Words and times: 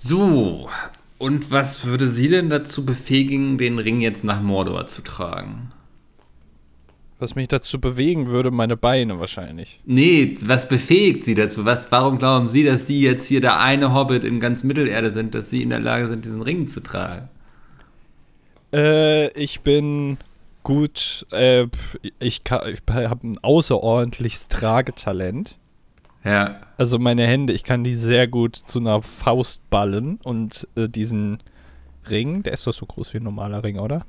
So, 0.00 0.70
und 1.18 1.50
was 1.50 1.84
würde 1.84 2.06
Sie 2.06 2.28
denn 2.28 2.48
dazu 2.48 2.86
befähigen, 2.86 3.58
den 3.58 3.80
Ring 3.80 4.00
jetzt 4.00 4.22
nach 4.22 4.40
Mordor 4.40 4.86
zu 4.86 5.02
tragen? 5.02 5.72
Was 7.18 7.34
mich 7.34 7.48
dazu 7.48 7.80
bewegen 7.80 8.28
würde, 8.28 8.52
meine 8.52 8.76
Beine 8.76 9.18
wahrscheinlich. 9.18 9.80
Nee, 9.84 10.36
was 10.44 10.68
befähigt 10.68 11.24
Sie 11.24 11.34
dazu? 11.34 11.64
Was, 11.64 11.90
warum 11.90 12.18
glauben 12.18 12.48
Sie, 12.48 12.62
dass 12.62 12.86
Sie 12.86 13.00
jetzt 13.00 13.26
hier 13.26 13.40
der 13.40 13.58
eine 13.58 13.92
Hobbit 13.92 14.22
in 14.22 14.38
ganz 14.38 14.62
Mittelerde 14.62 15.10
sind, 15.10 15.34
dass 15.34 15.50
Sie 15.50 15.64
in 15.64 15.70
der 15.70 15.80
Lage 15.80 16.06
sind, 16.06 16.24
diesen 16.24 16.42
Ring 16.42 16.68
zu 16.68 16.80
tragen? 16.80 17.28
Äh, 18.72 19.32
ich 19.32 19.62
bin 19.62 20.18
gut, 20.62 21.26
äh, 21.32 21.66
ich, 22.20 22.42
ich 22.42 22.42
habe 22.48 23.26
ein 23.26 23.38
außerordentliches 23.38 24.46
Tragetalent. 24.46 25.56
Ja. 26.24 26.60
Also 26.76 26.98
meine 26.98 27.26
Hände, 27.26 27.52
ich 27.52 27.64
kann 27.64 27.84
die 27.84 27.94
sehr 27.94 28.28
gut 28.28 28.56
zu 28.56 28.78
einer 28.78 29.02
Faust 29.02 29.60
ballen 29.70 30.18
und 30.22 30.66
äh, 30.76 30.88
diesen 30.88 31.38
Ring, 32.08 32.42
der 32.42 32.54
ist 32.54 32.66
doch 32.66 32.72
so 32.72 32.86
groß 32.86 33.14
wie 33.14 33.18
ein 33.18 33.24
normaler 33.24 33.62
Ring, 33.62 33.78
oder? 33.78 34.04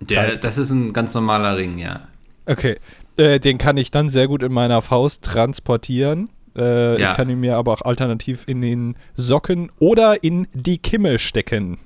Der, 0.00 0.36
das 0.36 0.58
ist 0.58 0.70
ein 0.70 0.92
ganz 0.92 1.14
normaler 1.14 1.56
Ring, 1.56 1.78
ja. 1.78 2.08
Okay. 2.46 2.76
Äh, 3.16 3.40
den 3.40 3.58
kann 3.58 3.76
ich 3.76 3.90
dann 3.90 4.10
sehr 4.10 4.28
gut 4.28 4.42
in 4.42 4.52
meiner 4.52 4.80
Faust 4.80 5.22
transportieren. 5.22 6.30
Äh, 6.56 7.00
ja. 7.00 7.10
Ich 7.10 7.16
kann 7.16 7.28
ihn 7.28 7.40
mir 7.40 7.56
aber 7.56 7.72
auch 7.72 7.82
alternativ 7.82 8.44
in 8.46 8.60
den 8.60 8.96
Socken 9.16 9.70
oder 9.80 10.22
in 10.22 10.46
die 10.54 10.78
Kimme 10.78 11.18
stecken. 11.18 11.78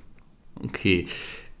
Okay. 0.63 1.07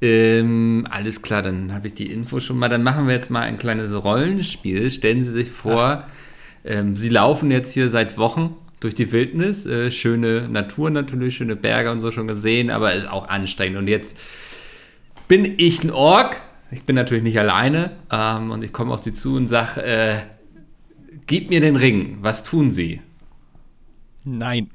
Ähm, 0.01 0.85
alles 0.89 1.21
klar, 1.21 1.41
dann 1.41 1.73
habe 1.73 1.87
ich 1.87 1.93
die 1.93 2.11
Info 2.11 2.39
schon 2.39 2.59
mal. 2.59 2.69
Dann 2.69 2.83
machen 2.83 3.07
wir 3.07 3.13
jetzt 3.13 3.29
mal 3.29 3.41
ein 3.41 3.57
kleines 3.57 3.91
Rollenspiel. 3.91 4.91
Stellen 4.91 5.23
Sie 5.23 5.31
sich 5.31 5.49
vor, 5.49 6.05
ähm, 6.65 6.95
Sie 6.95 7.09
laufen 7.09 7.51
jetzt 7.51 7.73
hier 7.73 7.89
seit 7.89 8.17
Wochen 8.17 8.55
durch 8.79 8.95
die 8.95 9.11
Wildnis. 9.11 9.65
Äh, 9.65 9.91
schöne 9.91 10.47
Natur 10.49 10.89
natürlich, 10.89 11.35
schöne 11.35 11.55
Berge 11.55 11.91
und 11.91 11.99
so 11.99 12.11
schon 12.11 12.27
gesehen, 12.27 12.69
aber 12.69 12.93
ist 12.93 13.09
auch 13.09 13.27
anstrengend. 13.27 13.77
Und 13.77 13.87
jetzt 13.87 14.17
bin 15.27 15.55
ich 15.57 15.83
ein 15.83 15.91
Ork. 15.91 16.41
Ich 16.71 16.83
bin 16.83 16.95
natürlich 16.95 17.23
nicht 17.23 17.37
alleine 17.37 17.91
ähm, 18.11 18.51
und 18.51 18.63
ich 18.63 18.73
komme 18.73 18.93
auf 18.93 19.03
sie 19.03 19.13
zu 19.13 19.35
und 19.35 19.47
sage, 19.47 19.83
äh, 19.83 20.15
gib 21.27 21.49
mir 21.49 21.61
den 21.61 21.75
Ring. 21.75 22.17
Was 22.21 22.43
tun 22.43 22.71
sie? 22.71 23.01
Nein. 24.23 24.69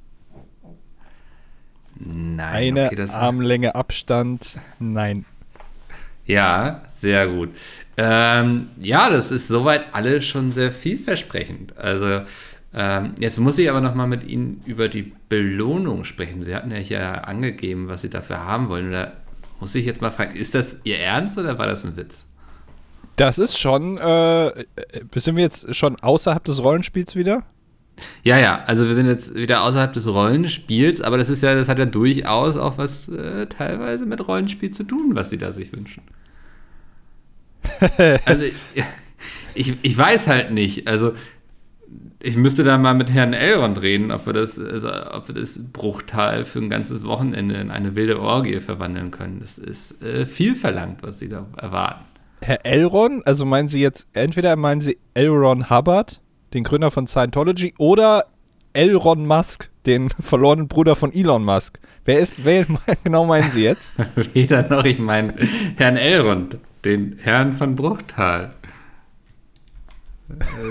Nein. 1.97 2.79
Eine 2.79 2.87
okay, 2.87 3.07
Armlänge 3.11 3.75
Abstand. 3.75 4.61
Nein. 4.79 5.25
Ja, 6.27 6.83
sehr 6.89 7.27
gut. 7.27 7.51
Ähm, 8.01 8.69
ja, 8.81 9.11
das 9.11 9.33
ist 9.33 9.49
soweit 9.49 9.87
alles 9.93 10.25
schon 10.25 10.53
sehr 10.53 10.71
vielversprechend. 10.71 11.77
Also 11.77 12.21
ähm, 12.73 13.15
jetzt 13.19 13.41
muss 13.41 13.59
ich 13.59 13.69
aber 13.69 13.81
noch 13.81 13.97
mal 13.97 14.07
mit 14.07 14.23
Ihnen 14.23 14.63
über 14.67 14.89
die 14.89 15.13
Belohnung 15.29 16.05
sprechen. 16.05 16.45
Sie 16.45 16.55
hatten 16.55 16.71
ja 16.71 16.77
hier 16.77 17.27
angegeben, 17.27 17.89
was 17.89 18.03
Sie 18.03 18.11
dafür 18.11 18.45
haben 18.47 18.69
wollen. 18.69 18.89
Oder 18.89 19.15
muss 19.59 19.75
ich 19.75 19.85
jetzt 19.85 20.01
mal 20.01 20.13
fragen, 20.13 20.37
ist 20.37 20.55
das 20.55 20.77
Ihr 20.85 21.01
Ernst 21.01 21.39
oder 21.39 21.59
war 21.59 21.67
das 21.67 21.85
ein 21.85 21.97
Witz? 21.97 22.25
Das 23.17 23.41
ist 23.41 23.59
schon, 23.59 23.99
äh, 23.99 24.65
sind 25.17 25.35
wir 25.35 25.43
jetzt 25.43 25.75
schon 25.75 25.97
außerhalb 25.97 26.45
des 26.45 26.63
Rollenspiels 26.63 27.17
wieder? 27.17 27.43
Ja, 28.23 28.39
ja, 28.39 28.63
also 28.65 28.87
wir 28.87 28.95
sind 28.95 29.07
jetzt 29.07 29.35
wieder 29.35 29.65
außerhalb 29.65 29.93
des 29.93 30.07
Rollenspiels, 30.07 31.01
aber 31.01 31.19
das 31.19 31.29
ist 31.29 31.43
ja, 31.43 31.57
das 31.57 31.69
hat 31.69 31.81
ja 31.81 31.87
durchaus 31.87 32.57
auch 32.57 32.79
was 32.79 33.09
äh, 33.09 33.47
teilweise 33.47 34.07
mit 34.07 34.29
Rollenspiel 34.29 34.71
zu 34.71 34.85
tun, 34.85 35.17
was 35.17 35.31
sie 35.31 35.39
da 35.39 35.53
sich 35.53 35.73
wünschen. 35.73 36.05
Also 38.25 38.45
ich, 39.55 39.75
ich 39.83 39.99
weiß 39.99 40.29
halt 40.29 40.53
nicht, 40.53 40.87
also 40.87 41.13
ich 42.21 42.37
müsste 42.37 42.65
da 42.65 42.79
mal 42.79 42.95
mit 42.95 43.13
Herrn 43.13 43.33
Elrond 43.33 43.81
reden, 43.81 44.11
ob 44.11 44.27
wir 44.27 44.33
das, 44.33 44.59
also, 44.59 44.89
ob 45.13 45.29
wir 45.29 45.35
das 45.35 45.73
Bruchtal 45.73 46.45
für 46.45 46.59
ein 46.59 46.69
ganzes 46.71 47.05
Wochenende 47.05 47.57
in 47.57 47.71
eine 47.71 47.95
wilde 47.95 48.21
Orgie 48.21 48.61
verwandeln 48.61 49.11
können. 49.11 49.39
Das 49.41 49.57
ist 49.59 50.03
äh, 50.03 50.27
viel 50.27 50.57
verlangt, 50.57 51.03
was 51.03 51.19
Sie 51.21 51.29
da 51.29 51.47
erwarten. 51.57 52.05
Herr 52.41 52.65
Elrond, 52.65 53.27
also 53.27 53.45
meinen 53.45 53.69
Sie 53.69 53.81
jetzt, 53.81 54.07
entweder 54.13 54.57
meinen 54.57 54.81
Sie 54.81 54.99
Elron 55.15 55.71
Hubbard, 55.71 56.21
den 56.55 56.65
Gründer 56.65 56.91
von 56.91 57.07
Scientology, 57.07 57.75
oder 57.79 58.27
Elron 58.73 59.27
Musk, 59.27 59.71
den 59.87 60.09
verlorenen 60.21 60.69
Bruder 60.69 60.97
von 60.97 61.13
Elon 61.13 61.45
Musk. 61.45 61.79
Wer 62.05 62.19
ist, 62.19 62.45
wer 62.45 62.67
genau 63.05 63.27
meinen 63.27 63.51
Sie 63.51 63.63
jetzt? 63.63 63.93
Weder 64.35 64.69
noch, 64.69 64.85
ich 64.85 64.99
meine 64.99 65.35
Herrn 65.77 65.97
Elrond, 65.97 66.59
den 66.89 67.19
Herrn 67.19 67.53
von 67.53 67.77
Bruchtal. 67.77 68.55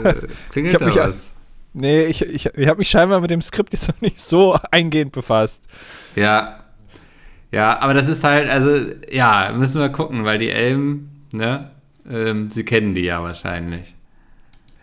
Äh, 0.04 0.14
klingelt 0.52 0.82
da 0.82 0.96
was? 0.96 1.30
Nee, 1.74 2.06
ich, 2.06 2.22
ich, 2.22 2.48
ich 2.48 2.68
habe 2.68 2.80
mich 2.80 2.90
scheinbar 2.90 3.22
mit 3.22 3.30
dem 3.30 3.42
Skript 3.42 3.74
jetzt 3.74 3.88
noch 3.88 4.02
nicht 4.02 4.20
so 4.20 4.58
eingehend 4.72 5.12
befasst. 5.12 5.68
Ja. 6.16 6.64
Ja, 7.52 7.80
aber 7.80 7.94
das 7.94 8.08
ist 8.08 8.24
halt, 8.24 8.50
also, 8.50 8.94
ja, 9.10 9.54
müssen 9.56 9.80
wir 9.80 9.90
gucken, 9.90 10.26
weil 10.26 10.38
die 10.38 10.50
Elben, 10.50 11.26
ne, 11.32 11.72
ähm, 12.10 12.52
sie 12.52 12.66
kennen 12.66 12.94
die 12.94 13.04
ja 13.04 13.22
wahrscheinlich. 13.22 13.96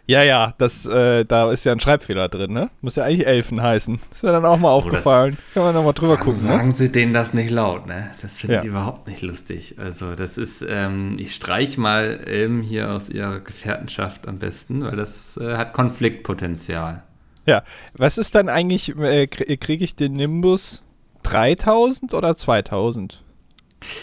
Ja, 0.07 0.23
ja, 0.23 0.53
das, 0.59 0.85
äh, 0.85 1.25
da 1.25 1.51
ist 1.51 1.65
ja 1.65 1.73
ein 1.73 1.81
Schreibfehler 1.81 2.29
drin, 2.29 2.53
ne? 2.53 2.69
Muss 2.83 2.97
ja 2.97 3.05
eigentlich 3.05 3.27
Elfen 3.27 3.63
heißen. 3.63 4.01
Das 4.11 4.23
wäre 4.23 4.35
dann 4.35 4.45
auch 4.45 4.59
mal 4.59 4.69
oh, 4.69 4.77
aufgefallen. 4.77 5.39
Kann 5.55 5.63
man 5.63 5.75
nochmal 5.75 5.95
drüber 5.95 6.17
sagen, 6.17 6.25
gucken. 6.25 6.43
Ne? 6.43 6.49
Sagen 6.49 6.69
ne? 6.69 6.75
Sie 6.75 6.93
denen 6.93 7.15
das 7.15 7.33
nicht 7.33 7.51
laut, 7.51 7.87
ne? 7.87 8.11
Das 8.21 8.41
finde 8.41 8.57
ja. 8.57 8.61
ich 8.61 8.67
überhaupt 8.67 9.09
nicht 9.09 9.23
lustig. 9.23 9.77
Also, 9.79 10.15
das 10.15 10.37
ist, 10.37 10.65
ähm, 10.69 11.17
ich 11.19 11.35
streich 11.35 11.79
mal 11.79 12.21
Elben 12.27 12.61
hier 12.61 12.93
aus 12.93 13.09
ihrer 13.09 13.41
Gefährtenschaft 13.41 14.29
am 14.29 14.39
besten, 14.39 14.83
weil 14.85 14.97
das 14.97 15.39
äh, 15.39 15.57
hat 15.57 15.73
Konfliktpotenzial. 15.73 17.05
Ja, 17.47 17.63
was 17.95 18.19
ist 18.19 18.35
dann 18.35 18.51
eigentlich, 18.51 18.95
äh, 18.99 19.27
kriege 19.27 19.85
ich 19.85 19.97
den 19.97 20.13
Nimbus 20.13 20.83
3000 21.23 22.13
oder 22.13 22.37
2000? 22.37 23.23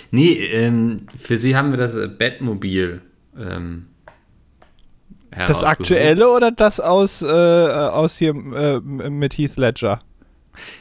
Nee, 0.09 0.33
ähm, 0.33 1.05
für 1.15 1.37
Sie 1.37 1.55
haben 1.55 1.71
wir 1.71 1.77
das 1.77 1.95
Bettmobil. 2.17 3.01
Ähm, 3.37 3.87
das 5.35 5.63
aktuelle 5.63 6.29
oder 6.29 6.51
das 6.51 6.79
aus, 6.79 7.21
äh, 7.21 7.27
aus 7.27 8.17
hier 8.17 8.35
äh, 8.35 8.79
mit 8.79 9.37
Heath 9.37 9.57
Ledger? 9.57 10.01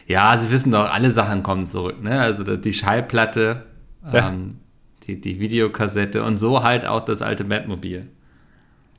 Ja, 0.07 0.37
Sie 0.37 0.51
wissen 0.51 0.73
doch, 0.73 0.91
alle 0.91 1.13
Sachen 1.13 1.43
kommen 1.43 1.67
zurück, 1.67 2.03
ne? 2.03 2.21
Also 2.21 2.57
die 2.57 2.73
Schallplatte, 2.73 3.67
ja. 4.13 4.29
ähm, 4.29 4.57
die, 5.05 5.21
die 5.21 5.39
Videokassette 5.39 6.25
und 6.25 6.37
so 6.37 6.63
halt 6.63 6.85
auch 6.85 7.03
das 7.03 7.23
alte 7.23 7.45
Batmobil. 7.45 8.09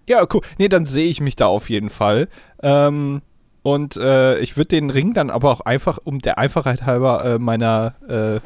Ja, 0.08 0.26
cool. 0.34 0.42
Nee, 0.58 0.70
dann 0.70 0.86
sehe 0.86 1.10
ich 1.10 1.22
mich 1.22 1.36
da 1.36 1.48
auf 1.48 1.70
jeden 1.70 1.90
Fall. 1.90 2.28
Ähm, 2.64 3.22
und 3.64 3.96
äh, 3.98 4.40
ich 4.40 4.58
würde 4.58 4.70
den 4.70 4.90
Ring 4.90 5.14
dann 5.14 5.30
aber 5.30 5.52
auch 5.52 5.62
einfach, 5.62 6.00
um 6.04 6.20
der 6.20 6.38
Einfachheit 6.38 6.84
halber, 6.84 7.24
äh, 7.26 7.40
meiner 7.40 7.96
äh, 8.08 8.40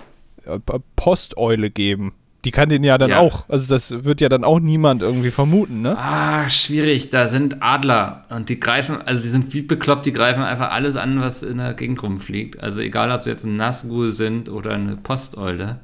Posteule 0.96 1.72
geben. 1.72 2.14
Die 2.46 2.52
kann 2.52 2.70
den 2.70 2.84
ja 2.84 2.98
dann 2.98 3.10
ja. 3.10 3.20
auch. 3.20 3.44
Also 3.50 3.66
das 3.68 4.04
wird 4.04 4.22
ja 4.22 4.30
dann 4.30 4.44
auch 4.44 4.60
niemand 4.60 5.02
irgendwie 5.02 5.32
vermuten, 5.32 5.82
ne? 5.82 5.98
Ah, 5.98 6.48
schwierig. 6.50 7.10
Da 7.10 7.28
sind 7.28 7.62
Adler 7.62 8.22
und 8.30 8.50
die 8.50 8.60
greifen, 8.60 9.02
also 9.02 9.24
die 9.24 9.30
sind 9.30 9.54
wie 9.54 9.64
bekloppt, 9.64 10.06
die 10.06 10.14
greifen 10.14 10.44
einfach 10.44 10.72
alles 10.72 10.96
an, 10.96 11.20
was 11.20 11.42
in 11.42 11.58
der 11.58 11.74
Gegend 11.74 12.04
rumfliegt. 12.04 12.62
Also 12.62 12.82
egal, 12.82 13.12
ob 13.12 13.24
sie 13.24 13.32
jetzt 13.32 13.44
ein 13.44 13.56
Nazgul 13.56 14.12
sind 14.12 14.48
oder 14.48 14.74
eine 14.74 14.96
Posteule, 14.96 15.80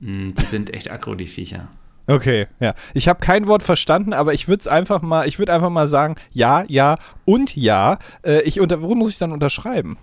hm, 0.00 0.34
die 0.34 0.44
sind 0.44 0.74
echt 0.74 0.90
aggro, 0.90 1.14
die 1.14 1.26
Viecher. 1.26 1.68
Okay, 2.06 2.48
ja. 2.60 2.74
Ich 2.92 3.08
habe 3.08 3.20
kein 3.20 3.46
Wort 3.46 3.62
verstanden, 3.62 4.12
aber 4.12 4.34
ich 4.34 4.46
würde 4.46 4.60
es 4.60 4.68
einfach 4.68 5.00
mal, 5.00 5.26
ich 5.26 5.38
würde 5.38 5.54
einfach 5.54 5.70
mal 5.70 5.88
sagen, 5.88 6.16
ja, 6.32 6.64
ja 6.68 6.98
und 7.24 7.56
ja. 7.56 7.98
Äh, 8.22 8.42
ich 8.42 8.60
unter, 8.60 8.82
wo 8.82 8.94
muss 8.94 9.10
ich 9.10 9.18
dann 9.18 9.32
unterschreiben? 9.32 9.96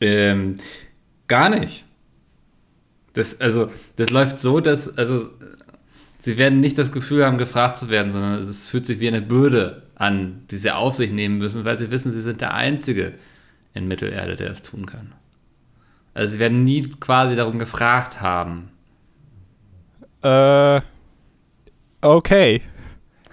Ähm, 0.00 0.56
gar 1.28 1.50
nicht. 1.50 1.84
Das, 3.14 3.40
also, 3.40 3.70
das 3.96 4.10
läuft 4.10 4.38
so, 4.38 4.60
dass, 4.60 4.98
also, 4.98 5.30
sie 6.18 6.36
werden 6.36 6.60
nicht 6.60 6.76
das 6.76 6.92
Gefühl 6.92 7.24
haben, 7.24 7.38
gefragt 7.38 7.78
zu 7.78 7.88
werden, 7.88 8.12
sondern 8.12 8.42
es 8.42 8.68
fühlt 8.68 8.86
sich 8.86 9.00
wie 9.00 9.08
eine 9.08 9.22
Bürde 9.22 9.84
an, 9.94 10.42
die 10.50 10.56
sie 10.56 10.72
auf 10.72 10.94
sich 10.94 11.12
nehmen 11.12 11.38
müssen, 11.38 11.64
weil 11.64 11.78
sie 11.78 11.90
wissen, 11.90 12.12
sie 12.12 12.20
sind 12.20 12.40
der 12.40 12.54
Einzige 12.54 13.14
in 13.72 13.88
Mittelerde, 13.88 14.36
der 14.36 14.50
es 14.50 14.62
tun 14.62 14.86
kann. 14.86 15.12
Also, 16.12 16.34
sie 16.34 16.38
werden 16.40 16.64
nie 16.64 16.90
quasi 17.00 17.36
darum 17.36 17.58
gefragt 17.58 18.20
haben. 18.20 18.70
Äh, 20.22 20.80
okay. 22.00 22.62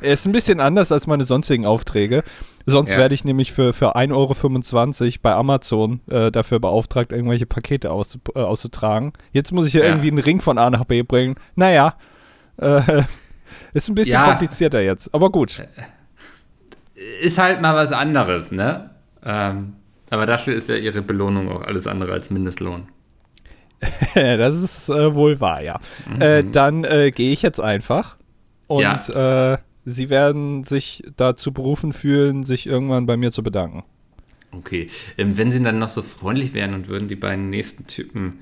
Ist 0.02 0.26
ein 0.26 0.32
bisschen 0.32 0.60
anders 0.60 0.92
als 0.92 1.08
meine 1.08 1.26
sonstigen 1.26 1.66
Aufträge. 1.66 2.24
Sonst 2.66 2.92
ja. 2.92 2.98
werde 2.98 3.16
ich 3.16 3.24
nämlich 3.24 3.52
für, 3.52 3.74
für 3.74 3.96
1,25 3.96 5.04
Euro 5.04 5.14
bei 5.22 5.34
Amazon 5.34 6.02
äh, 6.10 6.32
dafür 6.32 6.60
beauftragt, 6.60 7.12
irgendwelche 7.12 7.46
Pakete 7.46 7.92
aus, 7.92 8.20
äh, 8.36 8.40
auszutragen. 8.40 9.14
Jetzt 9.32 9.52
muss 9.52 9.68
ich 9.68 9.74
ja, 9.74 9.82
ja, 9.82 9.88
irgendwie 9.88 10.10
einen 10.10 10.20
Ring 10.20 10.42
von 10.42 10.58
A 10.58 10.70
nach 10.70 10.86
B 10.86 11.04
bringen. 11.04 11.36
Naja, 11.56 11.96
äh, 12.58 13.04
ist 13.74 13.90
ein 13.90 13.96
bisschen 13.96 14.14
ja. 14.14 14.26
komplizierter 14.26 14.82
jetzt, 14.82 15.14
aber 15.14 15.32
gut. 15.32 15.60
Äh, 15.60 17.26
ist 17.26 17.38
halt 17.38 17.62
mal 17.62 17.76
was 17.76 17.92
anderes, 17.92 18.52
ne? 18.52 18.92
Ähm, 19.24 19.74
aber 20.10 20.26
dafür 20.26 20.56
ist 20.56 20.70
ja 20.70 20.76
ihre 20.76 21.02
Belohnung 21.02 21.50
auch 21.52 21.62
alles 21.62 21.88
andere 21.88 22.14
als 22.14 22.30
Mindestlohn. 22.30 22.90
das 24.14 24.58
ist 24.58 24.90
äh, 24.90 25.16
wohl 25.16 25.40
wahr, 25.40 25.62
ja. 25.62 25.80
Mhm. 26.08 26.22
Äh, 26.22 26.44
dann 26.44 26.84
gehe 26.84 27.32
ich 27.32 27.42
jetzt 27.42 27.60
einfach 27.60 28.18
und 28.68 29.08
ja. 29.08 29.58
Sie 29.86 30.10
werden 30.10 30.64
sich 30.64 31.04
dazu 31.18 31.52
berufen 31.52 31.94
fühlen, 31.94 32.44
sich 32.44 32.68
irgendwann 32.68 33.06
bei 33.06 33.18
mir 33.18 33.32
zu 33.32 33.44
bedanken. 33.44 33.84
Okay. 34.52 34.90
Ähm, 35.18 35.38
wenn 35.38 35.52
sie 35.52 35.62
dann 35.62 35.80
noch 35.80 35.90
so 35.90 36.02
freundlich 36.02 36.54
wären 36.54 36.74
und 36.74 36.88
würden 36.88 37.08
die 37.08 37.16
beiden 37.16 37.50
nächsten 37.50 37.88
Typen 37.88 38.40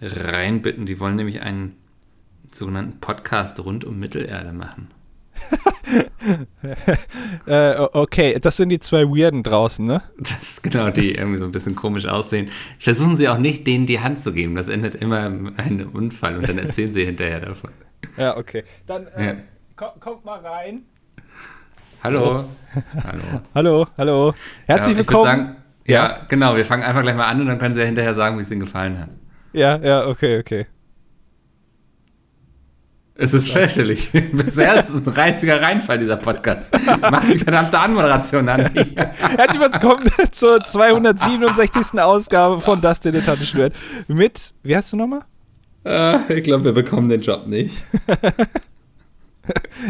reinbitten, 0.00 0.86
die 0.86 1.00
wollen 1.00 1.16
nämlich 1.16 1.42
einen 1.42 1.76
sogenannten 2.52 3.00
Podcast 3.00 3.62
rund 3.64 3.84
um 3.84 3.98
Mittelerde 3.98 4.52
machen. 4.52 4.88
äh, 7.46 7.74
okay, 7.92 8.38
das 8.40 8.56
sind 8.56 8.70
die 8.70 8.78
zwei 8.78 9.04
Weirden 9.04 9.42
draußen, 9.42 9.84
ne? 9.84 10.02
Das 10.18 10.40
ist 10.40 10.62
genau 10.62 10.90
die, 10.90 11.14
irgendwie 11.14 11.38
so 11.38 11.44
ein 11.44 11.52
bisschen 11.52 11.76
komisch 11.76 12.06
aussehen. 12.06 12.48
Versuchen 12.78 13.16
sie 13.16 13.28
auch 13.28 13.38
nicht, 13.38 13.66
denen 13.66 13.86
die 13.86 14.00
Hand 14.00 14.20
zu 14.20 14.32
geben. 14.32 14.54
Das 14.54 14.68
endet 14.68 14.94
immer 14.94 15.26
in 15.26 15.56
einem 15.56 15.90
Unfall 15.90 16.38
und 16.38 16.48
dann 16.48 16.58
erzählen 16.58 16.92
sie 16.92 17.04
hinterher 17.04 17.40
davon. 17.40 17.70
Ja, 18.16 18.36
okay. 18.36 18.64
Dann 18.86 19.06
äh, 19.08 19.26
ja. 19.26 19.36
Kommt, 19.76 20.00
kommt 20.00 20.24
mal 20.24 20.38
rein. 20.38 20.84
Hallo. 22.02 22.44
Hallo. 23.04 23.22
hallo, 23.54 23.86
hallo. 23.98 24.34
Herzlich 24.64 24.96
ja, 24.96 24.98
willkommen. 25.00 25.24
Sagen, 25.24 25.56
ja, 25.84 26.08
ja, 26.08 26.20
genau. 26.28 26.56
Wir 26.56 26.64
fangen 26.64 26.82
einfach 26.82 27.02
gleich 27.02 27.14
mal 27.14 27.26
an 27.26 27.42
und 27.42 27.46
dann 27.48 27.58
können 27.58 27.74
Sie 27.74 27.80
ja 27.80 27.86
hinterher 27.86 28.14
sagen, 28.14 28.38
wie 28.38 28.42
es 28.42 28.50
Ihnen 28.50 28.60
gefallen 28.60 28.98
hat. 28.98 29.10
Ja, 29.52 29.76
ja, 29.76 30.06
okay, 30.06 30.40
okay. 30.40 30.66
Es 33.16 33.34
ist 33.34 33.52
fürchterlich. 33.52 34.10
Bisher 34.32 34.80
ist 34.80 34.88
es 34.88 35.06
ein 35.06 35.12
reiziger 35.12 35.60
Reinfall, 35.60 35.98
dieser 35.98 36.16
Podcast. 36.16 36.74
Mach 37.02 37.30
die 37.30 37.38
verdammte 37.38 37.78
Anmoderation 37.78 38.48
an. 38.48 38.60
Herzlich 38.72 39.60
willkommen 39.60 40.06
zur 40.30 40.64
267. 40.64 42.00
Ausgabe 42.00 42.62
von 42.62 42.80
Das 42.80 43.00
Dilettantische 43.00 43.58
Duett. 43.58 43.74
Mit, 44.08 44.54
wie 44.62 44.74
heißt 44.74 44.94
du 44.94 44.96
nochmal? 44.96 45.20
Uh, 45.84 46.32
ich 46.32 46.44
glaube, 46.44 46.64
wir 46.64 46.72
bekommen 46.72 47.10
den 47.10 47.20
Job 47.20 47.46
nicht. 47.46 47.84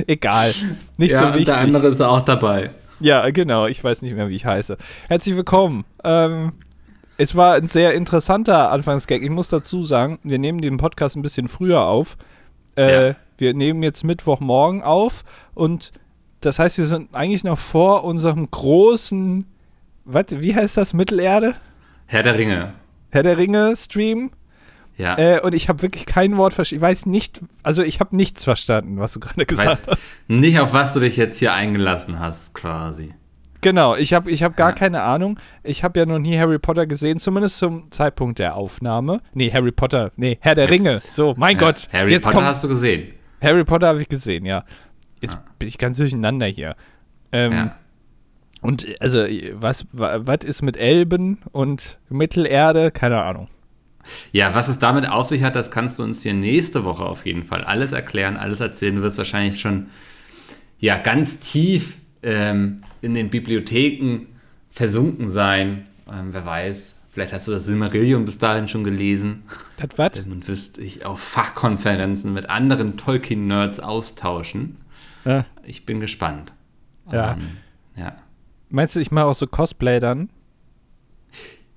Egal. 0.07 0.55
Nicht 0.99 1.13
ja, 1.13 1.21
so 1.21 1.27
wichtig. 1.29 1.47
Der 1.47 1.59
andere 1.59 1.89
ist 1.89 2.01
auch 2.01 2.23
dabei. 2.23 2.71
Ja, 3.01 3.29
genau. 3.31 3.67
Ich 3.67 3.83
weiß 3.83 4.03
nicht 4.03 4.15
mehr, 4.15 4.29
wie 4.29 4.37
ich 4.37 4.47
heiße. 4.47 4.77
Herzlich 5.09 5.37
willkommen. 5.37 5.85
Ähm, 6.05 6.53
es 7.19 7.35
war 7.35 7.55
ein 7.55 7.67
sehr 7.67 7.95
interessanter 7.95 8.71
Anfangsgag. 8.71 9.23
Ich 9.23 9.31
muss 9.31 9.49
dazu 9.49 9.83
sagen, 9.83 10.19
wir 10.23 10.39
nehmen 10.39 10.61
den 10.61 10.77
Podcast 10.77 11.17
ein 11.17 11.23
bisschen 11.23 11.49
früher 11.49 11.83
auf 11.83 12.17
äh, 12.77 13.09
ja. 13.09 13.17
Wir 13.39 13.55
nehmen 13.55 13.83
jetzt 13.83 14.05
Mittwochmorgen 14.05 14.83
auf 14.83 15.25
und 15.55 15.93
das 16.41 16.59
heißt, 16.59 16.79
wir 16.79 16.87
sind 16.87 17.15
eigentlich 17.15 17.45
noch 17.45 17.59
vor 17.59 18.05
unserem 18.05 18.51
großen, 18.51 19.45
was, 20.05 20.27
wie 20.31 20.55
heißt 20.55 20.77
das, 20.77 20.95
Mittelerde? 20.95 21.55
Herr 22.07 22.23
der 22.23 22.39
Ringe. 22.39 22.75
Herr 23.11 23.23
der 23.23 23.37
Ringe 23.37 23.75
Stream. 23.77 24.31
Ja. 24.97 25.19
Äh, 25.19 25.41
und 25.41 25.55
ich 25.55 25.69
habe 25.69 25.83
wirklich 25.83 26.07
kein 26.07 26.37
Wort 26.37 26.55
verstanden. 26.55 26.85
Ich 26.85 26.89
weiß 26.89 27.07
nicht, 27.07 27.41
also 27.63 27.83
ich 27.83 28.01
habe 28.01 28.17
nichts 28.17 28.45
verstanden, 28.45 28.99
was 28.99 29.13
du 29.13 29.21
gerade 29.21 29.45
gesagt 29.47 29.87
hast. 29.89 29.99
Nicht, 30.29 30.59
auf 30.59 30.73
was 30.73 30.95
du 30.95 31.01
dich 31.01 31.17
jetzt 31.17 31.39
hier 31.39 31.53
eingelassen 31.53 32.19
hast, 32.19 32.55
quasi. 32.55 33.15
Genau, 33.61 33.97
ich 33.97 34.13
habe 34.15 34.31
ich 34.31 34.43
hab 34.43 34.57
gar 34.57 34.71
ja. 34.71 34.75
keine 34.75 35.03
Ahnung. 35.03 35.39
Ich 35.63 35.83
habe 35.83 35.99
ja 35.99 36.07
noch 36.07 36.19
nie 36.19 36.39
Harry 36.39 36.59
Potter 36.59 36.87
gesehen, 36.87 37.19
zumindest 37.19 37.59
zum 37.59 37.91
Zeitpunkt 37.91 38.39
der 38.39 38.55
Aufnahme. 38.55 39.21
Nee, 39.35 39.51
Harry 39.53 39.73
Potter, 39.73 40.13
nee, 40.17 40.39
Herr 40.41 40.55
der 40.55 40.71
jetzt, 40.71 40.73
Ringe. 40.73 40.99
So, 40.99 41.35
mein 41.37 41.57
ja, 41.57 41.61
Gott. 41.61 41.89
Harry 41.93 42.13
jetzt 42.13 42.25
Potter 42.25 42.37
kommt, 42.37 42.47
hast 42.47 42.65
du 42.65 42.69
gesehen. 42.69 43.13
Harry 43.43 43.65
Potter 43.65 43.89
habe 43.89 44.03
ich 44.03 44.09
gesehen, 44.09 44.45
ja. 44.45 44.65
Jetzt 45.21 45.35
ja. 45.35 45.45
bin 45.59 45.69
ich 45.69 45.79
ganz 45.79 45.99
durcheinander 45.99 46.47
hier. 46.47 46.77
Ähm, 47.33 47.53
ja. 47.53 47.77
Und 48.63 48.87
also, 49.01 49.27
was, 49.55 49.87
was 49.93 50.45
ist 50.45 50.63
mit 50.63 50.77
Elben 50.77 51.39
und 51.53 51.99
Mittelerde? 52.09 52.91
Keine 52.91 53.23
Ahnung. 53.23 53.49
Ja, 54.33 54.55
was 54.55 54.69
es 54.69 54.79
damit 54.79 55.09
auf 55.09 55.27
sich 55.27 55.43
hat, 55.43 55.57
das 55.57 55.71
kannst 55.71 55.99
du 55.99 56.03
uns 56.03 56.23
hier 56.23 56.35
nächste 56.35 56.85
Woche 56.85 57.05
auf 57.05 57.27
jeden 57.27 57.45
Fall 57.45 57.65
alles 57.65 57.93
erklären, 57.93 58.37
alles 58.37 58.61
erzählen. 58.61 58.97
Du 58.97 59.03
wirst 59.03 59.19
wahrscheinlich 59.19 59.61
schon 59.61 59.87
ja 60.79 60.99
ganz 60.99 61.41
tief 61.41 61.99
ähm, 62.23 62.83
in 63.03 63.15
den 63.15 63.31
Bibliotheken 63.31 64.27
versunken 64.71 65.29
sein. 65.29 65.87
Ähm, 66.11 66.29
wer 66.33 66.45
weiß, 66.45 67.01
vielleicht 67.13 67.33
hast 67.33 67.49
du 67.49 67.53
das 67.53 67.65
Silmarillion 67.67 68.25
bis 68.25 68.39
dahin 68.39 68.69
schon 68.69 68.85
gelesen. 68.85 69.43
Das 69.79 69.91
was? 69.97 70.25
Und 70.25 70.49
wirst 70.49 70.77
dich 70.79 71.07
auf 71.07 71.21
Fachkonferenzen 71.21 72.33
mit 72.33 72.51
anderen 72.51 72.97
Tolkien-Nerds 72.97 73.81
austauschen. 73.81 74.77
Ja. 75.25 75.45
Ich 75.65 75.87
bin 75.87 76.01
gespannt. 76.01 76.53
Ja. 77.11 77.33
Ähm, 77.33 77.57
ja. 77.97 78.17
Meinst 78.69 78.97
du, 78.97 79.01
ich 79.01 79.11
mache 79.11 79.27
auch 79.27 79.35
so 79.35 79.47
Cosplay 79.47 80.01
dann? 80.01 80.29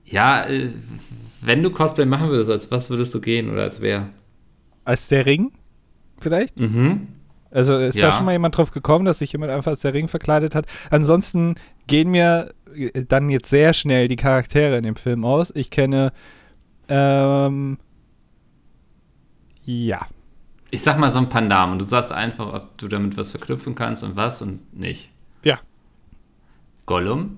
Ja, 0.05 0.45
äh, 0.45 0.73
wenn 1.41 1.63
du 1.63 1.69
Cosplay 1.71 2.05
machen 2.05 2.29
würdest, 2.29 2.49
als 2.49 2.71
was 2.71 2.89
würdest 2.89 3.13
du 3.13 3.21
gehen 3.21 3.49
oder 3.49 3.63
als 3.63 3.81
wer? 3.81 4.09
Als 4.85 5.07
der 5.07 5.25
Ring? 5.25 5.51
Vielleicht? 6.19 6.59
Mhm. 6.59 7.07
Also 7.51 7.77
ist 7.77 7.95
ja. 7.95 8.07
da 8.07 8.13
schon 8.13 8.25
mal 8.25 8.33
jemand 8.33 8.57
drauf 8.57 8.71
gekommen, 8.71 9.05
dass 9.05 9.19
sich 9.19 9.31
jemand 9.31 9.51
einfach 9.51 9.71
als 9.71 9.81
der 9.81 9.93
Ring 9.93 10.07
verkleidet 10.07 10.53
hat. 10.53 10.65
Ansonsten 10.91 11.55
gehen 11.87 12.11
mir 12.11 12.53
äh, 12.75 13.05
dann 13.07 13.29
jetzt 13.29 13.49
sehr 13.49 13.73
schnell 13.73 14.07
die 14.07 14.15
Charaktere 14.15 14.77
in 14.77 14.83
dem 14.83 14.95
Film 14.95 15.25
aus. 15.25 15.51
Ich 15.55 15.69
kenne 15.71 16.11
ähm, 16.89 17.77
ja. 19.63 20.07
Ich 20.71 20.81
sag 20.81 20.99
mal 20.99 21.11
so 21.11 21.19
ein 21.19 21.29
paar 21.29 21.41
Namen 21.41 21.73
und 21.73 21.81
du 21.81 21.85
sagst 21.85 22.11
einfach, 22.11 22.53
ob 22.53 22.77
du 22.77 22.87
damit 22.87 23.17
was 23.17 23.31
verknüpfen 23.31 23.75
kannst 23.75 24.03
und 24.03 24.15
was 24.15 24.41
und 24.41 24.73
nicht. 24.73 25.09
Ja. 25.43 25.59
Gollum? 26.85 27.37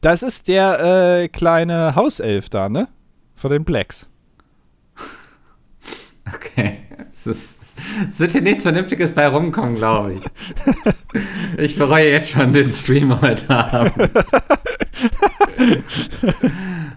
Das 0.00 0.22
ist 0.22 0.48
der 0.48 1.22
äh, 1.22 1.28
kleine 1.28 1.94
Hauself 1.94 2.48
da, 2.48 2.68
ne? 2.68 2.88
Von 3.34 3.50
den 3.50 3.64
Blacks. 3.64 4.08
Okay. 6.32 6.82
Es 7.10 7.26
ist 7.26 7.60
es 8.10 8.20
wird 8.20 8.32
hier 8.32 8.42
nichts 8.42 8.62
Vernünftiges 8.62 9.12
bei 9.12 9.26
rumkommen, 9.26 9.76
glaube 9.76 10.14
ich. 10.14 10.22
Ich 11.58 11.76
bereue 11.76 12.10
jetzt 12.10 12.30
schon 12.30 12.52
den 12.52 12.72
Stream 12.72 13.20
heute 13.20 13.50
Abend. 13.50 13.92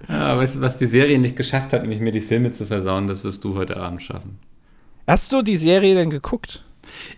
ja, 0.07 0.37
weißt 0.37 0.55
du, 0.55 0.61
was 0.61 0.77
die 0.77 0.85
Serie 0.85 1.17
nicht 1.19 1.35
geschafft 1.35 1.73
hat, 1.73 1.81
nämlich 1.81 1.99
mir 1.99 2.11
die 2.11 2.21
Filme 2.21 2.51
zu 2.51 2.65
versauen, 2.65 3.07
das 3.07 3.23
wirst 3.23 3.43
du 3.43 3.55
heute 3.55 3.77
Abend 3.77 4.03
schaffen. 4.03 4.37
Hast 5.07 5.31
du 5.31 5.41
die 5.41 5.57
Serie 5.57 5.95
denn 5.95 6.11
geguckt? 6.11 6.63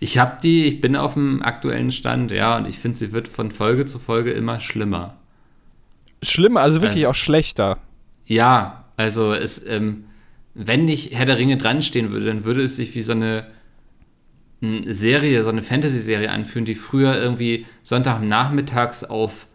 Ich 0.00 0.16
habe 0.18 0.38
die, 0.42 0.64
ich 0.64 0.80
bin 0.80 0.96
auf 0.96 1.12
dem 1.12 1.42
aktuellen 1.42 1.92
Stand, 1.92 2.30
ja, 2.30 2.56
und 2.56 2.66
ich 2.66 2.78
finde, 2.78 2.96
sie 2.98 3.12
wird 3.12 3.28
von 3.28 3.50
Folge 3.50 3.84
zu 3.84 3.98
Folge 3.98 4.32
immer 4.32 4.60
schlimmer. 4.60 5.15
Schlimmer, 6.22 6.60
also 6.60 6.80
wirklich 6.80 7.06
also, 7.06 7.10
auch 7.10 7.14
schlechter. 7.14 7.78
Ja, 8.26 8.84
also 8.96 9.32
es, 9.32 9.64
ähm, 9.66 10.04
wenn 10.54 10.84
nicht 10.84 11.14
Herr 11.14 11.26
der 11.26 11.38
Ringe 11.38 11.56
dran 11.56 11.82
stehen 11.82 12.10
würde, 12.10 12.26
dann 12.26 12.44
würde 12.44 12.62
es 12.62 12.76
sich 12.76 12.94
wie 12.94 13.02
so 13.02 13.12
eine 13.12 13.46
Serie, 14.86 15.42
so 15.42 15.50
eine 15.50 15.62
Fantasy-Serie 15.62 16.30
anfühlen, 16.30 16.64
die 16.64 16.74
früher 16.74 17.16
irgendwie 17.20 17.66
Sonntagnachmittags 17.82 19.04
auf, 19.04 19.46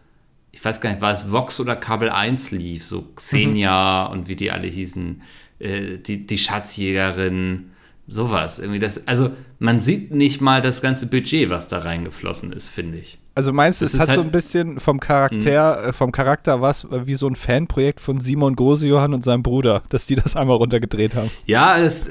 ich 0.52 0.64
weiß 0.64 0.80
gar 0.80 0.92
nicht, 0.92 1.02
war 1.02 1.12
es 1.12 1.32
Vox 1.32 1.60
oder 1.60 1.76
Kabel 1.76 2.10
1 2.10 2.52
lief, 2.52 2.86
so 2.86 3.08
Xenia 3.16 4.08
mhm. 4.08 4.14
und 4.14 4.28
wie 4.28 4.36
die 4.36 4.52
alle 4.52 4.68
hießen, 4.68 5.22
äh, 5.60 5.98
die, 5.98 6.28
die 6.28 6.38
Schatzjägerin, 6.38 7.72
sowas. 8.08 8.60
Irgendwie 8.60 8.80
das, 8.80 9.08
also 9.08 9.32
man 9.58 9.80
sieht 9.80 10.12
nicht 10.12 10.40
mal 10.40 10.62
das 10.62 10.82
ganze 10.82 11.08
Budget, 11.08 11.50
was 11.50 11.68
da 11.68 11.80
reingeflossen 11.80 12.54
ist, 12.54 12.68
finde 12.68 13.00
ich. 13.00 13.18
Also 13.34 13.54
meinst 13.54 13.80
du, 13.80 13.86
es 13.86 13.98
hat 13.98 14.10
halt 14.10 14.16
so 14.16 14.22
ein 14.22 14.32
bisschen 14.32 14.80
vom 14.80 15.00
Charakter, 15.00 15.82
mhm. 15.82 15.90
äh, 15.90 15.94
vom 15.94 16.12
Charakter 16.12 16.62
was 16.62 16.88
wie 16.92 17.16
so 17.16 17.28
ein 17.28 17.36
Fanprojekt 17.36 18.02
von 18.02 18.20
Simon 18.20 18.56
Grosejohann 18.56 19.14
und 19.14 19.24
seinem 19.24 19.42
Bruder, 19.42 19.84
dass 19.90 20.06
die 20.06 20.16
das 20.16 20.36
einmal 20.36 20.58
runtergedreht 20.58 21.16
haben? 21.16 21.32
Ja, 21.46 21.78
es 21.78 22.10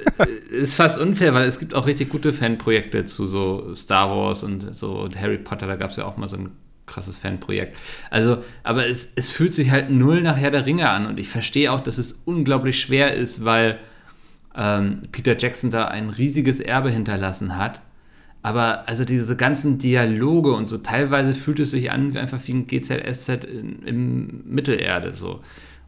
ist 0.51 0.75
fast 0.75 0.99
unfair, 0.99 1.35
weil 1.35 1.45
es 1.45 1.59
gibt 1.59 1.75
auch 1.75 1.87
richtig 1.87 2.09
gute 2.09 2.33
Fanprojekte 2.33 3.05
zu 3.05 3.27
so 3.27 3.75
Star 3.75 4.09
Wars 4.09 4.43
und 4.43 4.75
so 4.75 5.01
und 5.01 5.21
Harry 5.21 5.39
Potter, 5.39 5.67
da 5.67 5.77
gab 5.77 5.91
es 5.91 5.97
ja 5.97 6.07
auch 6.07 6.17
mal 6.17 6.29
so 6.29 6.39
ein 6.39 6.53
krasses 6.87 7.19
Fanprojekt. 7.19 7.77
Also, 8.11 8.39
aber 8.63 8.87
es, 8.87 9.13
es 9.15 9.31
fühlt 9.31 9.55
sich 9.55 9.71
halt 9.71 9.91
null 9.91 10.23
nach 10.23 10.37
Herr 10.37 10.51
der 10.51 10.67
Ringe 10.67 10.89
an 10.89 11.07
und 11.07 11.21
ich 11.21 11.29
verstehe 11.29 11.71
auch, 11.71 11.81
dass 11.81 11.99
es 11.99 12.23
unglaublich 12.25 12.81
schwer 12.81 13.15
ist, 13.15 13.45
weil 13.45 13.79
ähm, 14.57 15.03
Peter 15.13 15.37
Jackson 15.39 15.71
da 15.71 15.87
ein 15.87 16.11
riesiges 16.11 16.61
Erbe 16.61 16.91
hinterlassen 16.91 17.57
hat 17.57 17.81
aber 18.43 18.89
also 18.89 19.05
diese 19.05 19.37
ganzen 19.37 19.79
Dialoge 19.79 20.53
und 20.53 20.67
so, 20.69 20.79
teilweise 20.79 21.35
fühlt 21.35 21.61
es 21.61 21.73
sich 21.73 21.91
an 21.91 22.15
wie 22.15 22.19
einfach 22.19 22.41
wie 22.47 22.53
ein 22.53 22.67
GZSZ 22.67 23.45
in, 23.45 23.83
im 23.83 24.43
Mittelerde 24.47 25.15
so. 25.15 25.41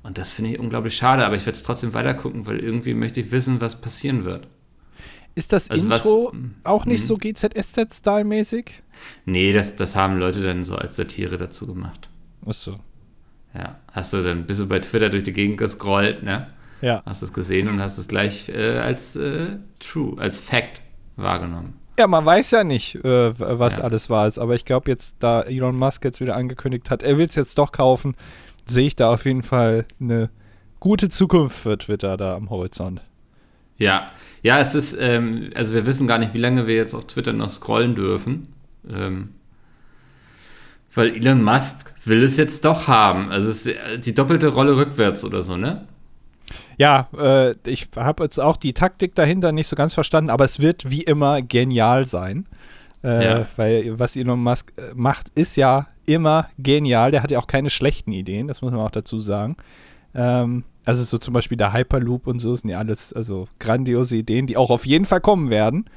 Und 0.03 0.19
das 0.19 0.31
finde 0.31 0.53
ich 0.53 0.59
unglaublich 0.59 0.97
schade, 0.97 1.25
aber 1.25 1.37
ich 1.37 1.47
werde 1.47 1.57
es 1.57 1.63
trotzdem 1.63 1.95
weitergucken, 1.95 2.47
weil 2.47 2.59
irgendwie 2.59 2.95
möchte 2.95 3.21
ich 3.21 3.31
wissen, 3.31 3.61
was 3.61 3.81
passieren 3.81 4.25
wird. 4.25 4.49
Ist 5.35 5.53
das 5.53 5.71
also 5.71 5.89
Intro 5.89 6.33
was, 6.33 6.41
auch 6.65 6.85
nicht 6.85 7.01
mh. 7.01 7.07
so 7.07 7.17
GZSZ-Style-mäßig? 7.17 8.83
Nee, 9.25 9.53
das, 9.53 9.77
das 9.77 9.97
haben 9.97 10.19
Leute 10.19 10.43
dann 10.43 10.65
so 10.65 10.75
als 10.75 10.97
Satire 10.97 11.39
dazu 11.39 11.67
gemacht. 11.67 12.11
Ach 12.47 12.53
so. 12.53 12.77
Ja, 13.55 13.79
hast 13.93 14.13
du 14.13 14.23
dann, 14.23 14.47
bist 14.47 14.61
du 14.61 14.67
bei 14.67 14.79
Twitter 14.79 15.09
durch 15.09 15.23
die 15.23 15.33
Gegend 15.33 15.59
gescrollt, 15.59 16.23
ne? 16.23 16.49
Ja. 16.81 17.03
Hast 17.07 17.23
es 17.23 17.33
gesehen 17.33 17.69
und 17.69 17.81
hast 17.81 17.97
es 17.99 18.09
gleich 18.09 18.49
äh, 18.49 18.79
als 18.79 19.15
äh, 19.15 19.59
True, 19.79 20.21
als 20.21 20.41
Fact 20.41 20.83
wahrgenommen. 21.17 21.75
Ja, 21.99 22.07
man 22.07 22.25
weiß 22.25 22.53
ja 22.53 22.65
nicht, 22.65 22.97
äh, 23.05 23.39
was 23.39 23.77
ja. 23.77 23.85
alles 23.85 24.09
war. 24.09 24.31
Aber 24.39 24.55
ich 24.55 24.65
glaube 24.65 24.91
jetzt, 24.91 25.17
da 25.21 25.43
Elon 25.43 25.77
Musk 25.77 26.05
jetzt 26.05 26.21
wieder 26.21 26.37
angekündigt 26.37 26.91
hat, 26.91 27.03
er 27.03 27.19
will 27.19 27.27
es 27.27 27.35
jetzt 27.35 27.59
doch 27.59 27.73
kaufen, 27.73 28.15
sehe 28.67 28.87
ich 28.87 28.97
da 28.97 29.13
auf 29.13 29.25
jeden 29.25 29.43
Fall 29.43 29.85
eine 30.01 30.31
gute 30.81 31.09
Zukunft 31.09 31.59
für 31.59 31.77
Twitter 31.77 32.17
da 32.17 32.35
am 32.35 32.51
Horizont. 32.51 33.03
Ja, 33.77 34.11
ja, 34.43 34.59
es 34.59 34.75
ist, 34.75 34.97
ähm, 34.99 35.51
also 35.55 35.75
wir 35.75 35.87
wissen 35.87 36.07
gar 36.07 36.19
nicht, 36.19 36.35
wie 36.35 36.39
lange 36.39 36.67
wir 36.67 36.75
jetzt 36.75 36.95
auf 36.95 37.07
Twitter 37.07 37.33
noch 37.33 37.51
scrollen 37.51 37.95
dürfen. 37.95 38.55
Ähm, 38.89 39.31
Weil 40.95 41.15
Elon 41.15 41.43
Musk 41.43 41.95
will 42.05 42.23
es 42.23 42.37
jetzt 42.37 42.65
doch 42.65 42.89
haben. 42.89 43.31
Also 43.31 43.51
es 43.51 43.67
ist 43.67 44.07
die 44.07 44.15
doppelte 44.15 44.49
Rolle 44.49 44.77
rückwärts 44.77 45.25
oder 45.25 45.43
so, 45.43 45.57
ne? 45.57 45.87
Ja, 46.79 47.09
äh, 47.17 47.55
ich 47.67 47.88
habe 47.97 48.25
jetzt 48.25 48.38
auch 48.38 48.57
die 48.57 48.73
Taktik 48.73 49.14
dahinter 49.14 49.52
nicht 49.52 49.67
so 49.67 49.76
ganz 49.76 49.95
verstanden, 49.95 50.31
aber 50.31 50.45
es 50.45 50.61
wird 50.61 50.91
wie 50.91 51.02
immer 51.02 51.43
genial 51.43 52.07
sein. 52.07 52.47
Äh, 53.05 53.25
ja. 53.25 53.47
Weil 53.57 53.99
was 53.99 54.17
Elon 54.17 54.41
Musk 54.41 54.73
äh, 54.76 54.93
macht, 54.95 55.29
ist 55.35 55.57
ja 55.57 55.88
immer 56.07 56.49
genial. 56.59 57.11
Der 57.11 57.23
hat 57.23 57.31
ja 57.31 57.38
auch 57.38 57.47
keine 57.47 57.71
schlechten 57.71 58.12
Ideen, 58.12 58.49
das 58.49 58.62
muss 58.62 58.73
man 58.73 58.81
auch 58.81 58.91
dazu 58.91 59.21
sagen. 59.21 59.57
Ähm, 60.14 60.64
also 60.85 61.02
so 61.05 61.19
zum 61.19 61.35
Beispiel 61.35 61.57
der 61.57 61.73
Hyperloop 61.73 62.26
und 62.26 62.38
so 62.38 62.55
sind 62.57 62.71
ja 62.71 62.79
alles 62.79 63.12
also 63.12 63.49
grandiose 63.59 64.17
Ideen, 64.17 64.47
die 64.47 64.57
auch 64.57 64.71
auf 64.71 64.87
jeden 64.87 65.05
Fall 65.05 65.21
kommen 65.21 65.50
werden. 65.50 65.88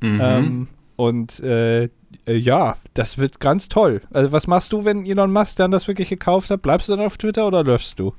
Mhm. 0.00 0.20
Ähm, 0.22 0.68
und 0.96 1.40
äh, 1.40 1.84
äh, 1.84 2.36
ja, 2.36 2.76
das 2.94 3.18
wird 3.18 3.40
ganz 3.40 3.68
toll. 3.68 4.02
Also 4.12 4.32
was 4.32 4.46
machst 4.46 4.72
du, 4.72 4.84
wenn 4.84 5.06
Elon 5.06 5.32
Musk 5.32 5.56
dann 5.56 5.70
das 5.70 5.88
wirklich 5.88 6.08
gekauft 6.08 6.50
hat? 6.50 6.62
Bleibst 6.62 6.88
du 6.88 6.96
dann 6.96 7.04
auf 7.04 7.16
Twitter 7.16 7.46
oder 7.46 7.64
löschst 7.64 7.98
du? 7.98 8.14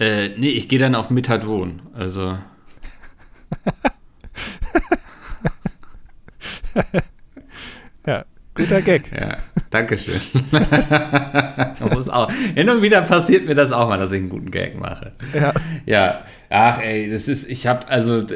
Äh, 0.00 0.30
nee, 0.38 0.50
ich 0.50 0.68
gehe 0.68 0.78
dann 0.78 0.94
auf 0.94 1.10
Methadon. 1.10 1.82
Also. 1.92 2.38
ja, 8.06 8.24
guter 8.54 8.80
Gag. 8.80 9.12
Ja, 9.12 9.36
danke 9.68 9.98
schön. 9.98 10.20
muss 11.90 12.08
auch. 12.08 12.30
Hin 12.32 12.70
und 12.70 12.80
wieder 12.80 13.02
passiert 13.02 13.44
mir 13.46 13.54
das 13.54 13.72
auch 13.72 13.88
mal, 13.88 13.98
dass 13.98 14.10
ich 14.10 14.20
einen 14.20 14.30
guten 14.30 14.50
Gag 14.50 14.80
mache. 14.80 15.12
Ja. 15.34 15.52
Ja. 15.84 16.24
Ach, 16.48 16.80
ey, 16.80 17.10
das 17.10 17.28
ist, 17.28 17.46
ich 17.48 17.66
habe, 17.66 17.86
also, 17.88 18.26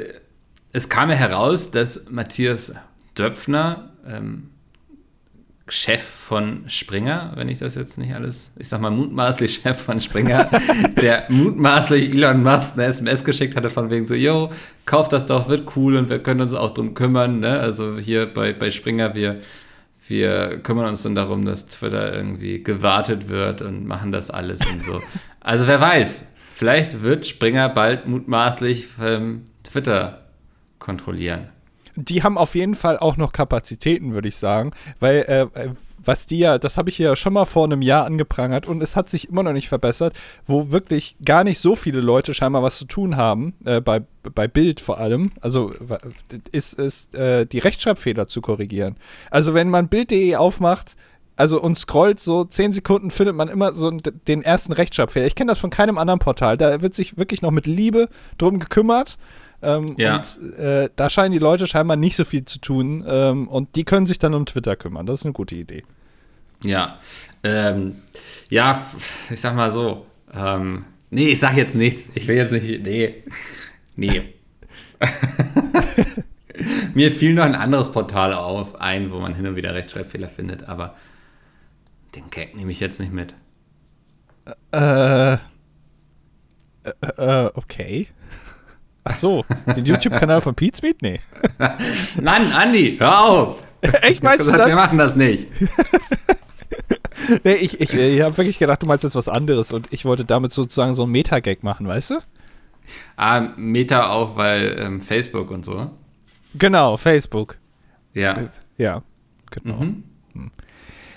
es 0.73 0.89
kam 0.91 1.09
ja 1.09 1.17
heraus, 1.17 1.71
dass 1.71 2.11
Matthias 2.11 2.75
Döpfner 3.17 3.93
ähm, 4.07 4.51
Chef 5.69 6.03
von 6.03 6.65
Springer, 6.69 7.33
wenn 7.37 7.49
ich 7.49 7.59
das 7.59 7.75
jetzt 7.75 7.97
nicht 7.97 8.15
alles, 8.15 8.53
ich 8.59 8.69
sag 8.69 8.83
mal 8.83 8.91
mutmaßlich 8.91 9.63
Chef 9.63 9.81
von 9.81 10.01
Springer, 10.01 10.51
der 11.01 11.25
mutmaßlich 11.31 12.11
Elon 12.13 12.43
Musk 12.43 12.75
eine 12.75 12.85
SMS 12.85 13.25
geschickt 13.25 13.57
hatte 13.57 13.71
von 13.71 13.89
wegen 13.89 14.07
so, 14.07 14.15
yo, 14.15 14.53
kauf 14.85 15.09
das 15.09 15.25
doch, 15.25 15.49
wird 15.49 15.75
cool 15.77 15.97
und 15.97 16.11
wir 16.11 16.19
können 16.19 16.43
uns 16.43 16.53
auch 16.53 16.73
drum 16.73 16.93
kümmern, 16.93 17.39
ne? 17.41 17.61
Also 17.61 17.99
hier 17.99 18.27
bei, 18.27 18.53
bei 18.53 18.71
Springer, 18.71 19.15
wir, 19.15 19.41
wir 20.07 20.59
kümmern 20.59 20.87
uns 20.87 21.03
dann 21.03 21.15
darum, 21.15 21.47
dass 21.47 21.67
Twitter 21.67 22.15
irgendwie 22.15 22.63
gewartet 22.63 23.29
wird 23.31 23.63
und 23.63 23.87
machen 23.87 24.13
das 24.13 24.31
alles 24.31 24.61
und 24.67 24.83
so. 24.83 25.01
Also 25.47 25.67
wer 25.67 25.79
weiß, 25.79 26.27
vielleicht 26.55 27.03
wird 27.03 27.27
Springer 27.27 27.69
bald 27.69 28.07
mutmaßlich 28.07 28.89
ähm, 28.99 29.43
Twitter 29.63 30.23
kontrollieren 30.79 31.51
die 31.97 32.23
haben 32.23 32.39
auf 32.39 32.55
jeden 32.55 32.75
Fall 32.75 32.99
auch 32.99 33.17
noch 33.17 33.33
Kapazitäten, 33.33 34.15
würde 34.15 34.29
ich 34.29 34.37
sagen. 34.37 34.73
Weil, 35.01 35.51
äh, 35.55 35.69
was 36.07 36.27
die 36.27 36.39
ja, 36.39 36.59
das 36.59 36.77
habe 36.77 36.91
ich 36.91 36.99
ja 36.99 37.17
schon 37.17 37.33
mal 37.33 37.45
vor 37.45 37.65
einem 37.65 37.83
Jahr 37.83 38.05
angeprangert 38.05 38.67
und 38.67 38.83
es 38.83 38.97
hat 38.97 39.09
sich 39.09 39.29
immer 39.29 39.43
noch 39.43 39.53
nicht 39.53 39.69
verbessert, 39.69 40.15
wo 40.45 40.71
wirklich 40.71 41.17
gar 41.25 41.45
nicht 41.45 41.59
so 41.59 41.77
viele 41.77 42.01
Leute 42.01 42.35
scheinbar 42.35 42.63
was 42.63 42.77
zu 42.77 42.85
tun 42.85 43.17
haben, 43.17 43.55
äh, 43.65 43.81
bei, 43.81 44.03
bei 44.23 44.49
Bild 44.49 44.81
vor 44.81 44.99
allem, 44.99 45.33
also 45.41 45.73
ist, 46.53 46.75
ist 46.75 47.15
äh, 47.15 47.47
die 47.47 47.59
Rechtschreibfehler 47.59 48.27
zu 48.27 48.41
korrigieren. 48.41 48.97
Also 49.31 49.55
wenn 49.55 49.71
man 49.71 49.89
Bild.de 49.89 50.37
aufmacht, 50.37 50.97
also 51.37 51.61
und 51.61 51.77
scrollt 51.77 52.21
so 52.21 52.45
zehn 52.45 52.73
Sekunden, 52.73 53.11
findet 53.11 53.35
man 53.35 53.49
immer 53.49 53.73
so 53.73 53.91
den 53.91 54.43
ersten 54.43 54.73
Rechtschreibfehler. 54.73 55.27
Ich 55.27 55.35
kenne 55.35 55.51
das 55.51 55.59
von 55.59 55.71
keinem 55.71 55.99
anderen 55.99 56.21
Portal. 56.21 56.57
Da 56.57 56.81
wird 56.81 56.95
sich 56.95 57.17
wirklich 57.17 57.43
noch 57.43 57.51
mit 57.51 57.67
Liebe 57.67 58.09
drum 58.39 58.61
gekümmert. 58.61 59.19
Ähm, 59.65 59.95
ja. 59.99 60.17
Und 60.17 60.55
äh, 60.59 60.89
da 60.95 61.11
scheinen 61.11 61.33
die 61.33 61.39
Leute 61.39 61.67
scheinbar 61.67 61.97
nicht 61.97 62.17
so 62.17 62.25
viel 62.25 62.45
zu 62.45 62.59
tun. 62.59 63.05
Ähm, 63.07 63.49
und 63.49 63.77
die 63.77 63.85
können 63.85 64.07
sich 64.07 64.19
dann 64.19 64.35
um 64.35 64.47
Twitter 64.47 64.77
kümmern. 64.77 65.07
Das 65.07 65.21
ist 65.21 65.27
eine 65.27 65.33
gute 65.33 65.55
Idee. 65.55 65.85
Ja. 66.63 66.99
Ähm, 67.43 67.97
ja, 68.49 68.85
ich 69.31 69.41
sag 69.41 69.55
mal 69.55 69.71
so. 69.71 70.07
Ähm, 70.33 70.85
nee, 71.11 71.29
ich 71.29 71.41
sag 71.41 71.57
jetzt 71.57 71.75
nichts. 71.75 72.09
Ich 72.15 72.27
will 72.27 72.37
jetzt 72.37 72.53
nicht. 72.53 72.85
Nee. 72.85 73.23
Nee. 73.97 74.35
Mir 76.95 77.11
fiel 77.11 77.35
noch 77.35 77.45
ein 77.45 77.55
anderes 77.55 77.91
Portal 77.93 78.33
auf, 78.33 78.81
ein, 78.81 79.11
wo 79.11 79.19
man 79.19 79.35
hin 79.35 79.47
und 79.47 79.57
wieder 79.57 79.75
Rechtschreibfehler 79.75 80.29
findet, 80.29 80.65
aber 80.65 80.95
den 82.15 82.31
Gag 82.31 82.55
nehme 82.57 82.71
ich 82.71 82.81
jetzt 82.81 83.01
nicht 83.01 83.13
mit. 83.13 83.35
Äh. 84.73 85.35
Äh, 85.35 85.39
äh 87.17 87.51
okay. 87.55 88.09
Ach 89.05 89.15
so, 89.15 89.45
den 89.67 89.85
YouTube-Kanal 89.85 90.41
von 90.41 90.55
Pete's 90.55 90.81
Meat? 90.81 91.03
Nee. 91.03 91.21
Nein, 92.21 92.53
Andi, 92.53 92.97
hör 92.99 93.21
auf! 93.21 93.57
Echt, 93.83 94.23
meinst 94.23 94.49
du 94.49 94.53
das? 94.53 94.69
Wir 94.69 94.77
machen 94.77 94.97
das 94.97 95.15
nicht. 95.15 95.47
nee, 97.45 97.55
ich, 97.55 97.81
ich, 97.81 97.93
ich 97.93 98.21
habe 98.23 98.37
wirklich 98.37 98.59
gedacht, 98.59 98.83
du 98.83 98.87
meinst 98.87 99.05
jetzt 99.05 99.15
was 99.15 99.29
anderes 99.29 99.73
und 99.73 99.89
ich 99.91 100.07
wollte 100.07 100.25
damit 100.25 100.53
sozusagen 100.53 100.95
so 100.95 101.03
einen 101.03 101.13
Meta-Gag 101.13 101.63
machen, 101.63 101.87
weißt 101.87 102.11
du? 102.11 102.15
Ah, 103.17 103.49
Meta 103.57 104.09
auch, 104.11 104.37
weil 104.37 104.77
ähm, 104.79 105.01
Facebook 105.01 105.51
und 105.51 105.67
so. 105.67 105.91
Genau, 106.55 106.97
Facebook. 106.97 107.59
Ja. 108.15 108.49
Ja, 108.79 109.03
genau. 109.51 109.77
Mhm. 109.77 110.05
Hm. 110.33 110.51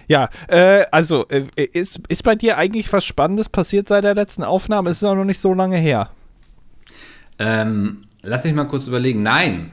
Ja, 0.08 0.30
äh, 0.48 0.86
also, 0.92 1.28
äh, 1.28 1.46
ist, 1.56 2.02
ist 2.08 2.24
bei 2.24 2.36
dir 2.36 2.58
eigentlich 2.58 2.92
was 2.92 3.06
Spannendes 3.06 3.50
passiert 3.50 3.88
seit 3.88 4.04
der 4.04 4.16
letzten 4.16 4.44
Aufnahme? 4.44 4.90
Ist 4.90 4.98
es 4.98 5.04
auch 5.04 5.16
noch 5.16 5.26
nicht 5.26 5.40
so 5.40 5.54
lange 5.54 5.78
her. 5.78 6.10
Ähm, 7.40 8.04
lass 8.22 8.44
mich 8.44 8.54
mal 8.54 8.66
kurz 8.66 8.88
überlegen. 8.88 9.22
Nein. 9.22 9.72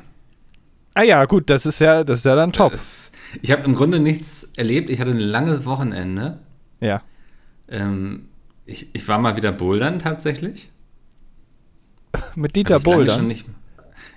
Ah 0.94 1.02
ja, 1.02 1.24
gut, 1.24 1.50
das 1.50 1.66
ist 1.66 1.80
ja, 1.80 2.04
das 2.04 2.18
ist 2.18 2.24
ja 2.24 2.36
dann 2.36 2.52
top. 2.52 2.72
Das, 2.72 3.10
ich 3.42 3.50
habe 3.50 3.64
im 3.64 3.74
Grunde 3.74 3.98
nichts 3.98 4.50
erlebt. 4.56 4.90
Ich 4.90 5.00
hatte 5.00 5.10
ein 5.10 5.18
langes 5.18 5.64
Wochenende. 5.64 6.38
Ja. 6.80 7.02
Ähm, 7.68 8.28
ich, 8.66 8.94
ich 8.94 9.06
war 9.08 9.18
mal 9.18 9.36
wieder 9.36 9.52
bouldern 9.52 9.98
tatsächlich. 9.98 10.70
Mit 12.36 12.54
Dieter 12.56 12.80
Bouldern? 12.80 13.26
Nicht, 13.26 13.46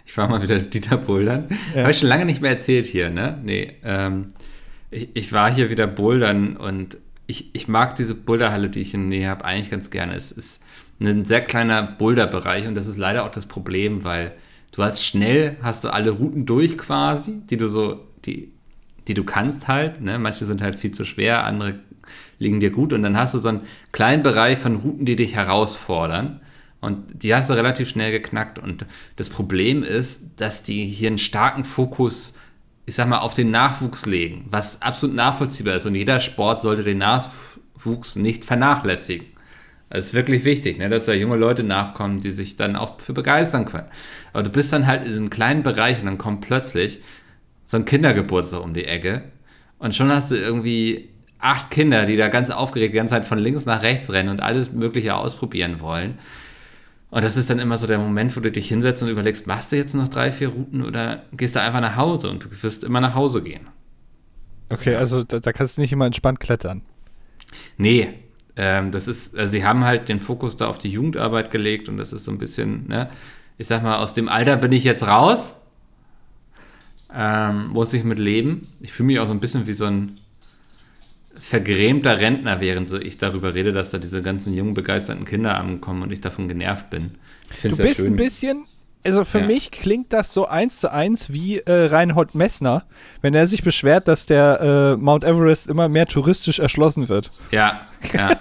ich 0.06 0.16
war 0.18 0.30
mal 0.30 0.42
wieder 0.42 0.60
Dieter 0.60 0.98
Bouldern. 0.98 1.48
Ja. 1.74 1.82
Habe 1.82 1.92
ich 1.92 2.00
schon 2.00 2.10
lange 2.10 2.26
nicht 2.26 2.42
mehr 2.42 2.52
erzählt 2.52 2.86
hier, 2.86 3.10
ne? 3.10 3.40
Nee. 3.44 3.76
Ähm, 3.84 4.28
ich, 4.92 5.10
ich, 5.16 5.34
war 5.34 5.52
hier 5.52 5.70
wieder 5.70 5.88
bouldern 5.88 6.56
und 6.56 6.98
ich, 7.26 7.54
ich 7.54 7.68
mag 7.68 7.96
diese 7.96 8.16
Boulderhalle, 8.16 8.70
die 8.70 8.80
ich 8.80 8.94
in 8.94 9.10
der 9.10 9.20
Nähe 9.20 9.30
habe, 9.30 9.44
eigentlich 9.44 9.70
ganz 9.70 9.90
gerne. 9.90 10.16
Es 10.16 10.32
ist 10.32 10.64
ein 11.00 11.26
sehr 11.26 11.42
kleiner 11.42 11.84
Boulder-Bereich 11.84 12.68
und 12.68 12.76
das 12.76 12.88
ist 12.88 12.98
leider 12.98 13.26
auch 13.26 13.32
das 13.32 13.46
Problem, 13.46 14.04
weil 14.04 14.34
du 14.72 14.84
hast 14.84 15.04
schnell, 15.04 15.58
hast 15.62 15.84
du 15.84 15.90
alle 15.90 16.12
Routen 16.12 16.46
durch 16.46 16.78
quasi, 16.78 17.42
die 17.48 17.58
du 17.58 17.68
so, 17.68 18.06
die, 18.26 18.52
die 19.08 19.14
du 19.14 19.24
kannst 19.24 19.68
halt. 19.68 20.02
Ne? 20.02 20.18
Manche 20.20 20.46
sind 20.46 20.62
halt 20.62 20.76
viel 20.76 20.92
zu 20.92 21.06
schwer, 21.06 21.46
andere 21.46 21.80
liegen 22.40 22.60
dir 22.60 22.72
gut 22.72 22.94
und 22.94 23.04
dann 23.04 23.18
hast 23.18 23.34
du 23.34 23.38
so 23.38 23.50
einen 23.50 23.62
kleinen 23.92 24.24
Bereich 24.24 24.58
von 24.58 24.78
Routen, 24.78 25.06
die 25.06 25.16
dich 25.16 25.36
herausfordern. 25.36 26.42
Und 26.80 27.24
die 27.24 27.34
hast 27.34 27.50
du 27.50 27.54
relativ 27.54 27.90
schnell 27.90 28.12
geknackt. 28.12 28.60
Und 28.60 28.86
das 29.16 29.30
Problem 29.30 29.84
ist, 29.84 30.22
dass 30.38 30.62
die 30.62 30.86
hier 30.86 31.08
einen 31.10 31.18
starken 31.18 31.64
Fokus, 31.64 32.36
ich 32.86 32.96
sag 32.96 33.10
mal, 33.10 33.20
auf 33.20 33.34
den 33.34 33.50
Nachwuchs 33.50 34.06
legen, 34.06 34.46
was 34.52 34.82
absolut 34.82 35.16
nachvollziehbar 35.16 35.76
ist. 35.76 35.88
Und 35.88 35.96
jeder 35.96 36.20
Sport 36.20 36.62
sollte 36.62 36.84
den 36.84 37.00
Nachwuchs 37.00 38.16
nicht 38.16 38.46
vernachlässigen. 38.46 39.28
Das 39.90 40.08
ist 40.08 40.14
wirklich 40.14 40.44
wichtig, 40.44 40.78
ne, 40.78 40.90
dass 40.90 41.06
da 41.06 41.14
junge 41.14 41.38
Leute 41.38 41.64
nachkommen, 41.64 42.20
die 42.20 42.32
sich 42.32 42.58
dann 42.58 42.76
auch 42.76 43.00
für 43.00 43.14
begeistern 43.14 43.66
können. 43.66 43.88
Aber 44.34 44.44
du 44.44 44.50
bist 44.50 44.74
dann 44.74 44.86
halt 44.86 45.02
in 45.02 45.08
diesem 45.08 45.30
kleinen 45.30 45.64
Bereich 45.64 46.00
und 46.00 46.06
dann 46.06 46.18
kommt 46.18 46.42
plötzlich 46.42 47.00
so 47.64 47.78
ein 47.78 47.86
Kindergeburtstag 47.86 48.64
um 48.64 48.74
die 48.74 48.86
Ecke 48.86 49.24
und 49.80 49.96
schon 49.96 50.12
hast 50.12 50.32
du 50.32 50.36
irgendwie 50.36 51.10
acht 51.40 51.70
Kinder, 51.70 52.06
die 52.06 52.18
da 52.18 52.30
ganz 52.30 52.50
aufgeregt 52.50 52.94
die 52.94 52.98
ganze 52.98 53.16
Zeit 53.16 53.26
von 53.26 53.38
links 53.38 53.66
nach 53.66 53.84
rechts 53.84 54.12
rennen 54.12 54.30
und 54.30 54.42
alles 54.42 54.72
Mögliche 54.72 55.16
ausprobieren 55.16 55.80
wollen. 55.80 56.18
Und 57.10 57.24
das 57.24 57.38
ist 57.38 57.50
dann 57.50 57.60
immer 57.60 57.78
so 57.78 57.88
der 57.88 58.00
Moment, 58.00 58.36
wo 58.36 58.42
du 58.42 58.52
dich 58.52 58.68
hinsetzt 58.68 59.02
und 59.02 59.10
überlegst, 59.10 59.48
machst 59.48 59.72
du 59.72 59.78
jetzt 59.78 59.94
noch 59.94 60.10
drei, 60.10 60.32
vier 60.32 60.50
Routen 60.50 60.84
oder 60.84 61.24
gehst 61.32 61.56
du 61.56 61.62
einfach 61.62 61.80
nach 61.80 61.96
Hause 61.96 62.30
und 62.30 62.44
du 62.44 62.64
wirst 62.64 62.84
immer 62.84 63.00
nach 63.00 63.16
Hause 63.16 63.42
gehen. 63.42 63.68
Okay, 64.70 64.96
also 64.96 65.24
da, 65.24 65.40
da 65.40 65.54
kannst 65.54 65.78
du 65.78 65.82
nicht 65.82 65.94
immer 65.94 66.06
entspannt 66.06 66.42
klettern. 66.42 66.82
Nee, 67.78 68.10
ähm, 68.58 68.92
das 68.92 69.08
ist, 69.08 69.38
also 69.38 69.52
sie 69.52 69.64
haben 69.64 69.86
halt 69.86 70.10
den 70.10 70.20
Fokus 70.20 70.58
da 70.58 70.68
auf 70.68 70.80
die 70.80 70.90
Jugendarbeit 70.90 71.52
gelegt 71.52 71.88
und 71.88 71.98
das 71.98 72.12
ist 72.12 72.26
so 72.26 72.32
ein 72.32 72.40
bisschen, 72.40 72.88
ne, 72.88 73.10
ich 73.60 73.68
sag 73.68 73.84
mal, 73.84 73.98
aus 73.98 74.14
dem 74.14 74.28
Alter 74.28 74.58
bin 74.58 74.72
ich 74.72 74.84
jetzt 74.84 75.04
raus. 75.06 75.54
Ähm, 77.14 77.70
muss 77.70 77.94
ich 77.94 78.04
mit 78.04 78.20
leben. 78.20 78.68
Ich 78.82 78.92
fühle 78.92 79.08
mich 79.08 79.20
auch 79.20 79.28
so 79.28 79.34
ein 79.34 79.40
bisschen 79.40 79.66
wie 79.66 79.74
so 79.74 79.86
ein 79.86 80.16
vergrämter 81.40 82.20
Rentner, 82.20 82.60
während 82.60 82.92
ich 82.92 83.18
darüber 83.18 83.54
rede, 83.54 83.72
dass 83.72 83.92
da 83.92 83.98
diese 83.98 84.22
ganzen 84.22 84.54
jungen, 84.54 84.74
begeisterten 84.74 85.26
Kinder 85.26 85.58
ankommen 85.58 86.02
und 86.02 86.12
ich 86.12 86.20
davon 86.20 86.48
genervt 86.48 86.90
bin. 86.90 87.12
Du 87.64 87.78
bist 87.78 88.02
schön. 88.02 88.08
ein 88.08 88.16
bisschen, 88.16 88.66
also 89.08 89.24
für 89.24 89.40
ja. 89.40 89.48
mich 89.48 89.72
klingt 89.72 90.14
das 90.14 90.34
so 90.34 90.46
eins 90.46 90.80
zu 90.80 90.92
eins 90.92 91.32
wie 91.32 91.58
äh, 91.58 91.86
Reinhold 91.88 92.36
Messner, 92.36 92.84
wenn 93.22 93.34
er 93.34 93.48
sich 93.48 93.64
beschwert, 93.64 94.08
dass 94.08 94.26
der 94.26 94.96
äh, 94.96 95.02
Mount 95.02 95.24
Everest 95.24 95.68
immer 95.68 95.90
mehr 95.90 96.06
touristisch 96.06 96.60
erschlossen 96.60 97.10
wird. 97.10 97.32
Ja, 97.52 97.82
ja. 98.14 98.38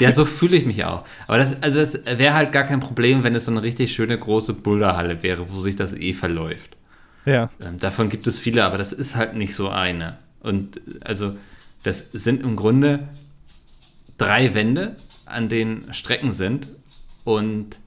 ja, 0.00 0.12
so 0.12 0.24
fühle 0.24 0.56
ich 0.56 0.66
mich 0.66 0.84
auch. 0.84 1.04
Aber 1.28 1.38
das, 1.38 1.62
also 1.62 1.78
das 1.78 2.18
wäre 2.18 2.34
halt 2.34 2.50
gar 2.50 2.64
kein 2.64 2.80
Problem, 2.80 3.22
wenn 3.22 3.34
es 3.34 3.44
so 3.44 3.50
eine 3.50 3.62
richtig 3.62 3.92
schöne 3.92 4.18
große 4.18 4.54
Boulderhalle 4.54 5.22
wäre, 5.22 5.50
wo 5.50 5.56
sich 5.56 5.76
das 5.76 5.92
eh 5.92 6.14
verläuft. 6.14 6.76
Ja. 7.26 7.50
Ähm, 7.60 7.78
davon 7.78 8.08
gibt 8.08 8.26
es 8.26 8.38
viele, 8.38 8.64
aber 8.64 8.78
das 8.78 8.92
ist 8.92 9.14
halt 9.14 9.34
nicht 9.34 9.54
so 9.54 9.68
eine. 9.68 10.16
Und 10.40 10.80
also 11.04 11.36
Das 11.82 12.10
sind 12.12 12.42
im 12.42 12.56
Grunde 12.56 13.08
drei 14.18 14.54
Wände, 14.54 14.96
an 15.24 15.48
denen 15.48 15.92
Strecken 15.94 16.32
sind 16.32 16.68
und 17.24 17.78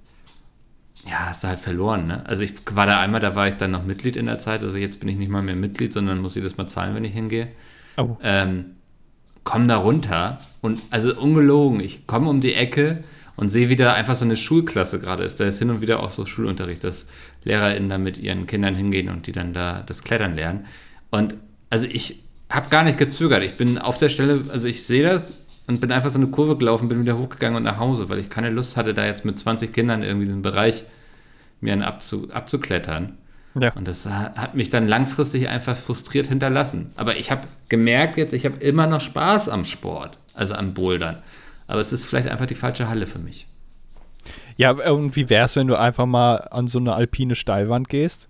ja, 1.06 1.28
hast 1.28 1.44
du 1.44 1.48
halt 1.50 1.60
verloren, 1.60 2.06
ne? 2.08 2.26
Also 2.26 2.44
ich 2.44 2.54
war 2.72 2.86
da 2.86 3.00
einmal, 3.00 3.20
da 3.20 3.36
war 3.36 3.48
ich 3.48 3.56
dann 3.56 3.72
noch 3.72 3.84
Mitglied 3.84 4.16
in 4.16 4.26
der 4.26 4.40
Zeit, 4.40 4.64
also 4.64 4.78
jetzt 4.78 5.00
bin 5.00 5.10
ich 5.10 5.18
nicht 5.18 5.30
mal 5.30 5.42
mehr 5.42 5.56
Mitglied, 5.56 5.92
sondern 5.94 6.20
muss 6.20 6.36
jedes 6.36 6.58
Mal 6.58 6.68
zahlen, 6.68 6.96
wenn 6.96 7.04
ich 7.04 7.14
hingehe. 7.14 7.50
Oh. 7.98 8.18
Ähm, 8.24 8.78
komm 9.44 9.68
da 9.68 9.78
runter 9.78 10.40
und 10.62 10.80
also 10.90 11.14
ungelogen, 11.20 11.80
ich 11.80 12.08
komme 12.08 12.30
um 12.30 12.40
die 12.40 12.54
Ecke 12.54 13.04
und 13.36 13.50
sehe 13.50 13.70
wieder 13.70 13.96
einfach 13.96 14.16
so 14.16 14.26
eine 14.26 14.38
Schulklasse 14.38 15.00
gerade 15.00 15.24
ist. 15.24 15.40
Da 15.40 15.46
ist 15.46 15.60
hin 15.60 15.70
und 15.70 15.82
wieder 15.82 16.02
auch 16.02 16.12
so 16.12 16.26
Schulunterricht, 16.26 16.84
dass 16.84 17.08
LehrerInnen 17.44 17.90
da 17.90 17.98
mit 17.98 18.18
ihren 18.18 18.48
Kindern 18.48 18.76
hingehen 18.76 19.10
und 19.10 19.28
die 19.28 19.32
dann 19.32 19.54
da 19.54 19.84
das 19.86 20.04
Klettern 20.04 20.36
lernen. 20.36 20.66
Und 21.12 21.36
also 21.70 21.88
ich 21.90 22.24
habe 22.50 22.70
gar 22.70 22.84
nicht 22.84 22.98
gezögert. 22.98 23.44
Ich 23.44 23.56
bin 23.56 23.78
auf 23.78 23.98
der 23.98 24.10
Stelle, 24.10 24.44
also 24.50 24.68
ich 24.68 24.86
sehe 24.86 25.04
das 25.04 25.42
und 25.68 25.82
bin 25.82 25.92
einfach 25.92 26.12
so 26.12 26.20
eine 26.20 26.28
Kurve 26.28 26.56
gelaufen, 26.58 26.90
bin 26.90 27.02
wieder 27.02 27.18
hochgegangen 27.18 27.58
und 27.58 27.64
nach 27.64 27.80
Hause, 27.80 28.10
weil 28.10 28.20
ich 28.20 28.30
keine 28.30 28.50
Lust 28.50 28.78
hatte, 28.78 28.94
da 28.94 29.06
jetzt 29.06 29.26
mit 29.26 29.40
20 29.40 29.74
Kindern 29.74 30.04
irgendwie 30.04 30.28
den 30.28 30.42
Bereich 30.42 30.84
mir 31.64 31.86
abzu, 31.86 32.30
abzuklettern. 32.32 33.18
Ja. 33.60 33.72
Und 33.74 33.88
das 33.88 34.06
hat 34.06 34.56
mich 34.56 34.70
dann 34.70 34.88
langfristig 34.88 35.48
einfach 35.48 35.78
frustriert 35.78 36.28
hinterlassen. 36.28 36.92
Aber 36.96 37.18
ich 37.18 37.32
habe 37.32 37.44
gemerkt 37.70 38.18
jetzt, 38.18 38.34
ich 38.34 38.46
habe 38.46 38.58
immer 38.58 38.88
noch 38.88 39.02
Spaß 39.02 39.50
am 39.50 39.64
Sport, 39.64 40.18
also 40.34 40.56
am 40.56 40.74
Bouldern. 40.74 41.20
Aber 41.68 41.80
es 41.80 41.94
ist 41.94 42.06
vielleicht 42.06 42.28
einfach 42.28 42.48
die 42.48 42.56
falsche 42.56 42.90
Halle 42.90 43.08
für 43.08 43.20
mich. 43.20 43.48
Ja, 44.58 44.72
und 44.72 45.16
wie 45.16 45.30
wäre 45.30 45.46
es, 45.46 45.56
wenn 45.56 45.68
du 45.68 45.78
einfach 45.78 46.06
mal 46.06 46.36
an 46.36 46.68
so 46.68 46.80
eine 46.80 46.94
alpine 46.94 47.36
Steilwand 47.36 47.90
gehst? 47.90 48.30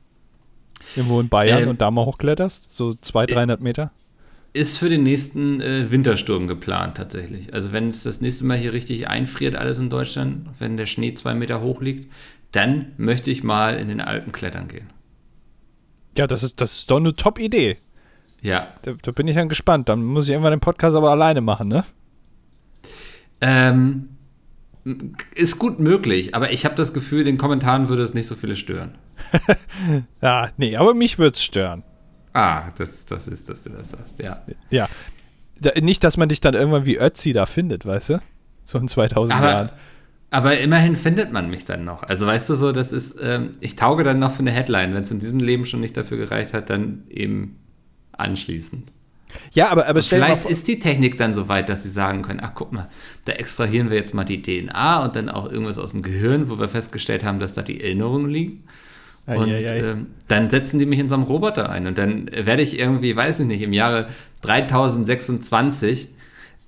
Irgendwo 0.96 1.20
in 1.20 1.30
Bayern 1.30 1.64
ähm, 1.64 1.70
und 1.70 1.82
da 1.82 1.92
mal 1.92 2.06
hochkletterst? 2.06 2.68
So 2.70 2.94
200, 2.94 3.38
300 3.38 3.62
Meter? 3.62 3.92
Ist 4.54 4.78
für 4.78 4.90
den 4.90 5.04
nächsten 5.04 5.62
äh, 5.62 5.90
Wintersturm 5.90 6.48
geplant 6.48 6.98
tatsächlich. 6.98 7.54
Also 7.54 7.72
wenn 7.72 7.90
es 7.90 8.04
das 8.04 8.22
nächste 8.22 8.46
Mal 8.46 8.58
hier 8.58 8.74
richtig 8.74 9.08
einfriert, 9.08 9.56
alles 9.56 9.80
in 9.80 9.90
Deutschland, 9.90 10.48
wenn 10.60 10.78
der 10.78 10.86
Schnee 10.86 11.14
zwei 11.14 11.34
Meter 11.34 11.62
hoch 11.62 11.82
liegt, 11.82 12.12
dann 12.54 12.94
möchte 12.98 13.30
ich 13.30 13.44
mal 13.44 13.78
in 13.78 13.90
den 13.90 14.00
Alpen 14.00 14.32
klettern 14.32 14.68
gehen. 14.70 14.90
Ja, 16.18 16.28
das 16.28 16.44
ist, 16.44 16.62
das 16.62 16.78
ist 16.78 16.92
doch 16.92 16.98
eine 16.98 17.16
Top-Idee. 17.16 17.78
Ja. 18.42 18.74
Da, 18.84 18.92
da, 19.02 19.12
bin 19.12 19.28
ich 19.28 19.36
dann 19.36 19.50
gespannt. 19.50 19.90
Dann 19.90 20.04
muss 20.04 20.26
ich 20.26 20.32
irgendwann 20.32 20.52
den 20.52 20.60
Podcast 20.60 20.96
aber 20.96 21.12
alleine 21.12 21.42
machen, 21.42 21.68
ne? 21.68 21.84
Ähm, 23.42 24.10
ist 25.34 25.60
gut 25.60 25.80
möglich, 25.80 26.36
aber 26.36 26.52
ich 26.52 26.66
habe 26.66 26.76
das 26.76 26.94
Gefühl, 26.94 27.24
den 27.24 27.38
Kommentaren 27.38 27.90
würde 27.90 28.04
es 28.04 28.14
nicht 28.14 28.28
so 28.28 28.36
viele 28.36 28.56
stören. 28.56 28.96
ja, 30.22 30.50
nee, 30.58 30.76
aber 30.76 30.94
mich 30.94 31.18
würde 31.18 31.36
es 31.36 31.44
stören. 31.44 31.84
Ah, 32.34 32.72
das, 32.78 33.06
das 33.06 33.28
ist, 33.28 33.50
dass 33.50 33.64
du 33.64 33.70
das 33.70 33.92
sagst, 33.92 34.20
ja. 34.20 34.44
Ja. 34.70 34.90
Da, 35.60 35.72
nicht, 35.80 36.04
dass 36.04 36.18
man 36.18 36.30
dich 36.30 36.42
dann 36.42 36.54
irgendwann 36.54 36.86
wie 36.86 36.98
Ötzi 36.98 37.32
da 37.32 37.46
findet, 37.46 37.86
weißt 37.86 38.12
du? 38.12 38.22
So 38.66 38.78
in 38.78 38.88
2000 38.88 39.38
aber, 39.38 39.50
Jahren. 39.50 39.70
Aber 40.34 40.58
immerhin 40.58 40.96
findet 40.96 41.32
man 41.32 41.52
mich 41.52 41.64
dann 41.64 41.86
noch. 41.86 42.02
Also 42.02 42.26
weißt 42.26 42.50
du 42.50 42.56
so, 42.56 42.72
das 42.72 42.92
ist, 42.92 43.16
ähm, 43.22 43.52
ich 43.60 43.76
tauge 43.76 44.04
dann 44.04 44.18
noch 44.18 44.32
für 44.32 44.40
eine 44.40 44.50
Headline. 44.50 44.96
Wenn 44.96 45.04
es 45.04 45.12
in 45.12 45.20
diesem 45.20 45.38
Leben 45.38 45.68
schon 45.68 45.80
nicht 45.80 45.96
dafür 45.96 46.18
gereicht 46.18 46.54
hat, 46.54 46.72
dann 46.72 47.04
eben 47.08 47.60
anschließend. 48.14 48.92
Ja, 49.52 49.70
aber, 49.70 49.86
aber 49.86 50.02
vielleicht 50.02 50.46
ist 50.46 50.68
die 50.68 50.80
Technik 50.80 51.20
dann 51.20 51.36
so 51.36 51.50
weit, 51.50 51.70
dass 51.70 51.84
sie 51.84 51.90
sagen 51.90 52.24
können, 52.24 52.40
ach 52.42 52.54
guck 52.56 52.72
mal, 52.72 52.90
da 53.26 53.34
extrahieren 53.34 53.92
wir 53.92 53.98
jetzt 53.98 54.16
mal 54.16 54.24
die 54.24 54.42
DNA 54.42 55.06
und 55.06 55.16
dann 55.16 55.30
auch 55.30 55.52
irgendwas 55.52 55.78
aus 55.78 55.92
dem 55.92 56.02
Gehirn, 56.02 56.50
wo 56.50 56.58
wir 56.58 56.68
festgestellt 56.68 57.24
haben, 57.24 57.40
dass 57.40 57.54
da 57.54 57.62
die 57.62 57.84
Erinnerungen 57.84 58.32
liegen. 58.32 58.64
Und 59.28 59.50
ähm, 59.50 60.08
dann 60.30 60.50
setzen 60.50 60.80
die 60.80 60.88
mich 60.88 60.98
in 60.98 61.10
so 61.10 61.14
einem 61.14 61.26
Roboter 61.26 61.70
ein 61.70 61.86
und 61.86 62.00
dann 62.00 62.32
werde 62.32 62.64
ich 62.64 62.80
irgendwie, 62.80 63.16
weiß 63.16 63.42
ich 63.42 63.46
nicht, 63.46 63.62
im 63.62 63.72
Jahre 63.72 64.08
3026 64.42 66.10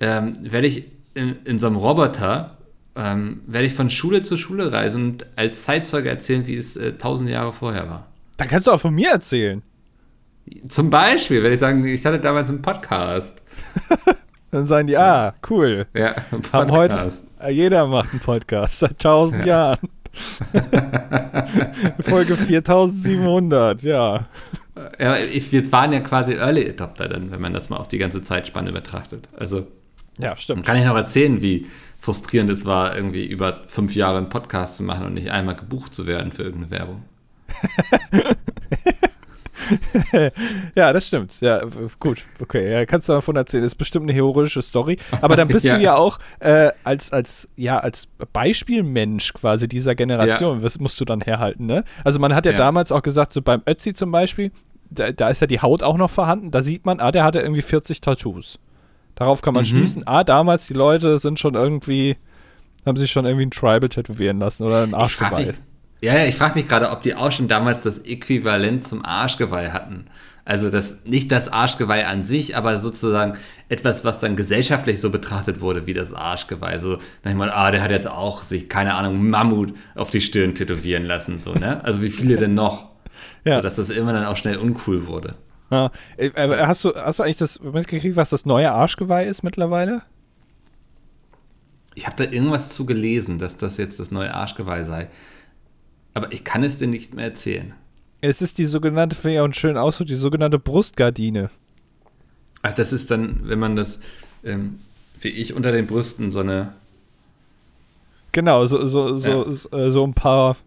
ähm, 0.01 0.37
werde 0.41 0.67
ich 0.67 0.83
in, 1.15 1.37
in 1.45 1.57
so 1.57 1.65
einem 1.65 1.77
Roboter 1.77 2.54
ähm, 2.95 3.41
werde 3.47 3.67
ich 3.67 3.73
von 3.73 3.89
Schule 3.89 4.23
zu 4.23 4.37
Schule 4.37 4.71
reisen 4.71 5.11
und 5.11 5.25
als 5.35 5.63
Zeitzeuge 5.63 6.09
erzählen, 6.09 6.47
wie 6.47 6.55
es 6.55 6.77
äh, 6.77 6.93
tausend 6.93 7.29
Jahre 7.29 7.53
vorher 7.53 7.89
war. 7.89 8.07
Dann 8.37 8.47
kannst 8.47 8.67
du 8.67 8.71
auch 8.71 8.79
von 8.79 8.93
mir 8.93 9.11
erzählen. 9.11 9.61
Zum 10.67 10.89
Beispiel, 10.89 11.41
werde 11.41 11.55
ich 11.55 11.59
sagen, 11.59 11.83
ich 11.85 12.05
hatte 12.05 12.19
damals 12.19 12.49
einen 12.49 12.61
Podcast. 12.61 13.41
Dann 14.51 14.65
sagen 14.65 14.87
die, 14.87 14.97
ah, 14.97 15.33
cool. 15.49 15.87
Ja, 15.93 16.15
Haben 16.53 16.71
heute, 16.71 17.11
jeder 17.49 17.87
macht 17.87 18.11
einen 18.11 18.19
Podcast 18.21 18.79
seit 18.79 18.99
tausend 18.99 19.45
ja. 19.45 19.75
Jahren. 19.75 19.89
Folge 22.01 22.37
4700, 22.37 23.81
ja. 23.81 24.27
Ja, 24.99 25.17
ich, 25.17 25.51
wir 25.51 25.69
waren 25.71 25.91
ja 25.91 25.99
quasi 25.99 26.33
Early 26.35 26.69
Adopter 26.69 27.09
dann, 27.09 27.31
wenn 27.31 27.41
man 27.41 27.53
das 27.53 27.69
mal 27.69 27.77
auf 27.77 27.87
die 27.87 27.97
ganze 27.97 28.21
Zeitspanne 28.21 28.71
betrachtet. 28.71 29.27
Also, 29.37 29.67
ja, 30.17 30.37
stimmt. 30.37 30.65
Kann 30.65 30.77
ich 30.77 30.85
noch 30.85 30.95
erzählen, 30.95 31.41
wie 31.41 31.65
frustrierend 32.05 32.51
es 32.51 32.65
war, 32.65 32.95
irgendwie 32.95 33.25
über 33.25 33.63
fünf 33.67 33.95
Jahre 33.95 34.19
einen 34.19 34.29
Podcast 34.29 34.77
zu 34.77 34.83
machen 34.83 35.07
und 35.07 35.15
nicht 35.15 35.31
einmal 35.31 35.55
gebucht 35.55 35.95
zu 35.95 36.05
werden 36.05 36.31
für 36.31 36.43
irgendeine 36.43 36.71
Werbung. 36.71 37.03
ja, 40.75 40.93
das 40.93 41.07
stimmt. 41.07 41.41
Ja, 41.41 41.63
gut. 41.99 42.23
Okay, 42.39 42.71
ja, 42.71 42.85
kannst 42.85 43.09
du 43.09 43.13
davon 43.13 43.35
erzählen. 43.35 43.63
Das 43.63 43.71
ist 43.71 43.77
bestimmt 43.79 44.03
eine 44.03 44.13
heroische 44.13 44.61
Story. 44.61 44.99
Aber 45.21 45.35
dann 45.35 45.47
bist 45.47 45.65
ja. 45.65 45.77
du 45.77 45.83
ja 45.83 45.95
auch 45.95 46.19
äh, 46.39 46.69
als, 46.83 47.11
als, 47.11 47.49
ja, 47.55 47.79
als 47.79 48.07
Beispielmensch 48.31 49.33
quasi 49.33 49.67
dieser 49.67 49.95
Generation. 49.95 50.59
Ja. 50.59 50.63
Was 50.63 50.77
musst 50.79 51.01
du 51.01 51.05
dann 51.05 51.21
herhalten, 51.21 51.65
ne? 51.65 51.83
Also 52.03 52.19
man 52.19 52.35
hat 52.35 52.45
ja, 52.45 52.51
ja, 52.51 52.57
damals 52.59 52.91
auch 52.91 53.01
gesagt, 53.01 53.33
so 53.33 53.41
beim 53.41 53.63
Ötzi 53.67 53.93
zum 53.93 54.11
Beispiel, 54.11 54.51
da, 54.91 55.11
da, 55.11 55.29
ist 55.29 55.41
ja 55.41 55.47
die 55.47 55.59
Haut 55.61 55.81
auch 55.81 55.97
noch 55.97 56.11
vorhanden. 56.11 56.51
Da 56.51 56.61
sieht 56.61 56.85
man, 56.85 56.99
ah, 56.99 57.11
der 57.11 57.23
hatte 57.23 57.39
irgendwie 57.39 57.63
40 57.63 57.99
Tattoos. 58.01 58.59
Darauf 59.15 59.41
kann 59.41 59.53
man 59.53 59.63
mhm. 59.63 59.69
schließen, 59.69 60.03
ah, 60.05 60.23
damals 60.23 60.67
die 60.67 60.73
Leute 60.73 61.19
sind 61.19 61.39
schon 61.39 61.55
irgendwie, 61.55 62.17
haben 62.85 62.97
sich 62.97 63.11
schon 63.11 63.25
irgendwie 63.25 63.45
ein 63.45 63.51
Tribal 63.51 63.89
tätowieren 63.89 64.39
lassen 64.39 64.63
oder 64.63 64.83
ein 64.83 64.93
Arschgeweih. 64.93 65.53
Ja, 66.01 66.17
ja, 66.17 66.25
ich 66.25 66.35
frage 66.35 66.55
mich 66.55 66.67
gerade, 66.67 66.91
ob 66.91 67.01
die 67.01 67.15
auch 67.15 67.31
schon 67.31 67.47
damals 67.47 67.83
das 67.83 67.99
Äquivalent 67.99 68.85
zum 68.85 69.03
Arschgeweih 69.03 69.71
hatten. 69.71 70.05
Also 70.43 70.69
das, 70.69 71.05
nicht 71.05 71.31
das 71.31 71.47
Arschgeweih 71.47 72.05
an 72.05 72.21
sich, 72.21 72.55
aber 72.55 72.77
sozusagen 72.77 73.35
etwas, 73.67 74.05
was 74.05 74.19
dann 74.19 74.35
gesellschaftlich 74.35 75.01
so 75.01 75.09
betrachtet 75.09 75.59
wurde 75.59 75.87
wie 75.87 75.93
das 75.93 76.13
Arschgeweih. 76.13 76.77
So, 76.77 76.99
dann 77.23 77.31
ich 77.31 77.37
mal, 77.37 77.49
ah, 77.49 77.71
der 77.71 77.81
hat 77.81 77.89
jetzt 77.89 78.07
auch 78.07 78.43
sich, 78.43 78.69
keine 78.69 78.93
Ahnung, 78.93 79.27
Mammut 79.27 79.73
auf 79.95 80.11
die 80.11 80.21
Stirn 80.21 80.53
tätowieren 80.53 81.05
lassen, 81.05 81.39
so, 81.39 81.55
ne? 81.55 81.83
Also 81.83 82.03
wie 82.03 82.11
viele 82.11 82.37
denn 82.37 82.53
noch? 82.53 82.89
ja. 83.43 83.55
So, 83.55 83.61
dass 83.61 83.75
das 83.75 83.89
immer 83.89 84.13
dann 84.13 84.25
auch 84.25 84.37
schnell 84.37 84.57
uncool 84.57 85.07
wurde. 85.07 85.33
Ja. 85.71 85.91
Äh, 86.17 86.31
hast, 86.65 86.83
du, 86.83 86.93
hast 86.95 87.19
du 87.19 87.23
eigentlich 87.23 87.37
das 87.37 87.59
mitgekriegt, 87.59 88.15
was 88.15 88.29
das 88.29 88.45
neue 88.45 88.71
Arschgeweih 88.71 89.25
ist 89.25 89.43
mittlerweile? 89.43 90.03
Ich 91.95 92.05
habe 92.05 92.15
da 92.17 92.31
irgendwas 92.31 92.69
zu 92.69 92.85
gelesen, 92.85 93.39
dass 93.39 93.57
das 93.57 93.77
jetzt 93.77 93.99
das 93.99 94.11
neue 94.11 94.33
Arschgeweih 94.33 94.83
sei. 94.83 95.07
Aber 96.13 96.31
ich 96.31 96.43
kann 96.43 96.63
es 96.63 96.77
dir 96.77 96.87
nicht 96.87 97.13
mehr 97.13 97.25
erzählen. 97.25 97.73
Es 98.21 98.41
ist 98.41 98.57
die 98.57 98.65
sogenannte, 98.65 99.15
finde 99.15 99.35
ich 99.35 99.39
auch 99.41 99.53
schön 99.53 99.77
Ausdruck, 99.77 100.07
die 100.07 100.15
sogenannte 100.15 100.59
Brustgardine. 100.59 101.49
Ach, 102.61 102.73
das 102.73 102.91
ist 102.93 103.11
dann, 103.11 103.41
wenn 103.43 103.59
man 103.59 103.75
das, 103.75 103.99
ähm, 104.43 104.79
wie 105.21 105.29
ich, 105.29 105.53
unter 105.53 105.71
den 105.71 105.87
Brüsten 105.87 106.31
so 106.31 106.39
eine. 106.39 106.73
Genau, 108.31 108.65
so, 108.65 108.85
so, 108.85 109.17
so, 109.17 109.45
ja. 109.45 109.53
so, 109.53 109.69
äh, 109.77 109.91
so 109.91 110.03
ein 110.05 110.13
paar. 110.13 110.57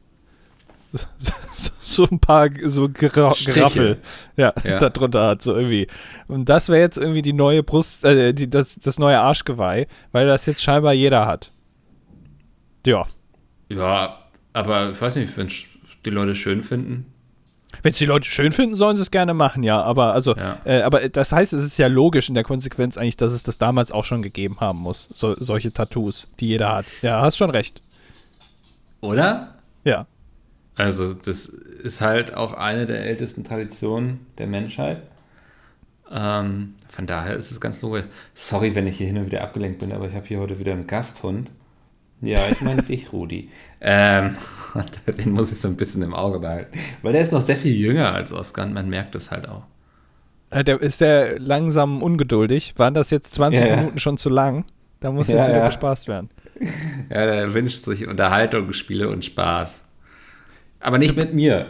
So, 1.89 2.07
ein 2.07 2.21
paar 2.21 2.51
so 2.67 2.89
Gra 2.89 3.33
Graffel 3.33 3.97
ja, 4.37 4.53
ja. 4.63 4.79
darunter 4.79 5.27
hat, 5.27 5.43
so 5.43 5.57
irgendwie. 5.57 5.87
Und 6.29 6.49
das 6.49 6.69
wäre 6.69 6.81
jetzt 6.81 6.99
irgendwie 6.99 7.23
die 7.23 7.33
neue 7.33 7.63
Brust, 7.63 8.05
äh, 8.05 8.35
die, 8.35 8.49
das, 8.49 8.77
das 8.77 8.99
neue 8.99 9.19
Arschgeweih, 9.19 9.87
weil 10.13 10.27
das 10.27 10.45
jetzt 10.45 10.63
scheinbar 10.63 10.93
jeder 10.93 11.27
hat. 11.27 11.51
Ja. 12.87 13.07
Ja, 13.71 14.19
aber 14.53 14.91
ich 14.91 15.01
weiß 15.01 15.17
nicht, 15.17 15.35
wenn 15.39 15.49
die 16.05 16.11
Leute 16.11 16.35
schön 16.35 16.63
finden. 16.63 17.07
Wenn 17.83 17.93
es 17.93 17.99
die 17.99 18.07
Leute 18.07 18.29
schön 18.29 18.53
finden, 18.53 18.75
sollen 18.75 18.97
sie 18.97 19.03
es 19.03 19.11
gerne 19.11 19.35
machen, 19.35 19.63
ja. 19.63 19.81
Aber 19.81 20.13
also, 20.13 20.37
ja. 20.37 20.59
Äh, 20.65 20.83
aber 20.83 21.09
das 21.09 21.33
heißt, 21.33 21.53
es 21.53 21.65
ist 21.65 21.79
ja 21.79 21.87
logisch 21.87 22.29
in 22.29 22.35
der 22.35 22.45
Konsequenz 22.45 22.97
eigentlich, 22.97 23.17
dass 23.17 23.33
es 23.33 23.43
das 23.43 23.59
damals 23.59 23.93
auch 23.93 24.05
schon 24.05 24.23
gegeben 24.23 24.59
haben 24.61 24.79
muss. 24.79 25.09
So, 25.15 25.35
solche 25.35 25.73
Tattoos, 25.73 26.29
die 26.39 26.49
jeder 26.49 26.75
hat. 26.75 26.87
Ja, 27.03 27.21
hast 27.21 27.37
schon 27.37 27.51
recht. 27.51 27.83
Oder? 29.01 29.55
Ja. 29.85 30.07
Also, 30.79 31.13
das 31.13 31.47
ist 31.47 32.01
halt 32.01 32.35
auch 32.35 32.55
eine 32.55 32.87
der 32.87 33.05
ältesten 33.05 33.45
Traditionen 33.45 34.27
der 34.39 34.47
Menschheit. 34.47 35.03
Ähm, 36.11 36.75
von 36.89 37.07
daher 37.07 37.37
ist 37.37 37.51
es 37.51 37.61
ganz 37.61 37.83
logisch. 37.83 38.07
Sorry, 38.35 38.75
wenn 38.75 38.87
ich 38.87 38.97
hier 38.97 39.09
hin 39.09 39.19
und 39.19 39.27
wieder 39.27 39.43
abgelenkt 39.43 39.81
bin, 39.81 39.93
aber 39.93 40.07
ich 40.07 40.15
habe 40.15 40.27
hier 40.27 40.39
heute 40.39 40.59
wieder 40.59 40.73
einen 40.73 40.87
Gasthund. 40.87 41.51
Ja, 42.21 42.49
ich 42.49 42.61
meine 42.61 42.83
dich, 42.83 43.13
Rudi. 43.13 43.51
Ähm, 43.81 44.37
den 45.07 45.33
muss 45.33 45.53
ich 45.53 45.61
so 45.61 45.69
ein 45.69 45.77
bisschen 45.77 46.03
im 46.03 46.13
Auge 46.13 46.41
behalten. 46.41 46.77
Weil 47.03 47.13
der 47.13 47.23
ist 47.23 47.31
noch 47.31 47.47
sehr 47.47 47.57
viel 47.57 47.75
jünger 47.75 48.13
als 48.13 48.33
Oskar 48.33 48.67
und 48.67 48.75
man 48.75 48.89
merkt 48.89 49.15
es 49.15 49.31
halt 49.31 49.49
auch. 49.49 49.63
Äh, 50.51 50.65
der, 50.65 50.81
ist 50.81 51.01
der 51.01 51.39
langsam 51.39 52.03
ungeduldig? 52.03 52.75
Waren 52.77 52.95
das 52.95 53.11
jetzt 53.11 53.35
20 53.35 53.65
ja, 53.65 53.77
Minuten 53.77 53.99
schon 53.99 54.19
zu 54.19 54.31
lang? 54.31 54.65
Da 54.99 55.13
muss 55.13 55.29
jetzt 55.29 55.45
ja, 55.45 55.49
wieder 55.49 55.59
ja. 55.59 55.67
bespaßt 55.67 56.09
werden. 56.09 56.31
Ja, 57.09 57.25
der 57.25 57.55
wünscht 57.55 57.85
sich 57.85 58.09
Unterhaltung, 58.09 58.73
Spiele 58.73 59.09
und 59.09 59.25
Spaß. 59.25 59.85
Aber 60.81 60.99
nicht 60.99 61.17
mit 61.17 61.35
mir. 61.35 61.67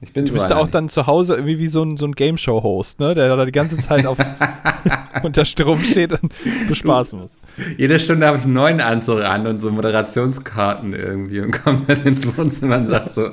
Ich 0.00 0.12
bin 0.12 0.26
Du 0.26 0.32
bist 0.32 0.48
ja 0.48 0.56
auch 0.56 0.68
dann 0.68 0.88
zu 0.88 1.08
Hause 1.08 1.34
irgendwie 1.34 1.58
wie 1.58 1.66
so 1.66 1.82
ein, 1.82 1.96
so 1.96 2.06
ein 2.06 2.12
Game-Show-Host, 2.12 3.00
ne? 3.00 3.14
Der 3.14 3.34
da 3.36 3.44
die 3.44 3.50
ganze 3.50 3.76
Zeit 3.78 4.06
auf 4.06 4.16
unter 5.24 5.44
Strom 5.44 5.80
steht 5.80 6.12
und 6.12 6.32
bespaßen 6.68 7.18
muss. 7.18 7.36
Jede 7.76 7.98
Stunde 7.98 8.26
habe 8.28 8.38
ich 8.38 8.44
einen 8.44 8.52
neuen 8.52 8.80
Anzug 8.80 9.22
an 9.24 9.46
und 9.48 9.58
so 9.58 9.72
Moderationskarten 9.72 10.92
irgendwie 10.92 11.40
und 11.40 11.50
komme 11.50 11.82
dann 11.88 12.04
ins 12.04 12.24
Wohnzimmer 12.38 12.76
und 12.76 12.88
sage 12.90 13.10
so, 13.10 13.30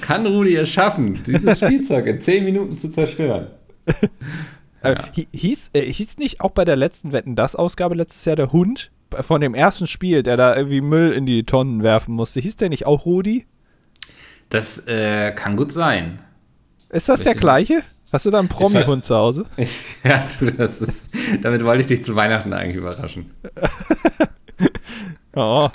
kann 0.00 0.26
Rudi 0.26 0.56
es 0.56 0.68
schaffen, 0.70 1.20
dieses 1.24 1.58
Spielzeug 1.58 2.06
in 2.06 2.20
10 2.20 2.44
Minuten 2.44 2.76
zu 2.76 2.90
zerstören? 2.90 3.46
Äh, 4.80 4.92
Ja. 4.92 5.04
hi- 5.16 5.26
hieß, 5.32 5.70
äh, 5.72 5.90
hieß 5.92 6.18
nicht 6.18 6.40
auch 6.40 6.52
bei 6.52 6.64
der 6.64 6.76
letzten 6.76 7.12
Wetten 7.12 7.34
das 7.34 7.56
Ausgabe 7.56 7.96
letztes 7.96 8.24
Jahr 8.26 8.36
der 8.36 8.52
Hund 8.52 8.92
von 9.10 9.40
dem 9.40 9.52
ersten 9.54 9.88
Spiel, 9.88 10.22
der 10.22 10.36
da 10.36 10.54
irgendwie 10.56 10.80
Müll 10.80 11.10
in 11.10 11.26
die 11.26 11.42
Tonnen 11.42 11.82
werfen 11.82 12.14
musste? 12.14 12.38
Hieß 12.38 12.54
der 12.56 12.68
nicht 12.68 12.86
auch 12.86 13.04
Rudi? 13.04 13.46
Das 14.50 14.86
äh, 14.88 15.32
kann 15.32 15.56
gut 15.56 15.72
sein. 15.72 16.20
Ist 16.90 17.08
das 17.08 17.18
der 17.20 17.28
Richtig. 17.28 17.40
gleiche? 17.42 17.82
Hast 18.10 18.24
du 18.24 18.30
da 18.30 18.38
einen 18.38 18.48
Promi-Hund 18.48 19.04
zu 19.04 19.14
Hause? 19.14 19.44
Ich, 19.58 19.76
ja, 20.04 20.24
du, 20.40 20.50
das 20.50 20.80
ist, 20.80 21.10
damit 21.42 21.62
wollte 21.64 21.82
ich 21.82 21.86
dich 21.88 22.04
zu 22.04 22.16
Weihnachten 22.16 22.52
eigentlich 22.52 22.76
überraschen. 22.76 23.30
Oh. 25.34 25.68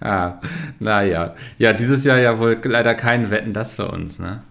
Ah, 0.00 0.40
naja. 0.78 1.34
Ja, 1.58 1.74
dieses 1.74 2.04
Jahr 2.04 2.16
ja 2.18 2.38
wohl 2.38 2.58
leider 2.64 2.94
kein 2.94 3.30
Wetten, 3.30 3.52
das 3.52 3.74
für 3.74 3.88
uns, 3.90 4.18
ne? 4.18 4.42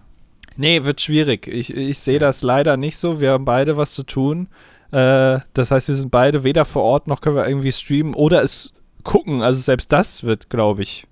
Nee, 0.56 0.84
wird 0.84 1.00
schwierig. 1.00 1.48
Ich, 1.48 1.74
ich 1.76 1.98
sehe 1.98 2.20
das 2.20 2.42
leider 2.42 2.76
nicht 2.76 2.98
so. 2.98 3.20
Wir 3.20 3.32
haben 3.32 3.44
beide 3.44 3.76
was 3.76 3.92
zu 3.94 4.04
tun. 4.04 4.46
Äh, 4.92 5.40
das 5.54 5.72
heißt, 5.72 5.88
wir 5.88 5.96
sind 5.96 6.10
beide 6.10 6.44
weder 6.44 6.64
vor 6.64 6.82
Ort 6.84 7.08
noch 7.08 7.20
können 7.20 7.34
wir 7.34 7.48
irgendwie 7.48 7.72
streamen 7.72 8.14
oder 8.14 8.42
es 8.44 8.72
gucken. 9.02 9.42
Also 9.42 9.60
selbst 9.60 9.90
das 9.90 10.22
wird, 10.22 10.50
glaube 10.50 10.82
ich, 10.82 11.08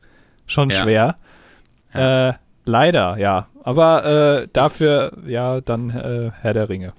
schon 0.47 0.71
Ja. 0.71 0.83
schwer. 0.83 1.17
Äh, 1.99 2.35
leider, 2.65 3.17
ja. 3.19 3.49
Aber 3.63 4.43
äh, 4.43 4.49
dafür, 4.53 5.13
ja, 5.27 5.61
dann 5.61 5.91
äh, 5.91 6.31
Herr 6.41 6.55
der 6.55 6.69
Ringe. 6.69 6.93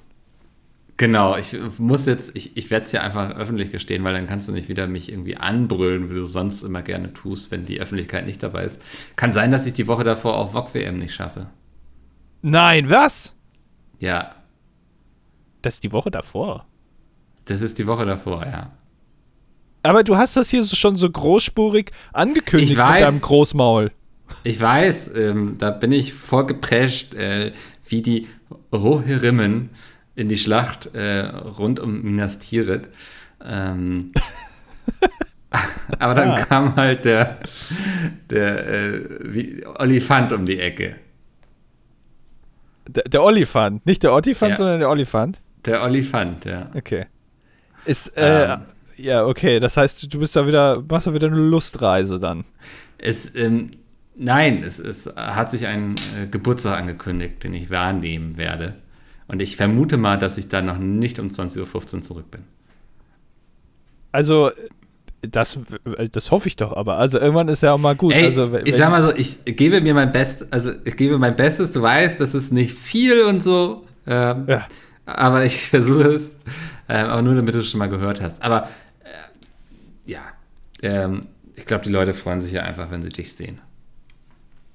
Genau, 0.98 1.38
ich 1.38 1.56
muss 1.78 2.08
jetzt, 2.08 2.36
ich, 2.36 2.58
ich 2.58 2.72
werde 2.72 2.86
es 2.86 2.92
hier 2.92 3.04
einfach 3.04 3.30
öffentlich 3.36 3.72
gestehen, 3.72 4.04
weil 4.04 4.14
dann 4.16 4.26
kannst 4.26 4.48
du 4.48 4.52
nicht 4.52 4.68
wieder 4.68 4.88
mich 4.88 5.12
irgendwie 5.12 5.38
anbrüllen, 5.38 6.10
wie 6.10 6.16
du 6.16 6.24
sonst 6.24 6.64
immer 6.64 6.82
gerne 6.82 7.14
tust, 7.14 7.52
wenn 7.52 7.66
die 7.68 7.80
Öffentlichkeit 7.80 8.26
nicht 8.26 8.42
dabei 8.42 8.64
ist. 8.64 8.82
Kann 9.16 9.32
sein, 9.32 9.52
dass 9.52 9.68
ich 9.68 9.74
die 9.76 9.88
Woche 9.88 10.04
davor 10.04 10.36
auch 10.38 10.54
VOG 10.54 10.74
WM 10.74 10.98
nicht 10.98 11.14
schaffe. 11.14 11.46
Nein, 12.42 12.90
was? 12.90 13.36
Ja, 14.00 14.32
Das 15.62 15.76
ist 15.76 15.84
die 15.84 15.92
Woche 15.94 16.10
davor. 16.12 16.66
das 17.46 17.62
ist 17.62 17.78
die 17.78 17.86
Woche 17.88 18.06
davor, 18.06 18.44
ja. 18.46 18.72
Aber 19.84 20.04
du 20.04 20.18
hast 20.18 20.36
das 20.36 20.50
hier 20.50 20.66
schon 20.66 20.98
so 20.98 21.10
großspurig 21.10 21.92
angekündigt 22.12 22.72
Ich 22.74 22.78
weiß. 22.78 22.94
mit 22.94 23.02
deinem 23.08 23.22
Großmaul. 23.22 23.92
Ich 24.44 24.60
weiß, 24.60 25.12
ähm, 25.16 25.56
da 25.58 25.72
bin 25.72 25.92
ich 25.92 26.14
vorgeprescht, 26.14 27.14
äh, 27.14 27.52
wie 27.88 28.02
die 28.02 28.28
Rohirrimmen 28.74 29.70
in 30.16 30.30
die 30.30 30.38
Schlacht 30.38 30.94
äh, 30.96 31.22
rund 31.26 31.80
um 31.80 32.02
Minas 32.02 32.40
Tirith. 32.40 32.90
Ähm, 33.44 34.12
aber 36.00 36.16
dann 36.16 36.32
Ah. 36.32 36.44
kam 36.46 36.76
halt 36.76 37.06
der, 37.06 37.36
der 38.30 38.68
äh, 38.68 39.02
wie, 39.22 39.66
Olifant 39.66 40.32
um 40.34 40.46
die 40.46 40.60
Ecke. 40.60 40.96
Der, 42.88 43.04
der 43.04 43.24
Olifant. 43.24 43.86
Nicht 43.86 44.04
der 44.04 44.14
Ottifant, 44.14 44.52
Ja. 44.52 44.58
sondern 44.58 44.80
der 44.80 44.90
Olifant. 44.90 45.42
Der 45.66 45.84
Olifant, 45.84 46.46
ja. 46.46 46.70
Okay. 46.74 47.06
Ist, 47.86 48.16
äh, 48.18 48.54
Ähm. 48.54 48.60
ja, 48.98 49.26
okay. 49.26 49.60
Das 49.60 49.78
heißt, 49.78 50.12
du 50.14 50.20
bist 50.20 50.36
da 50.36 50.48
wieder, 50.48 50.84
machst 50.90 51.08
da 51.08 51.14
wieder 51.14 51.28
eine 51.28 51.36
Lustreise 51.38 52.20
dann. 52.20 52.46
Es, 52.98 53.34
ähm, 53.36 53.72
nein, 54.18 54.64
es, 54.64 54.80
es 54.80 55.08
hat 55.16 55.50
sich 55.50 55.68
ein 55.68 55.96
äh, 56.20 56.28
Geburtstag 56.28 56.80
angekündigt, 56.80 57.44
den 57.44 57.54
ich 57.54 57.70
wahrnehmen 57.70 58.38
werde. 58.38 58.76
Und 59.28 59.42
ich 59.42 59.58
vermute 59.58 59.98
mal, 59.98 60.18
dass 60.18 60.38
ich 60.38 60.48
da 60.48 60.62
noch 60.62 60.78
nicht 60.78 61.20
um 61.20 61.28
20.15 61.28 61.96
Uhr 61.96 62.02
zurück 62.02 62.32
bin. 62.32 62.42
Also, 64.12 64.52
das, 65.22 65.60
das 66.12 66.32
hoffe 66.32 66.48
ich 66.48 66.56
doch 66.56 66.76
aber. 66.76 66.98
Also, 66.98 67.20
irgendwann 67.20 67.50
ist 67.50 67.62
ja 67.64 67.74
auch 67.74 67.78
mal 67.78 67.96
gut. 67.96 68.14
Ey, 68.14 68.26
also, 68.26 68.54
ich 68.64 68.76
sag 68.76 68.90
mal 68.90 69.04
so, 69.04 69.14
ich 69.14 69.44
gebe 69.46 69.82
mir 69.82 69.94
mein 69.94 70.12
Bestes, 70.12 70.52
also 70.52 70.72
ich 70.86 70.96
gebe 70.96 71.18
mein 71.18 71.36
Bestes, 71.36 71.72
du 71.72 71.82
weißt, 71.82 72.20
das 72.20 72.34
ist 72.34 72.54
nicht 72.54 72.74
viel 72.74 73.24
und 73.24 73.44
so, 73.44 73.86
ähm, 74.06 74.46
Ja. 74.48 74.66
aber 75.06 75.44
ich 75.46 75.68
versuche 75.70 76.04
es, 76.14 76.32
ähm, 76.88 77.08
aber 77.08 77.22
nur 77.22 77.36
damit 77.36 77.54
du 77.54 77.60
es 77.60 77.70
schon 77.70 77.80
mal 77.80 77.90
gehört 77.90 78.22
hast. 78.22 78.42
Aber 78.42 78.70
äh, 79.04 80.10
ja, 80.12 80.22
ähm, 80.82 81.22
ich 81.56 81.66
glaube, 81.66 81.84
die 81.84 81.92
Leute 81.92 82.14
freuen 82.14 82.40
sich 82.40 82.54
ja 82.54 82.62
einfach, 82.64 82.92
wenn 82.92 83.04
sie 83.04 83.10
dich 83.10 83.36
sehen. 83.36 83.60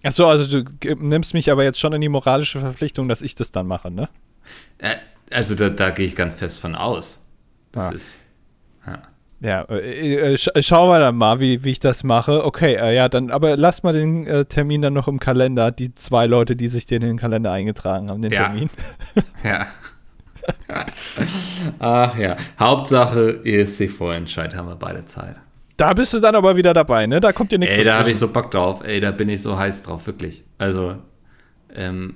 Achso, 0.04 0.26
also 0.26 0.60
du 0.60 0.94
nimmst 0.96 1.32
mich 1.34 1.50
aber 1.50 1.62
jetzt 1.64 1.78
schon 1.78 1.92
in 1.92 2.00
die 2.00 2.08
moralische 2.08 2.58
Verpflichtung, 2.60 3.08
dass 3.08 3.22
ich 3.22 3.34
das 3.34 3.50
dann 3.52 3.66
mache, 3.66 3.90
ne? 3.90 4.08
Äh, 4.78 4.96
also 5.30 5.54
da, 5.54 5.68
da 5.70 5.90
gehe 5.90 6.06
ich 6.06 6.16
ganz 6.16 6.34
fest 6.34 6.60
von 6.60 6.74
aus. 6.74 7.26
Das 7.72 7.86
Ah. 7.86 7.90
ist, 7.94 8.18
ja. 8.86 9.02
Ja, 9.40 9.62
äh, 9.70 10.34
äh, 10.34 10.38
sch 10.38 10.48
schauen 10.60 10.88
wir 10.88 11.00
dann 11.00 11.16
mal, 11.16 11.40
wie, 11.40 11.64
wie 11.64 11.70
ich 11.70 11.80
das 11.80 12.04
mache. 12.04 12.44
Okay, 12.44 12.74
äh, 12.74 12.94
ja, 12.94 13.08
dann, 13.08 13.30
aber 13.32 13.56
lasst 13.56 13.82
mal 13.82 13.92
den 13.92 14.24
äh, 14.26 14.44
Termin 14.44 14.82
dann 14.82 14.92
noch 14.92 15.08
im 15.08 15.18
Kalender, 15.18 15.72
die 15.72 15.94
zwei 15.96 16.26
Leute, 16.26 16.54
die 16.54 16.68
sich 16.68 16.86
den 16.86 17.02
in 17.02 17.08
den 17.08 17.16
Kalender 17.18 17.50
eingetragen 17.50 18.08
haben, 18.10 18.22
den 18.22 18.30
Ja. 18.32 18.44
Termin. 18.44 18.70
Ja. 19.42 19.66
Ach 21.78 22.16
ja. 22.18 22.36
Hauptsache 22.58 23.40
ESC-Vorentscheid 23.44 24.54
haben 24.56 24.68
wir 24.68 24.76
beide 24.76 25.04
Zeit. 25.04 25.36
Da 25.76 25.92
bist 25.94 26.12
du 26.14 26.20
dann 26.20 26.34
aber 26.34 26.56
wieder 26.56 26.74
dabei, 26.74 27.06
ne? 27.06 27.20
Da 27.20 27.32
kommt 27.32 27.52
dir 27.52 27.58
nichts 27.58 27.74
Ey, 27.74 27.84
da 27.84 27.98
habe 27.98 28.10
ich 28.10 28.18
so 28.18 28.28
Bock 28.28 28.50
drauf. 28.50 28.82
Ey, 28.84 29.00
da 29.00 29.10
bin 29.10 29.28
ich 29.28 29.42
so 29.42 29.56
heiß 29.56 29.84
drauf, 29.84 30.06
wirklich. 30.06 30.44
Also, 30.58 30.96
ähm, 31.74 32.14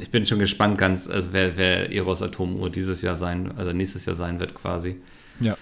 ich 0.00 0.10
bin 0.10 0.26
schon 0.26 0.38
gespannt, 0.38 0.78
ganz, 0.78 1.08
also 1.08 1.32
wer, 1.32 1.56
wer 1.56 1.92
Eros 1.92 2.22
Atomuhr 2.22 2.70
dieses 2.70 3.02
Jahr 3.02 3.16
sein, 3.16 3.52
also 3.56 3.72
nächstes 3.72 4.04
Jahr 4.06 4.16
sein 4.16 4.40
wird 4.40 4.54
quasi. 4.54 5.00
Ja. 5.40 5.56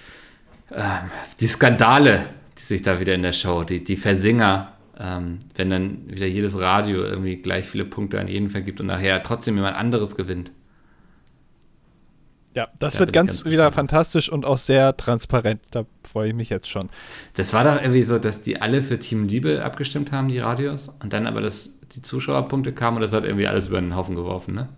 Ähm, 0.72 1.10
die 1.40 1.46
Skandale, 1.46 2.26
die 2.58 2.62
sich 2.62 2.82
da 2.82 3.00
wieder 3.00 3.14
in 3.14 3.22
der 3.22 3.32
Show, 3.32 3.64
die, 3.64 3.82
die 3.84 3.96
Versinger, 3.96 4.72
ähm, 4.98 5.40
wenn 5.54 5.70
dann 5.70 5.98
wieder 6.06 6.26
jedes 6.26 6.58
Radio 6.58 7.02
irgendwie 7.02 7.36
gleich 7.36 7.66
viele 7.66 7.84
Punkte 7.84 8.18
an 8.18 8.28
jeden 8.28 8.50
vergibt 8.50 8.80
und 8.80 8.86
nachher 8.86 9.22
trotzdem 9.22 9.56
jemand 9.56 9.76
anderes 9.76 10.16
gewinnt. 10.16 10.50
Ja, 12.56 12.68
das 12.78 12.94
Da 12.94 13.00
wird 13.00 13.12
ganz, 13.12 13.34
ganz 13.34 13.44
wieder 13.44 13.66
gespannt. 13.66 13.90
fantastisch 13.90 14.30
und 14.30 14.46
auch 14.46 14.56
sehr 14.56 14.96
transparent. 14.96 15.60
Da 15.72 15.84
freue 16.02 16.28
ich 16.28 16.34
mich 16.34 16.48
jetzt 16.48 16.68
schon. 16.70 16.88
Das 17.34 17.52
war 17.52 17.64
doch 17.64 17.82
irgendwie 17.82 18.02
so, 18.02 18.18
dass 18.18 18.40
die 18.40 18.62
alle 18.62 18.82
für 18.82 18.98
Team 18.98 19.28
Liebe 19.28 19.62
abgestimmt 19.62 20.10
haben, 20.10 20.28
die 20.28 20.38
Radios, 20.38 20.88
und 21.02 21.12
dann 21.12 21.26
aber 21.26 21.42
das, 21.42 21.80
die 21.90 22.00
Zuschauerpunkte 22.00 22.72
kamen 22.72 22.96
und 22.96 23.02
das 23.02 23.12
hat 23.12 23.24
irgendwie 23.24 23.46
alles 23.46 23.66
über 23.66 23.78
den 23.78 23.94
Haufen 23.94 24.16
geworfen, 24.16 24.54
ne? 24.54 24.70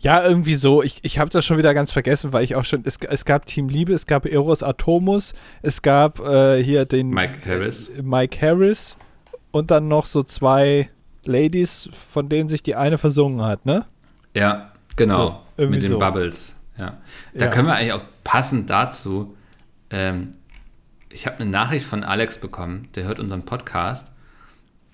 Ja, 0.00 0.26
irgendwie 0.26 0.56
so. 0.56 0.82
Ich, 0.82 0.98
ich 1.02 1.20
habe 1.20 1.30
das 1.30 1.44
schon 1.44 1.58
wieder 1.58 1.74
ganz 1.74 1.92
vergessen, 1.92 2.32
weil 2.32 2.42
ich 2.42 2.56
auch 2.56 2.64
schon. 2.64 2.82
Es, 2.84 2.96
es 2.96 3.24
gab 3.24 3.46
Team 3.46 3.68
Liebe, 3.68 3.92
es 3.92 4.06
gab 4.06 4.26
Eros 4.26 4.64
Atomus, 4.64 5.34
es 5.62 5.82
gab 5.82 6.18
äh, 6.18 6.60
hier 6.60 6.86
den. 6.86 7.10
Mike 7.10 7.48
Harris. 7.48 7.90
Äh, 7.90 8.02
Mike 8.02 8.44
Harris 8.44 8.96
und 9.52 9.70
dann 9.70 9.86
noch 9.86 10.06
so 10.06 10.24
zwei 10.24 10.88
Ladies, 11.24 11.88
von 12.08 12.28
denen 12.28 12.48
sich 12.48 12.64
die 12.64 12.74
eine 12.74 12.98
versungen 12.98 13.42
hat, 13.42 13.64
ne? 13.64 13.84
Ja, 14.34 14.72
genau. 14.96 15.28
So, 15.28 15.38
irgendwie 15.58 15.76
mit 15.76 15.82
den 15.84 15.90
so. 15.90 15.98
Bubbles. 15.98 16.56
Ja. 16.80 17.00
Da 17.34 17.44
Ja. 17.46 17.50
können 17.50 17.66
wir 17.68 17.74
eigentlich 17.74 17.92
auch 17.92 18.02
passend 18.24 18.70
dazu. 18.70 19.36
Ähm, 19.90 20.32
ich 21.12 21.26
habe 21.26 21.40
eine 21.40 21.50
Nachricht 21.50 21.84
von 21.84 22.02
Alex 22.04 22.38
bekommen, 22.38 22.88
der 22.94 23.04
hört 23.04 23.18
unseren 23.18 23.44
Podcast. 23.44 24.12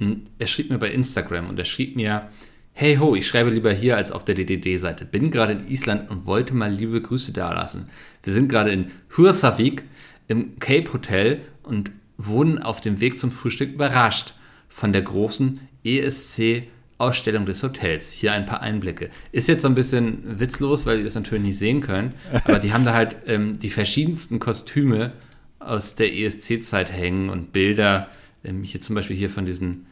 Und 0.00 0.30
er 0.38 0.46
schrieb 0.46 0.70
mir 0.70 0.78
bei 0.78 0.90
Instagram 0.90 1.48
und 1.48 1.58
er 1.58 1.64
schrieb 1.64 1.96
mir: 1.96 2.28
Hey 2.72 2.96
ho, 2.96 3.14
ich 3.14 3.26
schreibe 3.26 3.50
lieber 3.50 3.72
hier 3.72 3.96
als 3.96 4.10
auf 4.10 4.24
der 4.24 4.34
DDD-Seite. 4.34 5.04
Bin 5.06 5.30
gerade 5.30 5.52
in 5.54 5.68
Island 5.68 6.10
und 6.10 6.26
wollte 6.26 6.54
mal 6.54 6.70
liebe 6.72 7.00
Grüße 7.00 7.32
dalassen. 7.32 7.88
Wir 8.22 8.32
sind 8.32 8.48
gerade 8.48 8.70
in 8.72 8.90
Hursavik 9.16 9.84
im 10.28 10.58
Cape 10.58 10.92
Hotel 10.92 11.40
und 11.62 11.90
wurden 12.18 12.58
auf 12.60 12.80
dem 12.80 13.00
Weg 13.00 13.18
zum 13.18 13.30
Frühstück 13.30 13.72
überrascht 13.74 14.34
von 14.68 14.92
der 14.92 15.02
großen 15.02 15.60
ESC 15.84 16.64
Ausstellung 16.98 17.44
des 17.44 17.62
Hotels. 17.62 18.12
Hier 18.12 18.32
ein 18.32 18.46
paar 18.46 18.62
Einblicke. 18.62 19.10
Ist 19.32 19.48
jetzt 19.48 19.62
so 19.62 19.68
ein 19.68 19.74
bisschen 19.74 20.40
witzlos, 20.40 20.86
weil 20.86 20.98
die 20.98 21.04
das 21.04 21.14
natürlich 21.14 21.44
nicht 21.44 21.58
sehen 21.58 21.80
können, 21.80 22.14
aber 22.44 22.58
die 22.58 22.72
haben 22.72 22.84
da 22.84 22.94
halt 22.94 23.16
ähm, 23.26 23.58
die 23.58 23.70
verschiedensten 23.70 24.38
Kostüme 24.38 25.12
aus 25.58 25.94
der 25.94 26.14
ESC-Zeit 26.14 26.90
hängen 26.92 27.28
und 27.28 27.52
Bilder. 27.52 28.08
Ähm, 28.44 28.62
hier 28.62 28.80
zum 28.80 28.94
Beispiel 28.94 29.16
hier 29.16 29.30
von 29.30 29.44
diesen, 29.44 29.86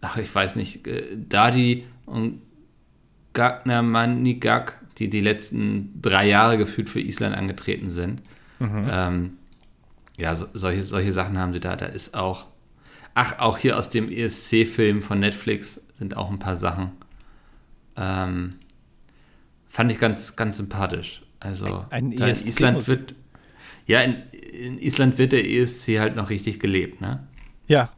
ach 0.00 0.16
ich 0.16 0.34
weiß 0.34 0.56
nicht, 0.56 0.86
äh, 0.86 1.16
Dadi 1.16 1.84
und 2.06 2.42
Gagner 3.34 3.82
Manigak, 3.82 4.80
die 4.98 5.08
die 5.08 5.20
letzten 5.20 6.00
drei 6.02 6.26
Jahre 6.26 6.58
gefühlt 6.58 6.88
für 6.88 7.00
Island 7.00 7.36
angetreten 7.36 7.90
sind. 7.90 8.22
Ähm, 8.90 9.32
ja, 10.16 10.34
so, 10.34 10.46
solche, 10.52 10.82
solche 10.82 11.12
Sachen 11.12 11.38
haben 11.38 11.52
sie 11.52 11.60
da. 11.60 11.76
Da 11.76 11.86
ist 11.86 12.14
auch, 12.14 12.46
ach, 13.14 13.38
auch 13.38 13.58
hier 13.58 13.78
aus 13.78 13.90
dem 13.90 14.10
ESC-Film 14.10 15.02
von 15.02 15.20
Netflix 15.20 15.80
sind 15.98 16.16
auch 16.16 16.30
ein 16.30 16.38
paar 16.38 16.56
Sachen. 16.56 16.92
Ähm, 17.96 18.50
fand 19.68 19.92
ich 19.92 19.98
ganz, 19.98 20.36
ganz 20.36 20.56
sympathisch. 20.56 21.22
Also, 21.40 21.84
Ein- 21.90 22.06
ein 22.06 22.12
in 22.12 22.20
ESC 22.22 22.48
Island 22.48 22.88
wird, 22.88 23.14
ja, 23.86 24.00
in, 24.00 24.16
in 24.52 24.78
Island 24.78 25.18
wird 25.18 25.32
der 25.32 25.48
ESC 25.48 25.98
halt 25.98 26.16
noch 26.16 26.30
richtig 26.30 26.60
gelebt, 26.60 27.00
ne? 27.00 27.26
Ja. 27.66 27.90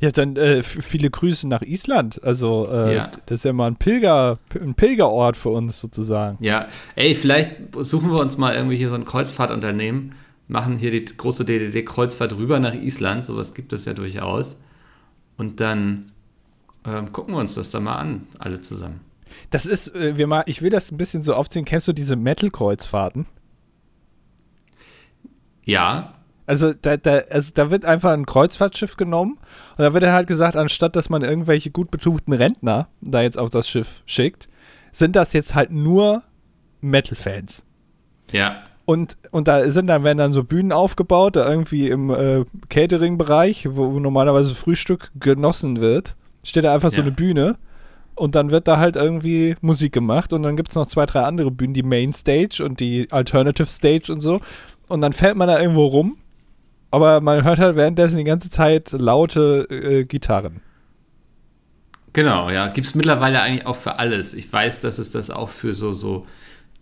Ja, 0.00 0.10
dann 0.10 0.36
äh, 0.36 0.62
viele 0.62 1.08
Grüße 1.08 1.48
nach 1.48 1.62
Island. 1.62 2.22
Also, 2.22 2.68
äh, 2.70 2.96
ja. 2.96 3.10
das 3.26 3.38
ist 3.38 3.44
ja 3.44 3.52
mal 3.54 3.68
ein, 3.68 3.76
Pilger, 3.76 4.38
ein 4.60 4.74
Pilgerort 4.74 5.36
für 5.36 5.48
uns 5.48 5.80
sozusagen. 5.80 6.36
Ja, 6.44 6.68
ey, 6.94 7.14
vielleicht 7.14 7.56
suchen 7.78 8.10
wir 8.10 8.20
uns 8.20 8.36
mal 8.36 8.54
irgendwie 8.54 8.76
hier 8.76 8.90
so 8.90 8.96
ein 8.96 9.06
Kreuzfahrtunternehmen, 9.06 10.12
machen 10.46 10.76
hier 10.76 10.90
die 10.90 11.04
große 11.04 11.44
DDD-Kreuzfahrt 11.44 12.36
rüber 12.36 12.58
nach 12.60 12.74
Island. 12.74 13.24
Sowas 13.24 13.54
gibt 13.54 13.72
es 13.72 13.86
ja 13.86 13.94
durchaus. 13.94 14.60
Und 15.38 15.60
dann 15.60 16.06
ähm, 16.84 17.12
gucken 17.12 17.34
wir 17.34 17.40
uns 17.40 17.54
das 17.54 17.70
da 17.70 17.80
mal 17.80 17.96
an, 17.96 18.26
alle 18.38 18.60
zusammen. 18.60 19.00
Das 19.50 19.66
ist, 19.66 19.94
äh, 19.94 20.16
wir 20.16 20.26
mal, 20.26 20.44
ich 20.46 20.62
will 20.62 20.70
das 20.70 20.90
ein 20.90 20.96
bisschen 20.96 21.22
so 21.22 21.34
aufziehen. 21.34 21.64
Kennst 21.64 21.88
du 21.88 21.92
diese 21.92 22.16
Metal-Kreuzfahrten? 22.16 23.26
Ja. 25.64 26.14
Also 26.46 26.74
da, 26.74 26.96
da, 26.96 27.18
also 27.30 27.52
da 27.54 27.70
wird 27.70 27.86
einfach 27.86 28.12
ein 28.12 28.26
Kreuzfahrtschiff 28.26 28.96
genommen 28.96 29.38
und 29.76 29.82
da 29.82 29.94
wird 29.94 30.02
dann 30.02 30.12
halt 30.12 30.26
gesagt, 30.26 30.56
anstatt 30.56 30.94
dass 30.94 31.08
man 31.08 31.22
irgendwelche 31.22 31.70
gut 31.70 31.90
betuchten 31.90 32.34
Rentner 32.34 32.88
da 33.00 33.22
jetzt 33.22 33.38
auf 33.38 33.48
das 33.48 33.66
Schiff 33.66 34.02
schickt, 34.04 34.48
sind 34.92 35.16
das 35.16 35.32
jetzt 35.32 35.54
halt 35.54 35.70
nur 35.70 36.22
Metal-Fans. 36.82 37.64
Ja. 38.30 38.62
Und, 38.84 39.16
und 39.30 39.48
da 39.48 39.70
sind 39.70 39.86
dann, 39.86 40.04
werden 40.04 40.18
dann 40.18 40.34
so 40.34 40.44
Bühnen 40.44 40.70
aufgebaut, 40.70 41.36
da 41.36 41.48
irgendwie 41.48 41.88
im 41.88 42.10
äh, 42.10 42.44
Catering-Bereich, 42.68 43.68
wo 43.70 43.98
normalerweise 43.98 44.54
Frühstück 44.54 45.10
genossen 45.18 45.80
wird, 45.80 46.16
steht 46.44 46.64
da 46.64 46.74
einfach 46.74 46.92
ja. 46.92 46.96
so 46.96 47.02
eine 47.02 47.10
Bühne 47.10 47.56
und 48.14 48.36
dann 48.36 48.50
wird 48.50 48.68
da 48.68 48.78
halt 48.78 48.94
irgendwie 48.94 49.56
Musik 49.60 49.92
gemacht 49.92 50.32
und 50.32 50.44
dann 50.44 50.56
gibt 50.56 50.70
es 50.70 50.76
noch 50.76 50.86
zwei, 50.86 51.06
drei 51.06 51.22
andere 51.22 51.50
Bühnen, 51.50 51.74
die 51.74 51.82
Main 51.82 52.12
Stage 52.12 52.64
und 52.64 52.78
die 52.78 53.10
Alternative 53.10 53.66
Stage 53.66 54.12
und 54.12 54.20
so. 54.20 54.40
Und 54.86 55.00
dann 55.00 55.12
fällt 55.12 55.36
man 55.36 55.48
da 55.48 55.60
irgendwo 55.60 55.86
rum 55.86 56.18
aber 56.94 57.20
man 57.20 57.42
hört 57.42 57.58
halt 57.58 57.74
währenddessen 57.74 58.18
die 58.18 58.24
ganze 58.24 58.50
Zeit 58.50 58.92
laute 58.92 59.66
äh, 59.68 60.04
Gitarren. 60.04 60.60
Genau, 62.12 62.50
ja. 62.50 62.68
Gibt 62.68 62.86
es 62.86 62.94
mittlerweile 62.94 63.40
eigentlich 63.40 63.66
auch 63.66 63.74
für 63.74 63.98
alles. 63.98 64.32
Ich 64.32 64.52
weiß, 64.52 64.78
dass 64.78 64.98
es 64.98 65.10
das 65.10 65.28
auch 65.28 65.48
für 65.48 65.74
so, 65.74 65.92
so 65.92 66.24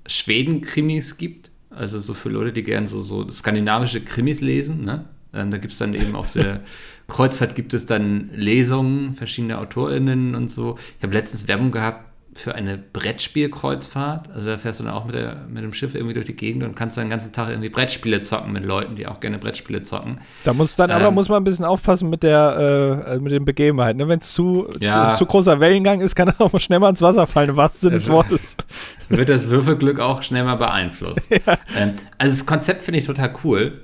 Schweden-Krimis 0.06 1.16
gibt. 1.16 1.50
Also 1.70 1.98
so 1.98 2.12
für 2.12 2.28
Leute, 2.28 2.52
die 2.52 2.62
gerne 2.62 2.88
so, 2.88 3.00
so 3.00 3.30
skandinavische 3.30 4.02
Krimis 4.02 4.42
lesen. 4.42 4.82
Ne? 4.82 5.06
Ähm, 5.32 5.50
da 5.50 5.56
gibt 5.56 5.72
es 5.72 5.78
dann 5.78 5.94
eben 5.94 6.14
auf 6.14 6.30
der 6.30 6.60
Kreuzfahrt 7.08 7.54
gibt 7.54 7.74
es 7.74 7.86
dann 7.86 8.30
Lesungen 8.34 9.14
verschiedener 9.14 9.58
AutorInnen 9.60 10.34
und 10.34 10.50
so. 10.50 10.76
Ich 10.98 11.02
habe 11.02 11.14
letztens 11.14 11.48
Werbung 11.48 11.70
gehabt 11.70 12.12
für 12.34 12.54
eine 12.54 12.78
Brettspielkreuzfahrt. 12.78 14.30
Also 14.34 14.50
da 14.50 14.58
fährst 14.58 14.80
du 14.80 14.84
dann 14.84 14.94
auch 14.94 15.04
mit, 15.04 15.14
der, 15.14 15.36
mit 15.48 15.62
dem 15.62 15.74
Schiff 15.74 15.94
irgendwie 15.94 16.14
durch 16.14 16.24
die 16.24 16.34
Gegend 16.34 16.64
und 16.64 16.74
kannst 16.74 16.96
dann 16.96 17.04
den 17.04 17.10
ganzen 17.10 17.32
Tag 17.32 17.50
irgendwie 17.50 17.68
Brettspiele 17.68 18.22
zocken 18.22 18.52
mit 18.52 18.64
Leuten, 18.64 18.96
die 18.96 19.06
auch 19.06 19.20
gerne 19.20 19.38
Brettspiele 19.38 19.82
zocken. 19.82 20.18
Da 20.44 20.54
muss 20.54 20.74
dann 20.76 20.90
ähm, 20.90 20.96
aber 20.96 21.10
muss 21.10 21.28
man 21.28 21.42
ein 21.42 21.44
bisschen 21.44 21.66
aufpassen 21.66 22.08
mit 22.08 22.22
der 22.22 23.04
äh, 23.06 23.18
mit 23.18 23.32
den 23.32 23.44
Begebenheiten. 23.44 23.98
Ne? 23.98 24.08
Wenn 24.08 24.20
es 24.20 24.32
zu, 24.32 24.68
ja. 24.80 25.12
zu, 25.12 25.18
zu, 25.18 25.26
großer 25.26 25.60
Wellengang 25.60 26.00
ist, 26.00 26.14
kann 26.14 26.28
er 26.28 26.34
auch 26.40 26.52
mal 26.52 26.58
schnell 26.58 26.78
mal 26.78 26.90
ins 26.90 27.02
Wasser 27.02 27.26
fallen, 27.26 27.56
was 27.56 27.80
Sinne 27.80 27.94
des 27.94 28.08
Wortes. 28.08 28.56
Wird 29.10 29.28
das 29.28 29.50
Würfelglück 29.50 30.00
auch 30.00 30.22
schnell 30.22 30.44
mal 30.44 30.56
beeinflusst. 30.56 31.30
ja. 31.46 31.58
ähm, 31.76 31.92
also 32.16 32.34
das 32.34 32.46
Konzept 32.46 32.82
finde 32.82 33.00
ich 33.00 33.06
total 33.06 33.34
cool, 33.44 33.82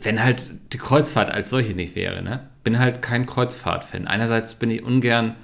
wenn 0.00 0.22
halt 0.22 0.42
die 0.72 0.78
Kreuzfahrt 0.78 1.30
als 1.30 1.50
solche 1.50 1.74
nicht 1.74 1.94
wäre. 1.94 2.22
Ne? 2.22 2.48
Bin 2.64 2.78
halt 2.78 3.02
kein 3.02 3.26
Kreuzfahrt-Fan. 3.26 4.06
Einerseits 4.06 4.54
bin 4.54 4.70
ich 4.70 4.82
ungern 4.82 5.36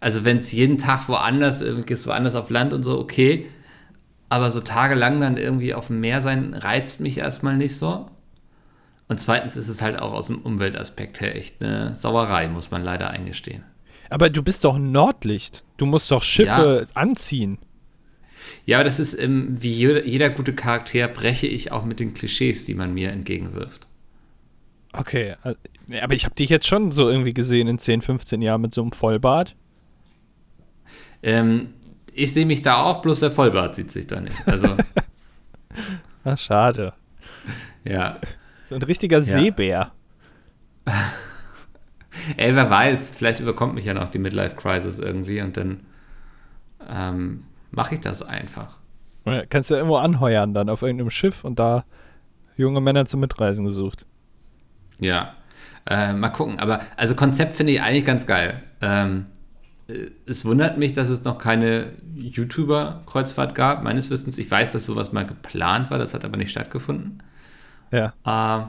also 0.00 0.24
wenn 0.24 0.38
es 0.38 0.52
jeden 0.52 0.78
Tag 0.78 1.08
woanders, 1.08 1.64
gehst 1.86 2.06
woanders 2.06 2.34
auf 2.34 2.50
Land 2.50 2.72
und 2.72 2.82
so, 2.82 2.98
okay. 2.98 3.48
Aber 4.28 4.50
so 4.50 4.60
tagelang 4.60 5.20
dann 5.20 5.36
irgendwie 5.36 5.74
auf 5.74 5.86
dem 5.86 6.00
Meer 6.00 6.20
sein, 6.20 6.54
reizt 6.54 7.00
mich 7.00 7.18
erstmal 7.18 7.56
nicht 7.56 7.76
so. 7.76 8.10
Und 9.08 9.20
zweitens 9.20 9.56
ist 9.56 9.68
es 9.68 9.80
halt 9.82 9.98
auch 9.98 10.12
aus 10.12 10.26
dem 10.26 10.38
Umweltaspekt 10.38 11.20
her 11.20 11.36
echt 11.36 11.62
eine 11.62 11.94
Sauerei, 11.94 12.48
muss 12.48 12.70
man 12.70 12.82
leider 12.82 13.10
eingestehen. 13.10 13.62
Aber 14.10 14.30
du 14.30 14.42
bist 14.42 14.64
doch 14.64 14.78
Nordlicht. 14.78 15.64
Du 15.76 15.86
musst 15.86 16.10
doch 16.10 16.22
Schiffe 16.22 16.86
ja. 16.88 17.00
anziehen. 17.00 17.58
Ja, 18.64 18.78
aber 18.78 18.84
das 18.84 18.98
ist, 18.98 19.18
ähm, 19.18 19.48
wie 19.50 19.72
jeder, 19.72 20.04
jeder, 20.04 20.30
gute 20.30 20.54
Charakter, 20.54 21.08
breche 21.08 21.46
ich 21.46 21.72
auch 21.72 21.84
mit 21.84 22.00
den 22.00 22.14
Klischees, 22.14 22.64
die 22.64 22.74
man 22.74 22.94
mir 22.94 23.10
entgegenwirft. 23.10 23.86
Okay, 24.92 25.34
äh, 25.44 26.00
aber 26.00 26.14
ich 26.14 26.24
habe 26.24 26.34
dich 26.34 26.50
jetzt 26.50 26.66
schon 26.66 26.90
so 26.90 27.08
irgendwie 27.08 27.34
gesehen 27.34 27.68
in 27.68 27.78
10, 27.78 28.02
15 28.02 28.42
Jahren 28.42 28.60
mit 28.60 28.72
so 28.72 28.82
einem 28.82 28.92
Vollbart. 28.92 29.54
Ähm, 31.22 31.74
ich 32.12 32.32
sehe 32.32 32.46
mich 32.46 32.62
da 32.62 32.82
auch, 32.82 33.02
bloß 33.02 33.20
der 33.20 33.30
Vollbart 33.30 33.74
sieht 33.74 33.90
sich 33.90 34.06
da 34.06 34.20
nicht. 34.20 34.36
Also. 34.46 34.68
Ach, 36.24 36.38
schade. 36.38 36.94
Ja. 37.84 38.20
So 38.68 38.74
ein 38.74 38.82
richtiger 38.82 39.18
ja. 39.18 39.22
Seebär. 39.22 39.92
Ey, 42.36 42.54
wer 42.54 42.70
weiß, 42.70 43.10
vielleicht 43.10 43.40
überkommt 43.40 43.74
mich 43.74 43.84
ja 43.84 43.94
noch 43.94 44.08
die 44.08 44.18
Midlife-Crisis 44.18 44.98
irgendwie 44.98 45.40
und 45.40 45.56
dann 45.56 45.80
ähm, 46.88 47.44
mache 47.76 47.94
ich 47.94 48.00
das 48.00 48.22
einfach. 48.22 48.78
Ja, 49.24 49.44
kannst 49.46 49.70
du 49.70 49.74
ja 49.74 49.78
irgendwo 49.78 49.96
anheuern 49.96 50.54
dann 50.54 50.68
auf 50.68 50.82
irgendeinem 50.82 51.10
Schiff 51.10 51.44
und 51.44 51.58
da 51.58 51.84
junge 52.56 52.80
Männer 52.80 53.06
zum 53.06 53.20
Mitreisen 53.20 53.64
gesucht. 53.64 54.06
Ja, 54.98 55.34
äh, 55.86 56.14
mal 56.14 56.30
gucken. 56.30 56.58
Aber 56.58 56.80
also 56.96 57.14
Konzept 57.14 57.54
finde 57.54 57.72
ich 57.74 57.82
eigentlich 57.82 58.04
ganz 58.04 58.26
geil. 58.26 58.62
Ähm, 58.80 59.26
äh, 59.88 60.10
es 60.26 60.44
wundert 60.44 60.78
mich, 60.78 60.94
dass 60.94 61.10
es 61.10 61.24
noch 61.24 61.38
keine 61.38 61.92
YouTuber-Kreuzfahrt 62.14 63.54
gab, 63.54 63.82
meines 63.82 64.10
Wissens. 64.10 64.38
Ich 64.38 64.50
weiß, 64.50 64.72
dass 64.72 64.86
sowas 64.86 65.12
mal 65.12 65.26
geplant 65.26 65.90
war, 65.90 65.98
das 65.98 66.14
hat 66.14 66.24
aber 66.24 66.38
nicht 66.38 66.50
stattgefunden. 66.50 67.22
Ja. 67.92 68.14
Äh, 68.24 68.66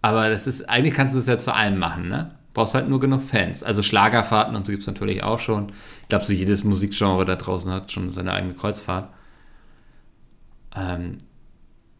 aber 0.00 0.30
das 0.30 0.46
ist, 0.46 0.68
eigentlich 0.68 0.94
kannst 0.94 1.14
du 1.14 1.18
das 1.18 1.26
ja 1.26 1.38
zu 1.38 1.52
allem 1.52 1.78
machen, 1.78 2.08
ne? 2.08 2.37
Brauchst 2.58 2.74
halt 2.74 2.88
nur 2.88 2.98
genug 2.98 3.22
Fans. 3.22 3.62
Also 3.62 3.84
Schlagerfahrten 3.84 4.56
und 4.56 4.66
so 4.66 4.72
gibt 4.72 4.80
es 4.80 4.88
natürlich 4.88 5.22
auch 5.22 5.38
schon. 5.38 5.68
Ich 6.02 6.08
glaube, 6.08 6.24
so 6.24 6.32
jedes 6.32 6.64
Musikgenre 6.64 7.24
da 7.24 7.36
draußen 7.36 7.70
hat 7.70 7.92
schon 7.92 8.10
seine 8.10 8.32
eigene 8.32 8.54
Kreuzfahrt. 8.54 9.10
Ähm, 10.74 11.18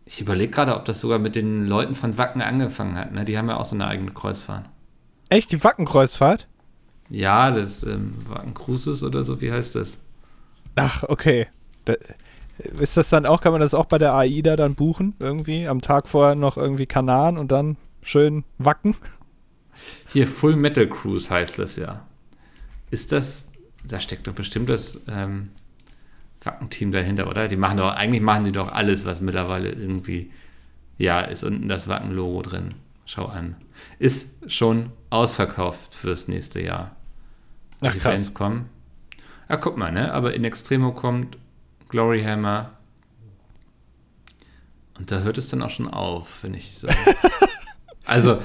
ich 0.05 0.21
überlege 0.21 0.51
gerade, 0.51 0.75
ob 0.75 0.85
das 0.85 1.01
sogar 1.01 1.21
mit 1.21 1.37
den 1.37 1.69
Leuten 1.69 1.95
von 1.95 2.19
Wacken 2.19 2.43
angefangen 2.43 2.97
hat. 2.97 3.13
Ne? 3.13 3.25
Die 3.25 3.39
haben 3.39 3.49
ja 3.49 3.57
auch 3.57 3.67
so 3.67 3.77
eine 3.77 3.87
eigene 3.87 4.11
Kreuzfahrt. 4.11 4.65
Echt, 5.29 5.53
die 5.53 5.63
Wacken-Kreuzfahrt? 5.63 6.49
Ja, 7.09 7.53
das 7.53 7.85
ähm, 7.85 8.15
Cruises 8.53 9.05
oder 9.05 9.23
so, 9.23 9.41
wie 9.41 9.53
heißt 9.53 9.77
das? 9.77 9.97
Ach, 10.75 11.05
okay. 11.05 11.47
Da, 11.85 11.95
ist 12.81 12.97
das 12.97 13.11
dann 13.11 13.27
auch, 13.27 13.43
kann 13.43 13.53
man 13.53 13.61
das 13.61 13.75
auch 13.75 13.87
bei 13.87 13.99
der 13.99 14.13
AIDA 14.13 14.57
dann 14.57 14.75
buchen? 14.75 15.15
Irgendwie 15.21 15.69
am 15.69 15.83
Tag 15.83 16.09
vorher 16.09 16.35
noch 16.35 16.57
irgendwie 16.57 16.87
Kanan 16.87 17.39
und 17.39 17.53
dann 17.53 17.77
schön 18.03 18.43
wacken? 18.59 18.97
Hier, 20.09 20.27
Full 20.27 20.57
Metal 20.57 20.89
Cruise 20.89 21.31
heißt 21.31 21.59
das 21.59 21.77
ja. 21.77 22.07
Ist 22.91 23.13
das, 23.13 23.53
da 23.85 24.01
steckt 24.01 24.27
doch 24.27 24.35
bestimmt 24.35 24.69
das 24.69 25.03
ähm, 25.09 25.51
Wackenteam 26.43 26.93
dahinter, 26.93 27.29
oder? 27.29 27.49
Die 27.49 27.57
machen 27.57 27.79
doch, 27.79 27.93
eigentlich 27.93 28.23
machen 28.23 28.45
die 28.45 28.53
doch 28.53 28.73
alles, 28.73 29.05
was 29.05 29.21
mittlerweile 29.21 29.71
irgendwie, 29.71 30.33
ja, 30.97 31.21
ist 31.21 31.45
unten 31.45 31.69
das 31.69 31.89
Wacken-Logo 31.89 32.43
drin. 32.43 32.75
Schau 33.05 33.27
an. 33.27 33.57
Ist 33.99 34.51
schon 34.53 34.93
ausverkauft 35.11 35.95
fürs 35.95 36.29
nächste 36.29 36.63
Jahr. 36.63 36.95
Ach, 37.81 37.93
die 37.93 37.99
krass. 37.99 38.15
Fans 38.15 38.35
kommen. 38.35 38.69
Ja, 39.49 39.57
guck 39.57 39.77
mal, 39.77 39.91
ne? 39.93 40.13
Aber 40.13 40.35
in 40.35 40.45
Extremo 40.45 40.93
kommt 40.93 41.39
Glory 41.89 42.23
Hammer. 42.23 42.73
Und 44.99 45.11
da 45.11 45.21
hört 45.21 45.39
es 45.39 45.49
dann 45.49 45.63
auch 45.63 45.71
schon 45.71 45.89
auf, 45.89 46.43
wenn 46.43 46.55
ich 46.55 46.73
so. 46.73 46.89
also 48.09 48.39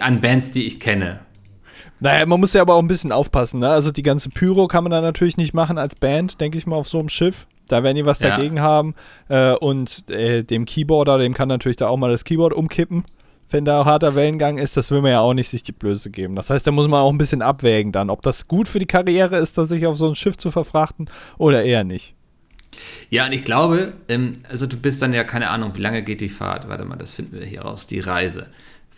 an 0.00 0.20
Bands, 0.20 0.50
die 0.52 0.66
ich 0.66 0.80
kenne. 0.80 1.20
Naja, 2.00 2.24
man 2.24 2.40
muss 2.40 2.54
ja 2.54 2.62
aber 2.62 2.74
auch 2.74 2.82
ein 2.82 2.88
bisschen 2.88 3.12
aufpassen, 3.12 3.60
ne? 3.60 3.68
Also 3.68 3.90
die 3.90 4.02
ganze 4.02 4.30
Pyro 4.30 4.66
kann 4.68 4.84
man 4.84 4.90
da 4.90 5.00
natürlich 5.00 5.36
nicht 5.36 5.52
machen 5.52 5.76
als 5.76 5.94
Band, 5.94 6.40
denke 6.40 6.56
ich 6.56 6.66
mal, 6.66 6.76
auf 6.76 6.88
so 6.88 6.98
einem 6.98 7.10
Schiff. 7.10 7.46
Da 7.68 7.82
werden 7.82 7.96
die 7.96 8.06
was 8.06 8.20
ja. 8.20 8.30
dagegen 8.30 8.60
haben. 8.60 8.94
Äh, 9.28 9.52
und 9.52 10.10
äh, 10.10 10.42
dem 10.42 10.64
Keyboarder, 10.64 11.18
dem 11.18 11.34
kann 11.34 11.48
natürlich 11.48 11.76
da 11.76 11.88
auch 11.88 11.98
mal 11.98 12.10
das 12.10 12.24
Keyboard 12.24 12.54
umkippen 12.54 13.04
wenn 13.50 13.64
da 13.64 13.84
harter 13.84 14.14
Wellengang 14.14 14.58
ist, 14.58 14.76
das 14.76 14.90
will 14.90 15.02
man 15.02 15.10
ja 15.10 15.20
auch 15.20 15.34
nicht 15.34 15.48
sich 15.48 15.62
die 15.62 15.72
Blöße 15.72 16.10
geben. 16.10 16.36
Das 16.36 16.50
heißt, 16.50 16.66
da 16.66 16.70
muss 16.70 16.88
man 16.88 17.00
auch 17.00 17.10
ein 17.10 17.18
bisschen 17.18 17.42
abwägen 17.42 17.92
dann, 17.92 18.10
ob 18.10 18.22
das 18.22 18.48
gut 18.48 18.68
für 18.68 18.78
die 18.78 18.86
Karriere 18.86 19.36
ist, 19.38 19.58
da 19.58 19.64
sich 19.64 19.86
auf 19.86 19.98
so 19.98 20.08
ein 20.08 20.14
Schiff 20.14 20.36
zu 20.36 20.50
verfrachten 20.50 21.10
oder 21.38 21.64
eher 21.64 21.84
nicht. 21.84 22.14
Ja, 23.10 23.26
und 23.26 23.32
ich 23.32 23.42
glaube, 23.42 23.94
ähm, 24.08 24.34
also 24.48 24.66
du 24.66 24.76
bist 24.76 25.02
dann 25.02 25.12
ja, 25.12 25.24
keine 25.24 25.50
Ahnung, 25.50 25.72
wie 25.74 25.80
lange 25.80 26.04
geht 26.04 26.20
die 26.20 26.28
Fahrt? 26.28 26.68
Warte 26.68 26.84
mal, 26.84 26.96
das 26.96 27.12
finden 27.12 27.38
wir 27.38 27.44
hier 27.44 27.62
raus, 27.62 27.88
die 27.88 27.98
Reise. 27.98 28.48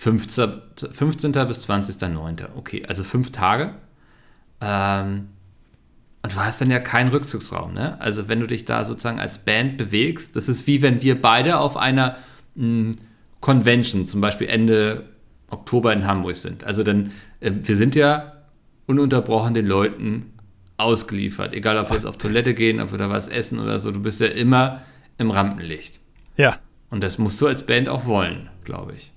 15. 0.02 0.62
15. 0.92 1.32
bis 1.32 1.68
20.09. 1.68 2.48
Okay, 2.56 2.84
also 2.88 3.04
fünf 3.04 3.30
Tage. 3.30 3.74
Ähm, 4.60 5.28
und 6.22 6.32
du 6.32 6.36
hast 6.36 6.60
dann 6.60 6.72
ja 6.72 6.80
keinen 6.80 7.10
Rückzugsraum, 7.10 7.72
ne? 7.72 8.00
Also 8.00 8.26
wenn 8.26 8.40
du 8.40 8.48
dich 8.48 8.64
da 8.64 8.82
sozusagen 8.82 9.20
als 9.20 9.44
Band 9.44 9.76
bewegst, 9.76 10.34
das 10.34 10.48
ist 10.48 10.66
wie 10.66 10.82
wenn 10.82 11.02
wir 11.02 11.22
beide 11.22 11.58
auf 11.58 11.76
einer 11.76 12.16
mh, 12.56 12.64
hm, 12.64 12.96
Convention, 13.40 14.04
zum 14.04 14.20
Beispiel 14.20 14.48
Ende 14.48 15.08
Oktober 15.50 15.92
in 15.92 16.04
Hamburg 16.04 16.34
sind. 16.34 16.64
Also 16.64 16.82
dann, 16.82 17.12
äh, 17.38 17.52
wir 17.54 17.76
sind 17.76 17.94
ja 17.94 18.32
ununterbrochen 18.86 19.54
den 19.54 19.66
Leuten 19.66 20.32
ausgeliefert. 20.78 21.54
Egal, 21.54 21.78
ob 21.78 21.90
wir 21.90 21.94
jetzt 21.94 22.06
auf 22.06 22.18
Toilette 22.18 22.54
gehen, 22.54 22.80
ob 22.80 22.90
wir 22.90 22.98
da 22.98 23.08
was 23.08 23.28
essen 23.28 23.60
oder 23.60 23.78
so, 23.78 23.92
du 23.92 24.00
bist 24.00 24.20
ja 24.20 24.26
immer 24.26 24.82
im 25.16 25.30
Rampenlicht. 25.30 26.00
Ja. 26.36 26.58
Und 26.90 27.04
das 27.04 27.18
musst 27.18 27.40
du 27.40 27.46
als 27.46 27.64
Band 27.66 27.88
auch 27.88 28.04
wollen, 28.04 28.50
glaube 28.64 28.94
ich. 28.96 29.12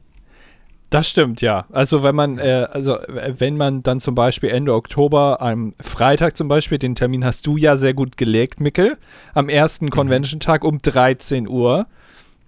Das 0.90 1.10
stimmt, 1.10 1.42
ja. 1.42 1.66
Also 1.72 2.04
wenn 2.04 2.16
man, 2.16 2.38
äh, 2.38 2.68
also 2.72 2.98
wenn 3.08 3.58
man 3.58 3.84
dann 3.84 4.00
zum 4.00 4.16
Beispiel 4.16 4.50
Ende 4.50 4.74
Oktober, 4.74 5.42
am 5.42 5.74
Freitag 5.82 6.38
zum 6.38 6.48
Beispiel, 6.48 6.78
den 6.78 6.96
Termin 6.96 7.26
hast 7.26 7.46
du 7.48 7.58
ja 7.58 7.76
sehr 7.76 7.94
gut 7.94 8.18
gelegt, 8.18 8.60
Mickel, 8.60 8.98
am 9.34 9.50
ersten 9.50 9.86
mhm. 9.86 9.90
Convention-Tag 9.90 10.64
um 10.64 10.82
13 10.82 11.48
Uhr. 11.48 11.88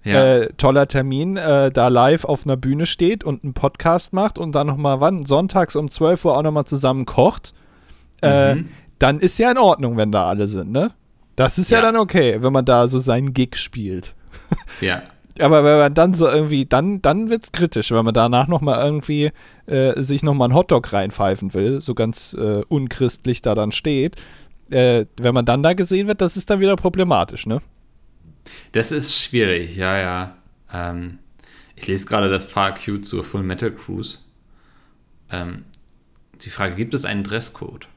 Ja. 0.03 0.35
Äh, 0.35 0.53
toller 0.55 0.87
Termin, 0.87 1.35
äh, 1.35 1.69
da 1.69 1.89
live 1.89 2.23
auf 2.23 2.45
einer 2.45 2.55
Bühne 2.55 2.85
steht 2.85 3.25
und 3.25 3.43
einen 3.43 3.53
Podcast 3.53 4.13
macht 4.13 4.37
und 4.37 4.53
dann 4.53 4.67
nochmal 4.67 5.01
wann? 5.01 5.25
Sonntags 5.25 5.75
um 5.75 5.89
12 5.89 6.23
Uhr 6.23 6.37
auch 6.37 6.43
nochmal 6.43 6.63
zusammen 6.63 7.05
kocht. 7.05 7.53
Äh, 8.21 8.55
mhm. 8.55 8.69
Dann 8.99 9.19
ist 9.19 9.37
ja 9.37 9.51
in 9.51 9.57
Ordnung, 9.57 9.97
wenn 9.97 10.11
da 10.11 10.27
alle 10.27 10.47
sind, 10.47 10.71
ne? 10.71 10.91
Das 11.35 11.57
ist 11.57 11.69
ja. 11.71 11.79
ja 11.79 11.83
dann 11.83 11.97
okay, 11.97 12.41
wenn 12.41 12.53
man 12.53 12.65
da 12.65 12.87
so 12.87 12.99
seinen 12.99 13.33
Gig 13.33 13.57
spielt. 13.57 14.15
Ja. 14.79 15.01
Aber 15.41 15.63
wenn 15.63 15.77
man 15.77 15.93
dann 15.93 16.13
so 16.13 16.27
irgendwie, 16.27 16.65
dann, 16.65 17.01
dann 17.01 17.29
wird 17.29 17.43
es 17.43 17.51
kritisch, 17.51 17.91
wenn 17.91 18.05
man 18.05 18.13
danach 18.13 18.47
nochmal 18.47 18.83
irgendwie 18.83 19.31
äh, 19.65 20.01
sich 20.01 20.23
nochmal 20.23 20.47
einen 20.47 20.57
Hotdog 20.57 20.91
reinpfeifen 20.91 21.53
will, 21.53 21.81
so 21.81 21.93
ganz 21.93 22.33
äh, 22.33 22.61
unchristlich 22.67 23.41
da 23.41 23.55
dann 23.55 23.71
steht. 23.71 24.15
Äh, 24.69 25.05
wenn 25.17 25.33
man 25.33 25.45
dann 25.45 25.63
da 25.63 25.73
gesehen 25.73 26.07
wird, 26.07 26.21
das 26.21 26.37
ist 26.37 26.49
dann 26.49 26.59
wieder 26.59 26.75
problematisch, 26.75 27.45
ne? 27.45 27.61
Das 28.71 28.91
ist 28.91 29.15
schwierig, 29.15 29.75
ja, 29.75 29.97
ja. 29.97 30.35
Ähm, 30.71 31.19
ich 31.75 31.87
lese 31.87 32.05
gerade 32.05 32.29
das 32.29 32.45
FAQ 32.45 33.03
zur 33.03 33.23
Full 33.23 33.43
Metal 33.43 33.71
Cruise. 33.71 34.19
Ähm, 35.31 35.65
die 36.41 36.49
Frage, 36.49 36.75
gibt 36.75 36.93
es 36.93 37.05
einen 37.05 37.23
Dresscode? 37.23 37.87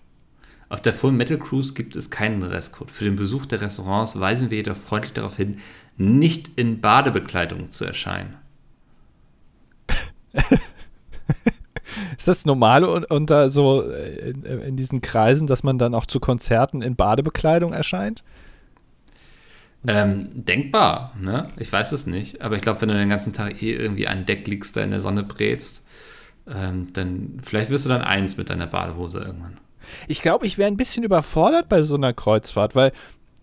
Auf 0.68 0.81
der 0.81 0.92
Full 0.92 1.12
Metal 1.12 1.38
Cruise 1.38 1.74
gibt 1.74 1.96
es 1.96 2.11
keinen 2.11 2.40
Dresscode. 2.40 2.90
Für 2.90 3.05
den 3.05 3.16
Besuch 3.16 3.46
der 3.46 3.61
Restaurants 3.61 4.18
weisen 4.18 4.50
wir 4.50 4.59
jedoch 4.59 4.76
freundlich 4.76 5.12
darauf 5.12 5.37
hin, 5.37 5.59
nicht 6.01 6.59
in 6.59 6.81
Badebekleidung 6.81 7.71
zu 7.71 7.85
erscheinen. 7.85 8.37
Ist 12.17 12.27
das 12.27 12.47
normal 12.47 12.85
unter 12.85 13.51
so 13.51 13.83
äh, 13.91 14.31
in, 14.31 14.45
in, 14.45 14.77
diesen 14.77 15.03
Kreisen, 15.03 15.47
dass 15.47 15.63
man 15.63 15.77
dann 15.79 15.95
auch 15.95 16.07
zu 16.07 16.19
Konzerten 16.19 16.81
in 16.81 16.97
Badebekleidung 16.97 17.75
erscheint? 17.75 18.25
Ähm, 19.87 20.45
denkbar, 20.45 21.15
ne? 21.21 21.51
Ich 21.59 21.71
weiß 21.71 21.93
es 21.93 22.07
nicht. 22.07 22.41
Aber 22.41 22.57
ich 22.57 22.63
glaube, 22.63 22.81
wenn 22.81 22.89
du 22.89 22.95
den 22.95 23.09
ganzen 23.11 23.35
Tag 23.35 23.63
eh 23.63 23.75
irgendwie 23.75 24.07
an 24.07 24.25
Deck 24.25 24.47
liegst, 24.47 24.77
da 24.77 24.83
in 24.83 24.93
der 24.93 25.01
Sonne 25.03 25.23
brätst, 25.23 25.85
ähm, 26.49 26.93
dann 26.95 27.41
vielleicht 27.43 27.69
wirst 27.69 27.85
du 27.85 27.91
dann 27.91 28.03
eins 28.03 28.39
mit 28.39 28.49
deiner 28.49 28.67
Badehose 28.67 29.19
irgendwann. 29.19 29.59
Ich 30.09 30.23
glaube, 30.23 30.47
ich 30.47 30.57
wäre 30.57 30.71
ein 30.71 30.79
bisschen 30.79 31.05
überfordert 31.05 31.69
bei 31.69 31.83
so 31.83 31.97
einer 31.97 32.15
Kreuzfahrt, 32.15 32.75
weil, 32.75 32.93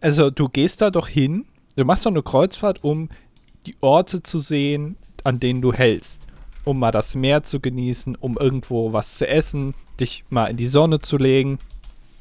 also 0.02 0.32
du 0.32 0.50
gehst 0.50 0.82
da 0.82 0.90
doch 0.90 1.08
hin, 1.08 1.46
du 1.78 1.86
machst 1.86 2.06
doch 2.06 2.12
eine 2.12 2.24
Kreuzfahrt, 2.24 2.84
um 2.84 3.10
die 3.66 3.76
Orte 3.82 4.22
zu 4.22 4.40
sehen, 4.40 4.98
an 5.24 5.40
denen 5.40 5.62
du 5.62 5.72
hältst. 5.72 6.22
Um 6.66 6.80
mal 6.80 6.92
das 6.92 7.16
Meer 7.16 7.44
zu 7.44 7.62
genießen, 7.62 8.16
um 8.16 8.38
irgendwo 8.38 8.92
was 8.92 9.18
zu 9.18 9.28
essen, 9.28 9.74
dich 10.00 10.26
mal 10.30 10.48
in 10.48 10.58
die 10.58 10.68
Sonne 10.68 11.00
zu 11.00 11.18
legen. 11.18 11.60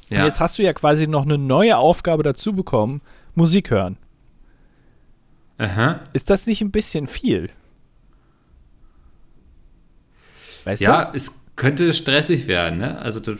Ja. 0.09 0.19
Und 0.19 0.25
jetzt 0.25 0.39
hast 0.39 0.57
du 0.57 0.63
ja 0.63 0.71
quasi 0.71 1.07
noch 1.07 1.23
eine 1.23 1.37
neue 1.37 1.77
Aufgabe 1.77 2.23
dazu 2.23 2.53
bekommen, 2.53 3.01
Musik 3.35 3.71
hören. 3.71 3.97
Aha. 5.57 6.01
Ist 6.13 6.29
das 6.29 6.47
nicht 6.47 6.61
ein 6.61 6.71
bisschen 6.71 7.07
viel? 7.07 7.49
Weißt 10.63 10.81
ja, 10.81 11.05
du? 11.05 11.15
es 11.17 11.33
könnte 11.55 11.93
stressig 11.93 12.47
werden, 12.47 12.79
ne? 12.79 12.99
Also, 12.99 13.19
du, 13.19 13.37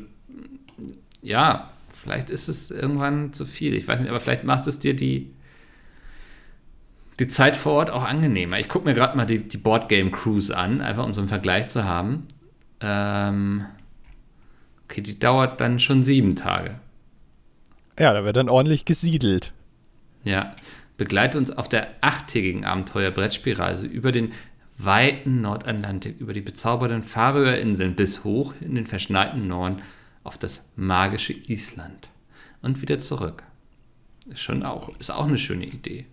ja, 1.21 1.71
vielleicht 1.93 2.29
ist 2.29 2.47
es 2.47 2.71
irgendwann 2.71 3.33
zu 3.33 3.45
viel. 3.45 3.75
Ich 3.75 3.87
weiß 3.87 3.99
nicht, 3.99 4.09
aber 4.09 4.19
vielleicht 4.19 4.43
macht 4.43 4.65
es 4.67 4.79
dir 4.79 4.95
die, 4.95 5.31
die 7.19 7.27
Zeit 7.27 7.57
vor 7.57 7.73
Ort 7.73 7.89
auch 7.89 8.03
angenehmer. 8.03 8.59
Ich 8.59 8.69
gucke 8.69 8.85
mir 8.85 8.93
gerade 8.93 9.17
mal 9.17 9.25
die, 9.25 9.47
die 9.47 9.57
Boardgame 9.57 10.11
Cruise 10.11 10.55
an, 10.55 10.81
einfach 10.81 11.05
um 11.05 11.13
so 11.13 11.21
einen 11.21 11.29
Vergleich 11.29 11.67
zu 11.67 11.83
haben. 11.83 12.27
Ähm, 12.79 13.65
okay, 14.85 15.01
die 15.01 15.17
dauert 15.17 15.59
dann 15.59 15.79
schon 15.79 16.03
sieben 16.03 16.35
Tage. 16.35 16.79
Ja, 17.99 18.13
da 18.13 18.23
wird 18.23 18.35
dann 18.35 18.49
ordentlich 18.49 18.85
gesiedelt. 18.85 19.51
Ja, 20.23 20.53
begleite 20.97 21.37
uns 21.37 21.49
auf 21.49 21.67
der 21.67 21.87
achttägigen 22.01 22.65
Abenteuer-Brettspielreise 22.65 23.87
über 23.87 24.11
den 24.11 24.33
weiten 24.77 25.41
Nordatlantik, 25.41 26.19
über 26.19 26.33
die 26.33 26.41
bezaubernden 26.41 27.01
Färöer 27.01 27.57
Inseln 27.57 27.95
bis 27.95 28.23
hoch 28.23 28.53
in 28.61 28.75
den 28.75 28.85
verschneiten 28.85 29.47
Norden 29.47 29.81
auf 30.23 30.37
das 30.37 30.67
magische 30.75 31.33
Island 31.33 32.09
und 32.61 32.81
wieder 32.81 32.99
zurück. 32.99 33.43
Ist 34.29 34.41
schon 34.41 34.63
auch, 34.63 34.89
ist 34.99 35.09
auch 35.09 35.27
eine 35.27 35.37
schöne 35.39 35.65
Idee. 35.65 36.05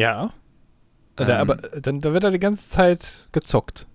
Ja. 0.00 0.32
Ähm, 1.18 1.26
da, 1.26 1.38
aber 1.40 1.56
dann 1.56 2.00
da 2.00 2.14
wird 2.14 2.24
er 2.24 2.30
die 2.30 2.38
ganze 2.38 2.66
Zeit 2.70 3.28
gezockt. 3.32 3.86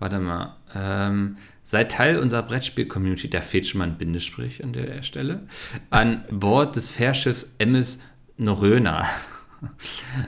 Warte 0.00 0.18
mal. 0.18 0.56
Ähm, 0.74 1.36
sei 1.62 1.84
Teil 1.84 2.18
unserer 2.18 2.42
Brettspiel-Community, 2.42 3.30
da 3.30 3.40
fehlt 3.40 3.68
schon 3.68 3.78
mal 3.78 3.84
ein 3.84 3.98
Bindestrich 3.98 4.64
an 4.64 4.72
der 4.72 5.02
Stelle, 5.04 5.46
an 5.90 6.24
Bord 6.30 6.74
des 6.74 6.90
Fährschiffs 6.90 7.54
MS 7.58 8.00
Noröna. 8.36 9.06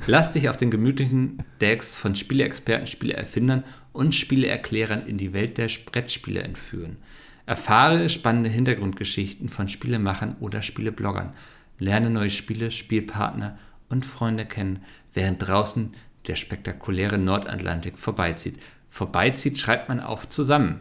Lass 0.06 0.30
dich 0.30 0.48
auf 0.48 0.56
den 0.56 0.70
gemütlichen 0.70 1.42
Decks 1.60 1.96
von 1.96 2.14
Spieleexperten, 2.14 2.86
Spieleerfindern 2.86 3.64
und 3.92 4.14
Spieleerklärern 4.14 5.06
in 5.06 5.18
die 5.18 5.32
Welt 5.32 5.58
der 5.58 5.68
Brettspiele 5.86 6.42
entführen. 6.42 6.98
Erfahre 7.46 8.08
spannende 8.10 8.50
Hintergrundgeschichten 8.50 9.48
von 9.48 9.68
Spielemachern 9.68 10.36
oder 10.38 10.62
Spielebloggern. 10.62 11.32
Lerne 11.80 12.10
neue 12.10 12.30
Spiele, 12.30 12.70
Spielpartner 12.70 13.58
und 13.90 14.06
Freunde 14.06 14.46
kennen, 14.46 14.82
während 15.12 15.46
draußen 15.46 15.92
der 16.26 16.36
spektakuläre 16.36 17.18
Nordatlantik 17.18 17.98
vorbeizieht. 17.98 18.58
Vorbeizieht 18.88 19.58
schreibt 19.58 19.88
man 19.88 20.00
auch 20.00 20.24
zusammen. 20.24 20.80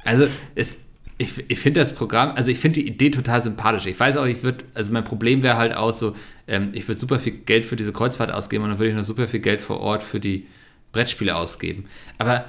Also 0.04 0.26
es, 0.56 0.78
ich, 1.18 1.48
ich 1.48 1.58
finde 1.60 1.80
das 1.80 1.94
Programm, 1.94 2.32
also 2.34 2.50
ich 2.50 2.58
finde 2.58 2.80
die 2.80 2.88
Idee 2.88 3.10
total 3.10 3.40
sympathisch. 3.40 3.86
Ich 3.86 3.98
weiß 3.98 4.16
auch, 4.16 4.26
ich 4.26 4.42
würde, 4.42 4.64
also 4.74 4.92
mein 4.92 5.04
Problem 5.04 5.42
wäre 5.42 5.56
halt 5.56 5.74
auch 5.74 5.92
so, 5.92 6.16
ähm, 6.48 6.70
ich 6.72 6.88
würde 6.88 7.00
super 7.00 7.20
viel 7.20 7.32
Geld 7.32 7.66
für 7.66 7.76
diese 7.76 7.92
Kreuzfahrt 7.92 8.32
ausgeben 8.32 8.64
und 8.64 8.70
dann 8.70 8.78
würde 8.78 8.90
ich 8.90 8.96
noch 8.96 9.04
super 9.04 9.28
viel 9.28 9.40
Geld 9.40 9.60
vor 9.60 9.80
Ort 9.80 10.02
für 10.02 10.18
die 10.18 10.48
Brettspiele 10.90 11.36
ausgeben. 11.36 11.84
Aber 12.18 12.44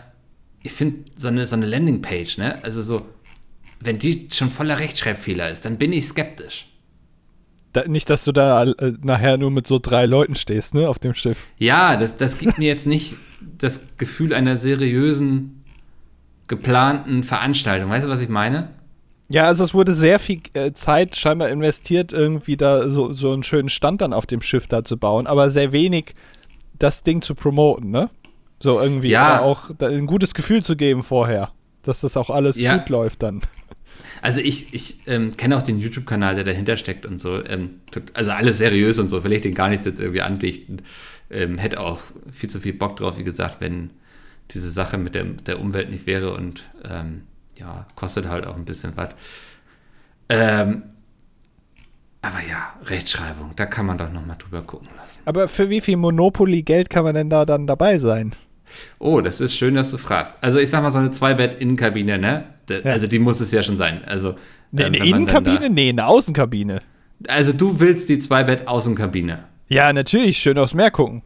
ich 0.64 0.72
finde 0.72 1.12
so 1.16 1.28
eine, 1.28 1.46
so 1.46 1.56
eine 1.56 1.66
Landingpage, 1.66 2.40
ne, 2.40 2.64
also 2.64 2.82
so, 2.82 3.06
wenn 3.80 4.00
die 4.00 4.30
schon 4.32 4.50
voller 4.50 4.80
Rechtschreibfehler 4.80 5.52
ist, 5.52 5.66
dann 5.66 5.78
bin 5.78 5.94
ich 5.94 6.08
skeptisch. 6.08 6.73
Da, 7.74 7.88
nicht, 7.88 8.10
dass 8.10 8.24
du 8.24 8.32
da 8.32 8.64
äh, 8.64 8.94
nachher 9.02 9.38
nur 9.38 9.52
mit 9.52 9.68
so 9.68 9.80
drei 9.80 10.06
Leuten 10.06 10.36
stehst, 10.36 10.74
ne, 10.74 10.88
auf 10.88 11.00
dem 11.00 11.16
Schiff. 11.16 11.48
Ja, 11.58 11.98
das, 11.98 12.18
das 12.18 12.38
gibt 12.38 12.60
mir 12.60 12.68
jetzt 12.68 12.88
nicht 12.88 13.16
das 13.58 13.82
Gefühl 13.98 14.34
einer 14.34 14.58
seriösen 14.58 15.64
geplanten 16.48 17.24
Veranstaltung. 17.24 17.90
Weißt 17.90 18.06
du, 18.06 18.10
was 18.10 18.22
ich 18.22 18.30
meine? 18.30 18.70
Ja, 19.30 19.46
also 19.46 19.64
es 19.64 19.74
wurde 19.74 19.96
sehr 19.96 20.20
viel 20.20 20.42
äh, 20.54 20.74
Zeit 20.74 21.16
scheinbar 21.16 21.50
investiert, 21.50 22.14
irgendwie 22.14 22.58
da 22.58 22.90
so, 22.90 23.14
so 23.14 23.34
einen 23.34 23.44
schönen 23.44 23.70
Stand 23.70 24.02
dann 24.02 24.14
auf 24.14 24.26
dem 24.26 24.42
Schiff 24.42 24.68
da 24.68 24.84
zu 24.84 24.98
bauen, 24.98 25.26
aber 25.26 25.50
sehr 25.50 25.72
wenig 25.72 26.14
das 26.78 27.04
Ding 27.04 27.22
zu 27.22 27.34
promoten, 27.34 27.90
ne? 27.90 28.10
So 28.60 28.80
irgendwie 28.80 29.10
ja. 29.10 29.42
auch 29.42 29.72
ein 29.82 30.06
gutes 30.06 30.34
Gefühl 30.34 30.64
zu 30.64 30.76
geben 30.76 31.04
vorher, 31.04 31.52
dass 31.82 32.02
das 32.02 32.16
auch 32.16 32.30
alles 32.30 32.62
ja. 32.62 32.78
gut 32.78 32.90
läuft 32.90 33.24
dann. 33.24 33.42
Also 34.24 34.40
ich, 34.40 34.74
ich 34.74 35.00
ähm, 35.06 35.36
kenne 35.36 35.58
auch 35.58 35.64
den 35.64 35.80
YouTube-Kanal, 35.80 36.36
der 36.36 36.46
dahinter 36.46 36.78
steckt 36.78 37.06
und 37.06 37.20
so. 37.20 37.44
Ähm, 37.44 37.82
also 38.14 38.32
alles 38.32 38.58
seriös 38.58 38.98
und 38.98 39.10
so, 39.10 39.26
will 39.26 39.34
ich 39.34 39.42
den 39.42 39.54
gar 39.54 39.68
nichts 39.68 39.86
jetzt 39.86 40.00
irgendwie 40.00 40.22
andichten. 40.22 40.82
Ähm, 41.30 41.58
hätte 41.58 41.82
auch 41.82 42.00
viel 42.32 42.50
zu 42.50 42.62
viel 42.62 42.72
Bock 42.72 42.96
drauf, 42.96 43.18
wie 43.18 43.26
gesagt, 43.26 43.58
wenn 43.60 43.90
diese 44.52 44.70
Sache 44.70 44.98
mit 44.98 45.14
der, 45.14 45.26
der 45.26 45.60
Umwelt 45.60 45.92
nicht 45.92 46.08
wäre 46.08 46.34
und 46.34 46.64
ähm, 46.90 47.24
ja, 47.58 47.86
kostet 47.96 48.26
halt 48.30 48.48
auch 48.48 48.56
ein 48.56 48.64
bisschen 48.64 48.94
was. 48.96 49.10
Ähm, 50.30 50.84
aber 52.22 52.40
ja, 52.50 52.80
Rechtschreibung, 52.86 53.52
da 53.58 53.66
kann 53.66 53.86
man 53.86 53.98
doch 53.98 54.10
nochmal 54.10 54.38
drüber 54.40 54.62
gucken 54.62 54.88
lassen. 54.96 55.20
Aber 55.26 55.50
für 55.50 55.70
wie 55.70 55.82
viel 55.82 55.98
Monopoly-Geld 55.98 56.90
kann 56.90 57.04
man 57.04 57.14
denn 57.14 57.30
da 57.30 57.46
dann 57.46 57.68
dabei 57.68 57.98
sein? 57.98 58.34
Oh, 59.00 59.20
das 59.20 59.42
ist 59.42 59.54
schön, 59.54 59.76
dass 59.76 59.92
du 59.92 59.98
fragst. 59.98 60.34
Also 60.40 60.60
ich 60.60 60.70
sag 60.70 60.82
mal 60.82 60.92
so 60.92 61.00
eine 61.00 61.12
Zwei-Bett-Innenkabine, 61.12 62.18
ne? 62.18 62.53
Da, 62.68 62.76
ja. 62.76 62.92
Also 62.92 63.08
die 63.08 63.20
muss 63.20 63.40
es 63.42 63.52
ja 63.52 63.64
schon 63.64 63.78
sein. 63.78 64.04
Also, 64.06 64.36
nee, 64.72 64.84
ähm, 64.84 64.94
eine 64.94 65.06
Innenkabine? 65.06 65.70
Nee, 65.70 65.90
eine 65.90 66.08
Außenkabine. 66.08 66.82
Also 67.28 67.54
du 67.54 67.80
willst 67.80 68.10
die 68.10 68.20
Zwei-Bett-Außenkabine. 68.20 69.46
Ja, 69.68 69.94
natürlich, 69.94 70.38
schön 70.38 70.58
aufs 70.58 70.74
Meer 70.74 70.92
gucken. 70.92 71.24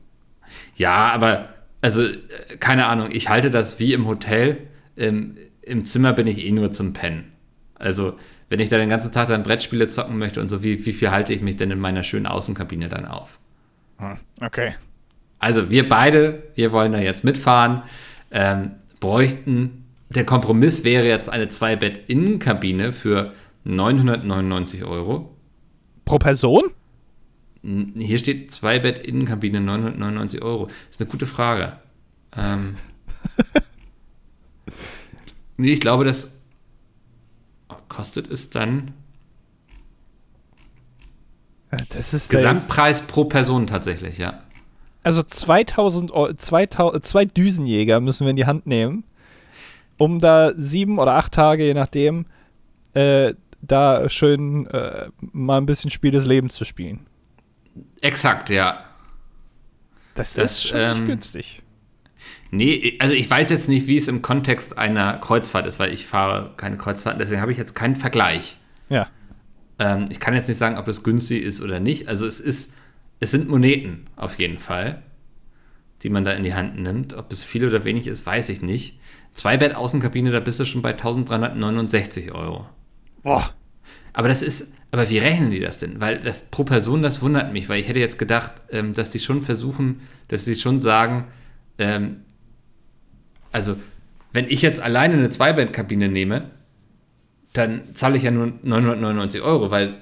Ja, 0.76 1.12
aber 1.12 1.50
also 1.82 2.04
äh, 2.04 2.16
keine 2.60 2.88
Ahnung, 2.88 3.10
ich 3.12 3.30
halte 3.30 3.52
das 3.52 3.80
wie 3.80 3.94
im 3.94 4.08
Hotel. 4.08 4.58
Im, 4.96 5.38
Im, 5.62 5.86
Zimmer 5.86 6.14
bin 6.14 6.28
ich 6.28 6.46
eh 6.46 6.52
nur 6.52 6.72
zum 6.72 6.94
Pennen. 6.94 7.32
Also, 7.76 8.18
wenn 8.50 8.60
ich 8.60 8.70
da 8.70 8.78
den 8.78 8.90
ganzen 8.90 9.12
Tag 9.12 9.28
dann 9.28 9.44
Brettspiele 9.44 9.88
zocken 9.88 10.18
möchte 10.18 10.42
und 10.42 10.50
so, 10.50 10.64
wie, 10.64 10.86
wie 10.86 10.94
viel 10.94 11.12
halte 11.12 11.34
ich 11.34 11.42
mich 11.42 11.58
denn 11.58 11.70
in 11.70 11.80
meiner 11.80 12.04
schönen 12.04 12.26
Außenkabine 12.26 12.90
dann 12.90 13.06
auf? 13.06 13.38
Hm, 13.98 14.18
okay. 14.42 14.74
Also, 15.40 15.70
wir 15.70 15.88
beide, 15.88 16.44
wir 16.56 16.72
wollen 16.72 16.94
da 16.94 17.00
jetzt 17.00 17.24
mitfahren, 17.24 17.84
ähm, 18.32 18.72
bräuchten, 19.00 19.86
der 20.10 20.26
Kompromiss 20.26 20.84
wäre 20.84 21.08
jetzt 21.08 21.30
eine 21.30 21.50
Zwei-Bett-Innenkabine 21.50 22.94
für 22.94 23.34
999 23.66 24.84
Euro. 24.86 25.36
Pro 26.06 26.18
Person? 26.18 26.72
Hier 27.64 28.18
steht 28.18 28.52
zwei 28.52 28.80
Bett 28.80 29.00
Innenkabine 29.00 29.60
999 29.60 30.42
Euro. 30.42 30.68
Das 30.68 30.76
ist 30.92 31.02
eine 31.02 31.10
gute 31.10 31.28
Frage. 31.28 31.78
Ähm, 32.36 32.76
nee, 35.58 35.74
ich 35.74 35.82
glaube, 35.82 36.06
das 36.06 36.34
kostet 37.90 38.32
es 38.32 38.50
dann. 38.50 38.94
Das 41.90 42.14
ist 42.14 42.30
Gesamtpreis 42.30 43.02
pro 43.02 43.26
Person 43.26 43.68
tatsächlich, 43.68 44.18
ja. 44.18 44.40
Also 45.04 45.24
2000, 45.24 46.12
2000, 46.40 47.06
zwei 47.06 47.26
Düsenjäger 47.26 48.00
müssen 48.00 48.26
wir 48.26 48.30
in 48.30 48.38
die 48.38 48.46
Hand 48.46 48.66
nehmen, 48.68 49.04
um 49.98 50.20
da 50.20 50.54
sieben 50.56 51.00
oder 51.00 51.16
acht 51.16 51.34
Tage, 51.34 51.66
je 51.66 51.74
nachdem, 51.74 52.26
äh, 52.94 53.34
da 53.62 54.10
schön 54.10 54.68
äh, 54.68 55.10
mal 55.20 55.58
ein 55.58 55.66
bisschen 55.66 55.92
Spiel 55.92 56.12
des 56.12 56.26
Lebens 56.26 56.54
zu 56.54 56.66
spielen. 56.66 57.06
Exakt, 58.02 58.50
ja. 58.50 58.84
Das, 60.16 60.34
das 60.34 60.52
ist 60.52 60.68
schon 60.68 60.80
ähm, 60.80 60.90
nicht 60.92 61.06
günstig. 61.06 61.64
Nee, 62.50 62.98
also 63.00 63.14
ich 63.14 63.30
weiß 63.30 63.50
jetzt 63.50 63.68
nicht, 63.68 63.88
wie 63.88 63.98
es 63.98 64.08
im 64.08 64.22
Kontext 64.22 64.78
einer 64.78 65.18
Kreuzfahrt 65.18 65.66
ist, 65.66 65.80
weil 65.80 65.94
ich 65.94 66.08
fahre 66.08 66.54
keine 66.58 66.78
Kreuzfahrt, 66.78 67.20
deswegen 67.20 67.42
habe 67.42 67.52
ich 67.52 67.58
jetzt 67.58 67.76
keinen 67.76 67.96
Vergleich. 67.96 68.58
Ja. 68.90 69.08
Ähm, 69.80 70.06
ich 70.10 70.20
kann 70.20 70.34
jetzt 70.34 70.48
nicht 70.48 70.58
sagen, 70.58 70.78
ob 70.78 70.88
es 70.88 71.04
günstig 71.04 71.44
ist 71.44 71.62
oder 71.62 71.80
nicht. 71.80 72.08
Also 72.08 72.26
es 72.26 72.40
ist, 72.40 72.74
es 73.20 73.32
sind 73.32 73.50
Moneten 73.50 74.08
auf 74.16 74.40
jeden 74.40 74.60
Fall, 74.60 75.04
die 76.04 76.10
man 76.10 76.24
da 76.24 76.32
in 76.32 76.44
die 76.44 76.54
Hand 76.54 76.80
nimmt. 76.80 77.14
Ob 77.14 77.32
es 77.32 77.44
viel 77.44 77.66
oder 77.66 77.84
wenig 77.84 78.08
ist, 78.08 78.26
weiß 78.26 78.50
ich 78.50 78.62
nicht. 78.62 78.97
Zwei 79.38 79.56
Bett 79.56 79.76
Außenkabine, 79.76 80.32
da 80.32 80.40
bist 80.40 80.60
du 80.60 80.66
schon 80.66 80.82
bei 80.82 80.94
1369 80.94 82.32
Euro. 82.34 82.66
Boah. 83.22 83.54
Aber 84.12 84.30
das 84.30 84.42
ist, 84.42 84.74
aber 84.90 85.12
wie 85.12 85.20
rechnen 85.20 85.52
die 85.52 85.60
das 85.60 85.78
denn? 85.78 86.02
Weil 86.02 86.18
das 86.18 86.50
pro 86.50 86.64
Person, 86.64 87.04
das 87.04 87.22
wundert 87.22 87.54
mich, 87.54 87.70
weil 87.70 87.80
ich 87.80 87.88
hätte 87.88 88.00
jetzt 88.00 88.18
gedacht, 88.18 88.54
ähm, 88.72 88.96
dass 88.96 89.12
die 89.12 89.20
schon 89.20 89.44
versuchen, 89.44 90.02
dass 90.28 90.46
sie 90.46 90.56
schon 90.56 90.80
sagen, 90.80 91.26
ähm, 91.78 92.22
also 93.52 93.76
wenn 94.34 94.50
ich 94.50 94.64
jetzt 94.64 94.82
alleine 94.82 95.14
eine 95.14 95.30
Zweibettkabine 95.30 96.10
nehme, 96.10 96.50
dann 97.54 97.94
zahle 97.94 98.18
ich 98.18 98.24
ja 98.24 98.32
nur 98.32 98.54
999 98.64 99.44
Euro, 99.44 99.70
weil 99.70 100.02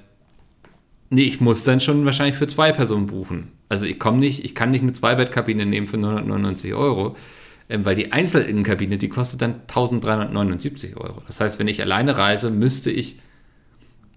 nee, 1.10 1.24
ich 1.24 1.42
muss 1.42 1.66
dann 1.66 1.82
schon 1.82 2.06
wahrscheinlich 2.06 2.38
für 2.38 2.48
zwei 2.48 2.72
Personen 2.72 3.08
buchen. 3.08 3.52
Also 3.68 3.86
ich 3.86 4.00
komme 4.00 4.20
nicht, 4.20 4.46
ich 4.46 4.56
kann 4.56 4.72
nicht 4.72 4.84
eine 4.84 4.94
Zweibettkabine 4.94 5.66
nehmen 5.66 5.88
für 5.88 5.98
999 5.98 6.74
Euro, 6.74 7.18
weil 7.70 7.96
die 7.96 8.12
Einzelinnenkabine, 8.12 8.98
die 8.98 9.10
kostet 9.10 9.42
dann 9.42 9.62
1379 9.62 10.98
Euro. 10.98 11.22
Das 11.28 11.40
heißt, 11.40 11.60
wenn 11.60 11.68
ich 11.68 11.82
alleine 11.82 12.18
reise, 12.18 12.52
müsste 12.52 12.92
ich 12.92 13.20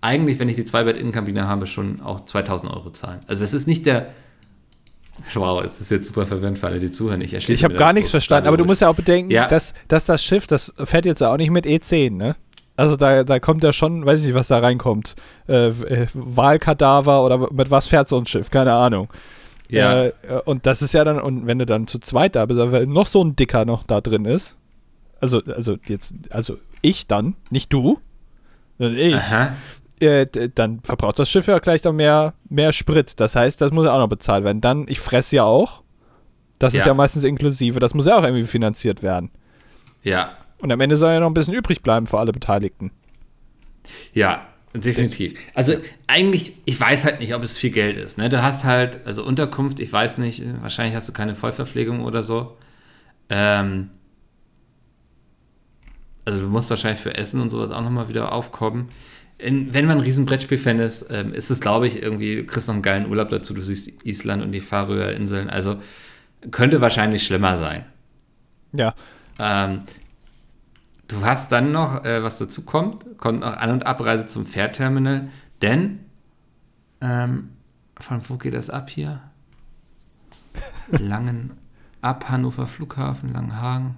eigentlich, 0.00 0.38
wenn 0.38 0.48
ich 0.48 0.56
die 0.56 0.64
Zweibett-Innenkabine 0.64 1.48
habe, 1.48 1.66
schon 1.66 2.00
auch 2.00 2.20
2000 2.20 2.72
Euro 2.72 2.90
zahlen. 2.90 3.20
Also 3.26 3.44
es 3.44 3.54
ist 3.54 3.66
nicht 3.66 3.86
der 3.86 4.08
Wow, 5.34 5.64
es 5.64 5.80
ist 5.80 5.90
jetzt 5.90 6.06
super 6.06 6.26
verwirrend 6.26 6.58
für 6.58 6.68
alle, 6.68 6.78
die 6.78 6.90
zuhören. 6.90 7.20
Ich, 7.20 7.34
ich 7.34 7.64
habe 7.64 7.74
gar 7.74 7.92
nichts 7.92 8.10
verstanden, 8.10 8.46
aber 8.46 8.56
du 8.56 8.64
musst 8.64 8.82
ja 8.82 8.88
auch 8.88 8.94
bedenken, 8.94 9.32
ja. 9.32 9.46
Dass, 9.46 9.74
dass 9.88 10.04
das 10.04 10.22
Schiff, 10.22 10.46
das 10.46 10.72
fährt 10.84 11.06
jetzt 11.06 11.22
auch 11.22 11.36
nicht 11.36 11.50
mit 11.50 11.66
E10, 11.66 12.12
ne? 12.12 12.36
Also 12.76 12.94
da, 12.94 13.24
da 13.24 13.40
kommt 13.40 13.64
ja 13.64 13.72
schon, 13.72 14.06
weiß 14.06 14.20
ich 14.20 14.26
nicht, 14.26 14.36
was 14.36 14.46
da 14.46 14.60
reinkommt. 14.60 15.16
Äh, 15.48 15.70
äh, 15.70 16.06
Wahlkadaver 16.14 17.24
oder 17.24 17.52
mit 17.52 17.72
was 17.72 17.88
fährt 17.88 18.08
so 18.08 18.16
ein 18.16 18.26
Schiff? 18.26 18.50
Keine 18.50 18.72
Ahnung. 18.72 19.08
Ja. 19.68 20.06
Äh, 20.06 20.12
und 20.44 20.66
das 20.66 20.82
ist 20.82 20.94
ja 20.94 21.04
dann, 21.04 21.20
und 21.20 21.46
wenn 21.46 21.58
du 21.58 21.66
dann 21.66 21.86
zu 21.86 21.98
zweit 21.98 22.36
da 22.36 22.46
bist, 22.46 22.60
weil 22.60 22.86
noch 22.86 23.06
so 23.06 23.22
ein 23.22 23.36
Dicker 23.36 23.64
noch 23.64 23.84
da 23.84 24.00
drin 24.00 24.24
ist, 24.24 24.56
also, 25.20 25.42
also 25.44 25.76
jetzt, 25.86 26.14
also 26.30 26.58
ich 26.80 27.06
dann, 27.06 27.36
nicht 27.50 27.72
du, 27.72 27.98
sondern 28.78 28.98
ich, 28.98 29.22
äh, 30.00 30.26
dann 30.54 30.80
verbraucht 30.80 31.18
das 31.18 31.28
Schiff 31.28 31.46
ja 31.46 31.58
gleich 31.58 31.82
noch 31.84 31.92
mehr, 31.92 32.34
mehr 32.48 32.72
Sprit. 32.72 33.18
Das 33.20 33.34
heißt, 33.34 33.60
das 33.60 33.72
muss 33.72 33.86
ja 33.86 33.92
auch 33.92 33.98
noch 33.98 34.08
bezahlt 34.08 34.44
werden. 34.44 34.60
Dann, 34.60 34.86
ich 34.88 35.00
fresse 35.00 35.36
ja 35.36 35.44
auch. 35.44 35.82
Das 36.58 36.72
ja. 36.72 36.80
ist 36.80 36.86
ja 36.86 36.94
meistens 36.94 37.24
inklusive. 37.24 37.80
Das 37.80 37.94
muss 37.94 38.06
ja 38.06 38.16
auch 38.18 38.22
irgendwie 38.22 38.44
finanziert 38.44 39.02
werden. 39.02 39.30
Ja. 40.02 40.32
Und 40.58 40.72
am 40.72 40.80
Ende 40.80 40.96
soll 40.96 41.12
ja 41.12 41.20
noch 41.20 41.28
ein 41.28 41.34
bisschen 41.34 41.54
übrig 41.54 41.82
bleiben 41.82 42.06
für 42.06 42.18
alle 42.18 42.32
Beteiligten. 42.32 42.92
Ja, 44.12 44.46
definitiv. 44.80 45.38
Also 45.54 45.74
eigentlich, 46.06 46.54
ich 46.64 46.78
weiß 46.80 47.04
halt 47.04 47.20
nicht, 47.20 47.34
ob 47.34 47.42
es 47.42 47.56
viel 47.56 47.70
Geld 47.70 47.96
ist. 47.96 48.18
Ne? 48.18 48.28
Du 48.28 48.42
hast 48.42 48.64
halt, 48.64 49.00
also 49.06 49.24
Unterkunft, 49.24 49.80
ich 49.80 49.92
weiß 49.92 50.18
nicht, 50.18 50.42
wahrscheinlich 50.62 50.94
hast 50.94 51.08
du 51.08 51.12
keine 51.12 51.34
Vollverpflegung 51.34 52.04
oder 52.04 52.22
so. 52.22 52.56
Ähm, 53.30 53.90
also 56.24 56.42
du 56.42 56.48
musst 56.48 56.70
wahrscheinlich 56.70 57.00
für 57.00 57.14
Essen 57.14 57.40
und 57.40 57.50
sowas 57.50 57.70
auch 57.70 57.82
nochmal 57.82 58.08
wieder 58.08 58.32
aufkommen 58.32 58.90
in, 59.38 59.72
wenn 59.72 59.86
man 59.86 59.98
ein 59.98 60.04
riesen 60.04 60.26
Brettspiel-Fan 60.26 60.80
ist, 60.80 61.06
ähm, 61.10 61.32
ist 61.32 61.50
es, 61.50 61.60
glaube 61.60 61.86
ich, 61.86 62.02
irgendwie, 62.02 62.36
du 62.36 62.44
kriegst 62.44 62.66
noch 62.66 62.74
einen 62.74 62.82
geilen 62.82 63.08
Urlaub 63.08 63.28
dazu, 63.28 63.54
du 63.54 63.62
siehst 63.62 64.04
Island 64.04 64.42
und 64.42 64.52
die 64.52 64.60
Färöer-Inseln, 64.60 65.48
also 65.48 65.76
könnte 66.50 66.80
wahrscheinlich 66.80 67.24
schlimmer 67.24 67.58
sein. 67.58 67.86
Ja. 68.72 68.94
Ähm, 69.38 69.82
du 71.08 71.24
hast 71.24 71.50
dann 71.50 71.72
noch, 71.72 72.04
äh, 72.04 72.22
was 72.22 72.38
dazu 72.38 72.64
kommt, 72.64 73.18
kommt 73.18 73.40
noch 73.40 73.56
An- 73.56 73.70
und 73.70 73.86
Abreise 73.86 74.26
zum 74.26 74.46
Fährterminal, 74.46 75.28
denn 75.62 76.00
ähm, 77.00 77.50
von 77.98 78.20
wo 78.28 78.36
geht 78.36 78.54
das 78.54 78.70
ab 78.70 78.90
hier? 78.90 79.20
Langen 80.90 81.52
ab 82.00 82.28
Hannover 82.28 82.66
Flughafen, 82.66 83.32
Langenhagen. 83.32 83.96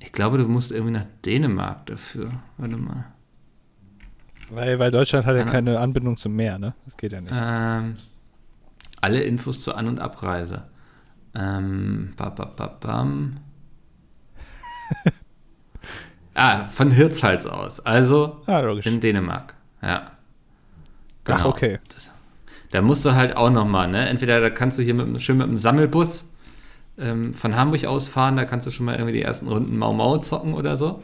Ich 0.00 0.12
glaube, 0.12 0.38
du 0.38 0.46
musst 0.46 0.70
irgendwie 0.70 0.92
nach 0.92 1.06
Dänemark 1.24 1.86
dafür. 1.86 2.30
Warte 2.58 2.76
mal. 2.76 3.06
Weil, 4.50 4.78
weil 4.78 4.90
Deutschland 4.90 5.26
hat 5.26 5.36
ja 5.36 5.44
keine 5.44 5.80
Anbindung 5.80 6.16
zum 6.16 6.36
Meer, 6.36 6.58
ne? 6.58 6.74
Das 6.84 6.96
geht 6.96 7.12
ja 7.12 7.20
nicht. 7.20 7.34
Ähm, 7.34 7.96
alle 9.00 9.22
Infos 9.22 9.62
zur 9.62 9.76
An- 9.76 9.88
und 9.88 9.98
Abreise. 9.98 10.68
Ähm, 11.34 12.12
ba, 12.16 12.30
ba, 12.30 12.44
ba, 12.44 12.66
bam. 12.68 13.40
ah, 16.36 16.64
von 16.66 16.90
Hirtshals 16.90 17.46
aus. 17.46 17.80
Also 17.80 18.40
ah, 18.46 18.60
in 18.84 19.00
Dänemark. 19.00 19.54
Ja. 19.82 20.12
Genau. 21.24 21.38
Ach, 21.38 21.44
okay. 21.46 21.78
Das, 21.92 22.10
da 22.70 22.82
musst 22.82 23.04
du 23.04 23.14
halt 23.14 23.36
auch 23.36 23.50
nochmal, 23.50 23.88
ne? 23.88 24.08
Entweder 24.08 24.40
da 24.40 24.50
kannst 24.50 24.78
du 24.78 24.82
hier 24.82 24.94
mit, 24.94 25.22
schön 25.22 25.38
mit 25.38 25.48
einem 25.48 25.58
Sammelbus 25.58 26.30
ähm, 26.98 27.34
von 27.34 27.56
Hamburg 27.56 27.84
aus 27.84 28.08
fahren, 28.08 28.36
da 28.36 28.44
kannst 28.44 28.66
du 28.66 28.70
schon 28.70 28.86
mal 28.86 28.94
irgendwie 28.94 29.14
die 29.14 29.22
ersten 29.22 29.48
Runden 29.48 29.76
Mau 29.76 29.92
Mau 29.92 30.18
zocken 30.18 30.54
oder 30.54 30.76
so. 30.76 31.02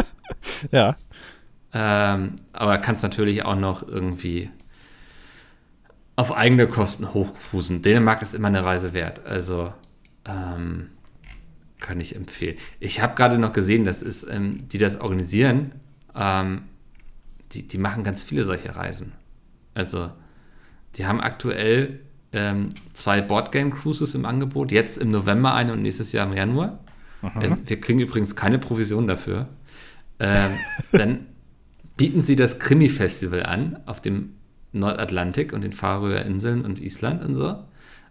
ja. 0.70 0.96
Ähm, 1.72 2.36
aber 2.52 2.78
kannst 2.78 3.02
natürlich 3.02 3.44
auch 3.44 3.56
noch 3.56 3.86
irgendwie 3.86 4.50
auf 6.16 6.36
eigene 6.36 6.68
Kosten 6.68 7.12
hochcruisen. 7.12 7.82
Dänemark 7.82 8.22
ist 8.22 8.34
immer 8.34 8.48
eine 8.48 8.64
Reise 8.64 8.92
wert. 8.92 9.20
Also 9.26 9.72
ähm, 10.26 10.90
kann 11.84 12.00
ich 12.00 12.16
empfehlen. 12.16 12.56
Ich 12.80 13.00
habe 13.02 13.14
gerade 13.14 13.38
noch 13.38 13.52
gesehen, 13.52 13.84
das 13.84 14.02
ist, 14.02 14.26
ähm, 14.30 14.66
die 14.68 14.78
das 14.78 15.00
organisieren, 15.00 15.72
ähm, 16.16 16.62
die, 17.52 17.68
die 17.68 17.78
machen 17.78 18.02
ganz 18.02 18.22
viele 18.22 18.44
solche 18.44 18.74
Reisen. 18.74 19.12
Also 19.74 20.10
die 20.96 21.06
haben 21.06 21.20
aktuell 21.20 22.00
ähm, 22.32 22.70
zwei 22.94 23.20
Boardgame 23.20 23.70
Cruises 23.70 24.14
im 24.14 24.24
Angebot. 24.24 24.72
Jetzt 24.72 24.96
im 24.96 25.10
November 25.10 25.54
eine 25.54 25.74
und 25.74 25.82
nächstes 25.82 26.12
Jahr 26.12 26.26
im 26.26 26.32
Januar. 26.32 26.80
Ähm, 27.40 27.58
wir 27.66 27.80
kriegen 27.80 28.00
übrigens 28.00 28.34
keine 28.34 28.58
Provision 28.58 29.06
dafür. 29.06 29.48
Ähm, 30.18 30.52
dann 30.92 31.26
bieten 31.96 32.22
sie 32.22 32.34
das 32.34 32.58
Krimi-Festival 32.58 33.44
an 33.44 33.78
auf 33.84 34.00
dem 34.00 34.34
Nordatlantik 34.72 35.52
und 35.52 35.60
den 35.60 35.72
Färöer 35.72 36.22
Inseln 36.22 36.64
und 36.64 36.80
Island 36.80 37.22
und 37.22 37.34
so. 37.34 37.62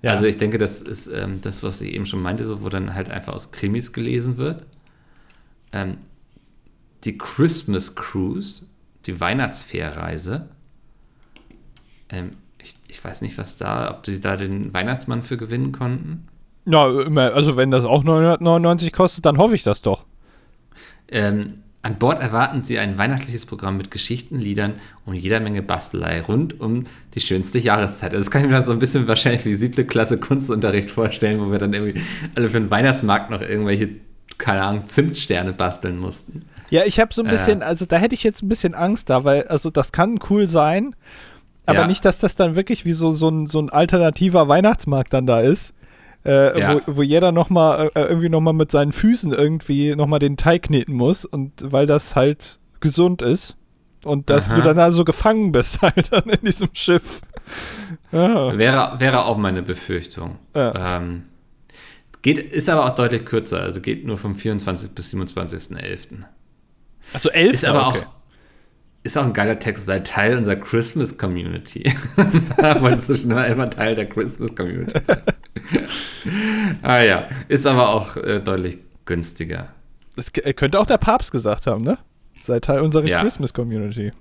Ja. 0.04 0.12
Also 0.12 0.26
ich 0.26 0.38
denke, 0.38 0.58
das 0.58 0.82
ist 0.82 1.08
ähm, 1.08 1.40
das, 1.42 1.64
was 1.64 1.80
ich 1.82 1.94
eben 1.94 2.06
schon 2.06 2.22
meinte, 2.22 2.44
so, 2.44 2.62
wo 2.62 2.70
dann 2.70 2.94
halt 2.94 3.10
einfach 3.10 3.34
aus 3.34 3.52
Krimis 3.52 3.94
gelesen 3.94 4.38
wird. 4.38 4.66
Ähm, 5.72 5.98
die 7.06 7.18
Christmas 7.18 7.96
Cruise, 7.96 8.66
die 9.06 9.20
Weihnachtsfährreise. 9.20 10.50
Ähm, 12.10 12.32
ich, 12.62 12.76
ich, 12.90 13.04
weiß 13.04 13.22
nicht, 13.22 13.38
was 13.38 13.56
da, 13.56 13.92
ob 13.92 14.06
sie 14.06 14.20
da 14.20 14.36
den 14.36 14.74
Weihnachtsmann 14.74 15.24
für 15.24 15.38
gewinnen 15.38 15.72
konnten. 15.72 16.28
Na, 16.66 16.84
also 16.84 17.56
wenn 17.56 17.72
das 17.72 17.86
auch 17.86 18.04
999 18.04 18.92
kostet, 18.92 19.26
dann 19.26 19.38
hoffe 19.38 19.56
ich 19.56 19.64
das 19.64 19.82
doch. 19.82 20.04
Ähm, 21.08 21.54
an 21.84 21.98
Bord 21.98 22.22
erwarten 22.22 22.62
Sie 22.62 22.80
ein 22.80 22.98
weihnachtliches 22.98 23.46
Programm 23.46 23.76
mit 23.76 23.92
Geschichten, 23.92 24.40
Liedern 24.40 24.76
und 25.06 25.16
jeder 25.16 25.42
Menge 25.42 25.62
Bastelei 25.62 26.22
rund 26.22 26.60
um 26.62 26.86
die 27.14 27.20
schönste 27.20 27.60
Jahreszeit. 27.60 28.14
Also 28.14 28.24
das 28.24 28.32
kann 28.32 28.42
ich 28.42 28.48
mir 28.48 28.54
dann 28.54 28.66
so 28.66 28.72
ein 28.72 28.80
bisschen 28.80 29.06
wahrscheinlich 29.08 29.44
wie 29.44 29.56
siebte 29.56 29.86
Klasse 29.86 30.18
Kunstunterricht 30.18 30.90
vorstellen, 30.90 31.42
wo 31.42 31.52
wir 31.52 31.60
dann 31.60 31.74
irgendwie 31.74 32.02
alle 32.36 32.50
für 32.50 32.60
den 32.60 32.72
Weihnachtsmarkt 32.72 33.30
noch 33.30 33.42
irgendwelche, 33.42 33.90
keine 34.38 34.64
Ahnung, 34.64 34.88
Zimtsterne 34.88 35.52
basteln 35.52 36.00
mussten. 36.00 36.46
Ja, 36.70 36.86
ich 36.86 37.02
habe 37.02 37.14
so 37.14 37.22
ein 37.22 37.30
bisschen, 37.30 37.62
äh, 37.62 37.66
also 37.66 37.86
da 37.86 37.98
hätte 37.98 38.16
ich 38.16 38.24
jetzt 38.24 38.42
ein 38.44 38.50
bisschen 38.50 38.76
Angst 38.76 39.10
da, 39.10 39.26
weil, 39.26 39.44
also 39.48 39.70
das 39.70 39.92
kann 39.92 40.20
cool 40.30 40.48
sein, 40.48 40.96
aber 41.66 41.80
ja. 41.80 41.88
nicht, 41.88 42.06
dass 42.06 42.20
das 42.20 42.38
dann 42.38 42.56
wirklich 42.56 42.86
wie 42.86 42.94
so, 42.94 43.12
so, 43.12 43.28
ein, 43.28 43.46
so 43.46 43.60
ein 43.60 43.70
alternativer 43.70 44.48
Weihnachtsmarkt 44.48 45.14
dann 45.14 45.28
da 45.28 45.42
ist 45.42 45.74
äh, 46.26 46.60
ja. 46.60 46.76
wo, 46.86 46.98
wo 46.98 47.02
jeder 47.02 47.32
nochmal 47.32 47.92
äh, 47.96 48.02
irgendwie 48.02 48.30
nochmal 48.30 48.54
mit 48.54 48.72
seinen 48.72 48.92
Füßen 48.92 49.34
irgendwie 49.34 49.96
nochmal 49.96 50.20
den 50.20 50.38
Teig 50.38 50.64
kneten 50.64 50.94
muss 50.94 51.26
und 51.26 51.52
weil 51.64 51.86
das 51.86 52.16
halt 52.16 52.60
gesund 52.80 53.22
ist. 53.22 53.58
Und 54.04 54.30
dass 54.30 54.50
Aha. 54.50 54.56
du 54.56 54.62
dann 54.62 54.76
da 54.76 54.92
so 54.92 55.06
gefangen 55.06 55.52
bist 55.52 55.82
halt 55.82 56.12
dann 56.12 56.30
in 56.30 56.46
diesem 56.46 56.70
Schiff. 56.74 57.22
Ja. 58.12 58.58
Wäre, 58.58 59.00
wäre 59.00 59.26
auch 59.26 59.38
meine 59.38 59.64
Befürchtung. 59.64 60.38
Ja. 60.56 60.98
Ähm, 60.98 61.24
geht, 62.22 62.38
ist 62.38 62.70
aber 62.70 62.86
auch 62.86 62.96
deutlich 62.96 63.26
kürzer, 63.26 63.62
also 63.62 63.82
geht 63.82 64.06
nur 64.06 64.18
vom 64.18 64.36
24. 64.36 64.94
bis 64.94 65.14
27.11. 65.14 66.24
Also 67.14 67.30
11. 67.30 67.54
Ist 67.54 67.66
aber 67.66 67.88
okay. 67.88 68.00
auch 68.00 68.06
ist 69.04 69.18
auch 69.18 69.26
ein 69.26 69.34
geiler 69.34 69.60
Text, 69.60 69.86
sei 69.86 70.00
Teil 70.00 70.38
unserer 70.38 70.56
Christmas 70.56 71.18
Community. 71.18 71.84
wolltest 72.16 73.10
du 73.10 73.16
schon 73.16 73.32
immer, 73.32 73.46
immer 73.48 73.70
Teil 73.70 73.96
der 73.96 74.08
Christmas 74.08 74.56
Community 74.56 74.98
sein. 75.06 75.22
ah 76.82 77.00
ja, 77.00 77.28
ist 77.48 77.66
aber 77.66 77.90
auch 77.90 78.18
äh, 78.18 78.40
deutlich 78.40 78.80
günstiger. 79.06 79.70
Das 80.16 80.32
könnte 80.32 80.80
auch 80.80 80.86
der 80.86 80.98
Papst 80.98 81.32
gesagt 81.32 81.68
haben, 81.68 81.84
ne? 81.84 81.98
Sei 82.42 82.60
Teil 82.60 82.82
unserer 82.82 83.06
ja. 83.06 83.22
Christmas 83.22 83.54
Community. 83.54 84.12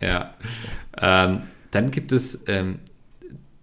Ja. 0.00 0.34
Ähm, 1.00 1.42
dann 1.70 1.90
gibt 1.90 2.12
es 2.12 2.44
ähm, 2.46 2.80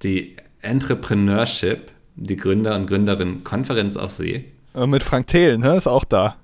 die 0.03 0.35
Entrepreneurship, 0.61 1.91
die 2.15 2.35
Gründer- 2.35 2.75
und 2.75 2.87
Gründerinnen-Konferenz 2.87 3.95
auf 3.95 4.11
See. 4.11 4.45
mit 4.73 5.03
Frank 5.03 5.27
Thelen, 5.27 5.61
ne? 5.61 5.77
Ist 5.77 5.87
auch 5.87 6.03
da. 6.03 6.35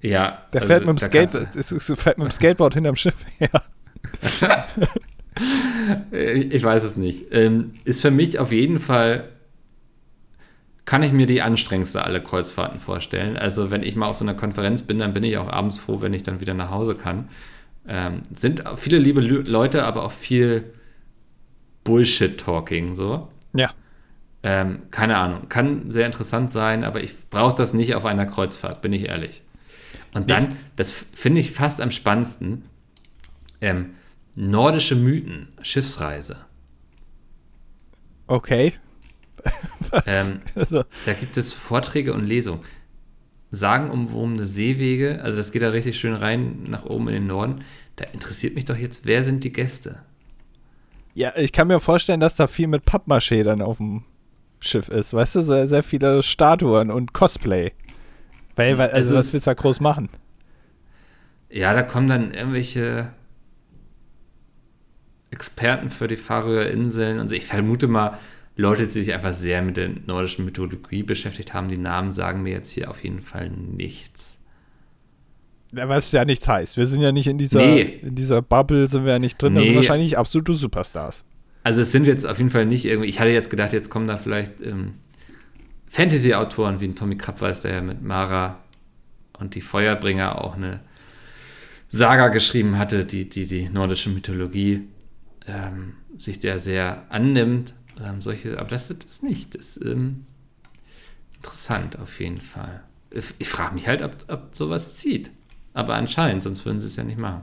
Ja. 0.00 0.42
Der 0.52 0.62
also, 0.62 0.72
fährt, 0.72 0.86
mit 0.86 1.00
dem 1.00 1.06
Skate, 1.06 1.30
fährt 1.98 2.18
mit 2.18 2.28
dem 2.28 2.30
Skateboard 2.30 2.74
hinterm 2.74 2.96
Schiff 2.96 3.14
her. 3.38 3.62
ich 6.10 6.62
weiß 6.62 6.82
es 6.82 6.96
nicht. 6.96 7.26
Ähm, 7.32 7.74
ist 7.84 8.00
für 8.00 8.10
mich 8.10 8.38
auf 8.38 8.52
jeden 8.52 8.78
Fall, 8.78 9.28
kann 10.86 11.02
ich 11.02 11.12
mir 11.12 11.26
die 11.26 11.42
anstrengendste 11.42 12.04
alle 12.04 12.22
Kreuzfahrten 12.22 12.80
vorstellen. 12.80 13.36
Also 13.36 13.70
wenn 13.70 13.82
ich 13.82 13.96
mal 13.96 14.06
auf 14.06 14.16
so 14.16 14.24
einer 14.24 14.34
Konferenz 14.34 14.82
bin, 14.84 15.00
dann 15.00 15.12
bin 15.12 15.24
ich 15.24 15.36
auch 15.36 15.48
abends 15.48 15.78
froh, 15.78 16.00
wenn 16.00 16.14
ich 16.14 16.22
dann 16.22 16.40
wieder 16.40 16.54
nach 16.54 16.70
Hause 16.70 16.94
kann. 16.94 17.28
Ähm, 17.88 18.22
sind 18.34 18.62
viele 18.76 18.98
liebe 18.98 19.20
Leute, 19.20 19.84
aber 19.84 20.04
auch 20.04 20.12
viel 20.12 20.72
Bullshit-Talking 21.84 22.94
so. 22.94 23.28
Ja. 23.52 23.72
Ähm, 24.44 24.82
keine 24.92 25.16
Ahnung. 25.16 25.48
Kann 25.48 25.90
sehr 25.90 26.06
interessant 26.06 26.52
sein, 26.52 26.84
aber 26.84 27.02
ich 27.02 27.28
brauche 27.30 27.56
das 27.56 27.74
nicht 27.74 27.96
auf 27.96 28.04
einer 28.04 28.26
Kreuzfahrt, 28.26 28.80
bin 28.80 28.92
ich 28.92 29.06
ehrlich. 29.06 29.42
Und 30.14 30.30
dann, 30.30 30.50
nee. 30.50 30.56
das 30.76 30.92
finde 30.92 31.40
ich 31.40 31.50
fast 31.50 31.80
am 31.80 31.90
spannendsten, 31.90 32.64
ähm, 33.60 33.90
nordische 34.36 34.94
Mythen, 34.94 35.48
Schiffsreise. 35.62 36.44
Okay. 38.28 38.74
Ähm, 40.06 40.40
also. 40.54 40.84
Da 41.04 41.12
gibt 41.12 41.36
es 41.36 41.52
Vorträge 41.52 42.12
und 42.12 42.24
Lesungen. 42.24 42.60
Sagenumwobene 43.50 44.46
Seewege, 44.46 45.20
also 45.22 45.38
das 45.38 45.52
geht 45.52 45.62
da 45.62 45.68
richtig 45.68 45.98
schön 45.98 46.14
rein 46.14 46.64
nach 46.68 46.84
oben 46.84 47.08
in 47.08 47.14
den 47.14 47.26
Norden. 47.26 47.64
Da 47.94 48.04
interessiert 48.04 48.54
mich 48.54 48.64
doch 48.64 48.76
jetzt, 48.76 49.06
wer 49.06 49.22
sind 49.22 49.44
die 49.44 49.52
Gäste? 49.52 50.00
Ja, 51.14 51.32
ich 51.36 51.52
kann 51.52 51.68
mir 51.68 51.80
vorstellen, 51.80 52.20
dass 52.20 52.36
da 52.36 52.46
viel 52.46 52.66
mit 52.66 52.84
Pappmaché 52.84 53.42
dann 53.44 53.62
auf 53.62 53.78
dem 53.78 54.04
Schiff 54.60 54.88
ist. 54.88 55.14
Weißt 55.14 55.36
du, 55.36 55.42
sehr, 55.42 55.68
sehr 55.68 55.82
viele 55.82 56.22
Statuen 56.22 56.90
und 56.90 57.12
Cosplay. 57.14 57.72
Weil, 58.56 58.76
weil 58.78 58.90
also, 58.90 59.14
was 59.14 59.32
willst 59.32 59.46
du 59.46 59.50
da 59.50 59.54
groß 59.54 59.80
machen? 59.80 60.08
Ja, 61.48 61.72
da 61.72 61.82
kommen 61.82 62.08
dann 62.08 62.34
irgendwelche 62.34 63.12
Experten 65.30 65.90
für 65.90 66.08
die 66.08 66.16
Färöer 66.16 66.66
Inseln 66.70 67.18
und 67.18 67.28
so. 67.28 67.34
Ich 67.34 67.46
vermute 67.46 67.86
mal, 67.88 68.18
Leute, 68.56 68.86
die 68.86 68.92
sich 68.92 69.12
einfach 69.12 69.34
sehr 69.34 69.60
mit 69.62 69.76
der 69.76 69.90
nordischen 70.06 70.44
Mythologie 70.44 71.02
beschäftigt 71.02 71.52
haben, 71.52 71.68
die 71.68 71.78
Namen 71.78 72.12
sagen 72.12 72.42
mir 72.42 72.52
jetzt 72.52 72.70
hier 72.70 72.90
auf 72.90 73.04
jeden 73.04 73.20
Fall 73.20 73.50
nichts. 73.50 74.38
Ja, 75.74 75.88
was 75.88 76.10
ja 76.12 76.24
nichts 76.24 76.48
heißt. 76.48 76.76
Wir 76.76 76.86
sind 76.86 77.02
ja 77.02 77.12
nicht 77.12 77.26
in 77.26 77.36
dieser, 77.36 77.60
nee. 77.60 78.00
in 78.02 78.14
dieser 78.14 78.40
Bubble, 78.40 78.88
sind 78.88 79.04
wir 79.04 79.12
ja 79.12 79.18
nicht 79.18 79.40
drin. 79.40 79.52
Nee. 79.52 79.58
Das 79.58 79.66
sind 79.66 79.76
wahrscheinlich 79.76 80.16
absolute 80.16 80.54
Superstars. 80.54 81.24
Also 81.64 81.82
es 81.82 81.92
sind 81.92 82.06
jetzt 82.06 82.24
auf 82.24 82.38
jeden 82.38 82.50
Fall 82.50 82.64
nicht 82.64 82.84
irgendwie, 82.84 83.08
ich 83.08 83.20
hatte 83.20 83.30
jetzt 83.30 83.50
gedacht, 83.50 83.72
jetzt 83.72 83.90
kommen 83.90 84.06
da 84.06 84.16
vielleicht 84.16 84.62
ähm, 84.62 84.94
Fantasy-Autoren 85.88 86.80
wie 86.80 86.86
ein 86.86 86.94
Tommy 86.94 87.16
Krabweis, 87.16 87.60
der 87.60 87.74
ja 87.74 87.82
mit 87.82 88.02
Mara 88.02 88.60
und 89.38 89.54
die 89.54 89.60
Feuerbringer 89.60 90.42
auch 90.42 90.54
eine 90.54 90.80
Saga 91.90 92.28
geschrieben 92.28 92.78
hatte, 92.78 93.04
die 93.04 93.28
die, 93.28 93.46
die 93.46 93.68
nordische 93.68 94.10
Mythologie 94.10 94.82
ähm, 95.46 95.94
sich 96.16 96.38
der 96.38 96.58
sehr 96.58 97.04
annimmt. 97.08 97.74
Ähm, 98.02 98.20
solche, 98.20 98.58
aber 98.58 98.70
das 98.70 98.90
ist 98.90 99.04
das 99.04 99.22
nicht. 99.22 99.54
Das 99.54 99.76
ist 99.76 99.84
ähm, 99.84 100.26
interessant 101.36 101.98
auf 101.98 102.20
jeden 102.20 102.40
Fall. 102.40 102.82
Ich, 103.10 103.34
ich 103.38 103.48
frage 103.48 103.74
mich 103.74 103.86
halt, 103.86 104.02
ob, 104.02 104.16
ob 104.28 104.54
sowas 104.54 104.96
zieht. 104.96 105.30
Aber 105.74 105.94
anscheinend, 105.94 106.42
sonst 106.42 106.64
würden 106.64 106.80
sie 106.80 106.86
es 106.86 106.96
ja 106.96 107.04
nicht 107.04 107.18
machen. 107.18 107.42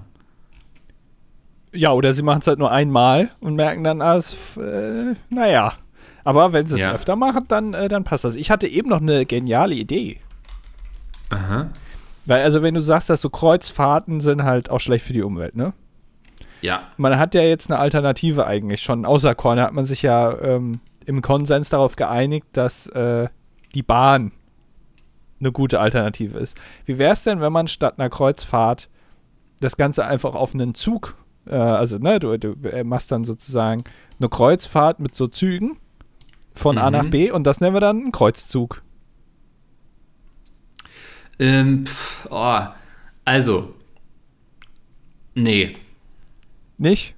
Ja, 1.72 1.92
oder 1.92 2.14
sie 2.14 2.22
machen 2.22 2.42
es 2.42 2.48
halt 2.48 2.60
nur 2.60 2.72
einmal 2.72 3.30
und 3.40 3.56
merken 3.56 3.84
dann, 3.84 4.02
ah, 4.02 4.18
äh, 4.18 5.16
naja, 5.30 5.74
aber 6.24 6.54
wenn 6.54 6.68
sie 6.68 6.76
es 6.76 6.82
ja. 6.82 6.94
öfter 6.94 7.16
machen, 7.16 7.46
dann, 7.48 7.74
äh, 7.74 7.88
dann 7.88 8.04
passt 8.04 8.24
das. 8.24 8.36
Ich 8.36 8.52
hatte 8.52 8.68
eben 8.68 8.90
noch 8.90 9.02
eine 9.02 9.26
geniale 9.26 9.76
Idee. 9.76 10.20
Aha. 11.30 11.70
Weil, 12.26 12.44
also, 12.44 12.62
wenn 12.62 12.74
du 12.74 12.82
sagst, 12.82 13.10
dass 13.10 13.22
so 13.22 13.30
Kreuzfahrten 13.30 14.22
sind 14.22 14.44
halt 14.44 14.70
auch 14.70 14.80
schlecht 14.80 15.06
für 15.06 15.14
die 15.14 15.24
Umwelt, 15.24 15.56
ne? 15.56 15.74
Ja. 16.64 16.88
Man 16.96 17.20
hat 17.20 17.36
ja 17.36 17.42
jetzt 17.42 17.70
eine 17.70 17.78
Alternative 17.78 18.48
eigentlich 18.48 18.82
schon. 18.82 19.06
Außer 19.06 19.36
Korn 19.36 19.60
hat 19.60 19.74
man 19.74 19.84
sich 19.84 20.02
ja 20.02 20.40
ähm, 20.40 20.80
im 21.06 21.22
Konsens 21.22 21.70
darauf 21.70 21.98
geeinigt, 21.98 22.48
dass 22.54 22.88
äh, 22.88 23.28
die 23.76 23.84
Bahn 23.84 24.32
eine 25.42 25.52
gute 25.52 25.82
Alternative 25.82 26.38
ist. 26.38 26.58
Wie 26.86 26.98
wäre 26.98 27.12
es 27.12 27.24
denn, 27.24 27.42
wenn 27.42 27.52
man 27.52 27.68
statt 27.68 27.96
einer 28.00 28.10
Kreuzfahrt 28.10 28.90
das 29.60 29.76
Ganze 29.76 30.06
einfach 30.06 30.36
auf 30.36 30.54
einen 30.54 30.74
Zug, 30.74 31.18
äh, 31.48 31.56
also 31.56 31.98
ne, 31.98 32.22
du, 32.22 32.38
du 32.38 32.56
machst 32.86 33.12
dann 33.12 33.26
sozusagen 33.26 33.84
eine 34.18 34.30
Kreuzfahrt 34.30 35.02
mit 35.02 35.16
so 35.16 35.28
Zügen 35.28 35.78
von 36.54 36.78
mhm. 36.78 36.82
A 36.82 36.92
nach 36.92 37.04
mhm. 37.04 37.10
B 37.10 37.32
und 37.32 37.44
das 37.44 37.60
nennen 37.60 37.76
wir 37.76 37.82
dann 37.82 38.04
einen 38.04 38.12
Kreuzzug. 38.14 38.82
Ähm, 41.40 41.86
pf, 41.86 42.28
oh, 42.32 42.62
also, 43.26 43.74
nee. 45.34 45.76
Nicht? 46.84 47.16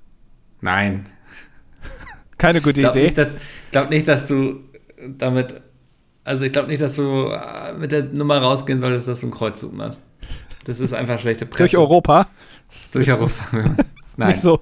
Nein. 0.61 1.07
Keine 2.37 2.61
gute 2.61 2.81
glaub 2.81 2.95
Idee. 2.95 3.07
Ich 3.07 3.71
glaube 3.71 3.89
nicht, 3.89 4.07
dass 4.07 4.27
du 4.27 4.59
damit, 5.17 5.59
also 6.23 6.45
ich 6.45 6.51
glaube 6.51 6.67
nicht, 6.67 6.81
dass 6.83 6.95
du 6.97 7.31
äh, 7.31 7.73
mit 7.73 7.91
der 7.91 8.03
Nummer 8.03 8.37
rausgehen 8.37 8.79
solltest, 8.79 9.07
dass 9.07 9.21
du 9.21 9.25
einen 9.25 9.33
Kreuzzug 9.33 9.73
machst. 9.73 10.03
Das 10.65 10.79
ist 10.79 10.93
einfach 10.93 11.19
schlechte 11.19 11.47
Presse. 11.47 11.63
Durch 11.63 11.77
Europa? 11.77 12.27
Durch 12.93 13.11
Europa. 13.11 13.33
Nein. 14.17 14.29
Nicht 14.29 14.41
so. 14.41 14.61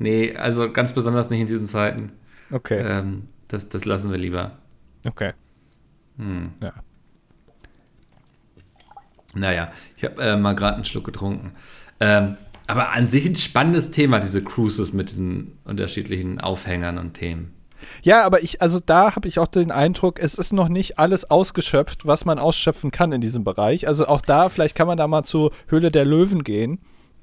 Nee, 0.00 0.34
also 0.34 0.72
ganz 0.72 0.92
besonders 0.92 1.30
nicht 1.30 1.42
in 1.42 1.46
diesen 1.46 1.68
Zeiten. 1.68 2.10
Okay. 2.50 2.80
Ähm, 2.80 3.28
das, 3.46 3.68
das 3.68 3.84
lassen 3.84 4.10
wir 4.10 4.18
lieber. 4.18 4.58
Okay. 5.06 5.34
Hm. 6.18 6.50
Ja. 6.60 6.72
Naja, 9.34 9.70
ich 9.96 10.02
habe 10.02 10.20
äh, 10.20 10.36
mal 10.36 10.56
gerade 10.56 10.74
einen 10.74 10.84
Schluck 10.84 11.04
getrunken. 11.04 11.52
Ähm, 12.00 12.36
aber 12.66 12.92
an 12.92 13.08
sich 13.08 13.26
ein 13.26 13.36
spannendes 13.36 13.90
Thema, 13.90 14.18
diese 14.18 14.42
Cruises 14.42 14.92
mit 14.92 15.10
diesen 15.10 15.58
unterschiedlichen 15.64 16.40
Aufhängern 16.40 16.98
und 16.98 17.14
Themen. 17.14 17.52
Ja, 18.02 18.24
aber 18.24 18.42
ich, 18.42 18.62
also 18.62 18.80
da 18.84 19.14
habe 19.14 19.28
ich 19.28 19.38
auch 19.38 19.48
den 19.48 19.70
Eindruck, 19.70 20.18
es 20.18 20.34
ist 20.34 20.52
noch 20.52 20.68
nicht 20.68 20.98
alles 20.98 21.30
ausgeschöpft, 21.30 22.06
was 22.06 22.24
man 22.24 22.38
ausschöpfen 22.38 22.90
kann 22.90 23.12
in 23.12 23.20
diesem 23.20 23.44
Bereich. 23.44 23.86
Also 23.86 24.06
auch 24.06 24.20
da, 24.20 24.48
vielleicht 24.48 24.74
kann 24.74 24.86
man 24.86 24.96
da 24.96 25.06
mal 25.06 25.24
zur 25.24 25.52
Höhle 25.68 25.90
der 25.90 26.04
Löwen 26.04 26.42
gehen 26.42 26.78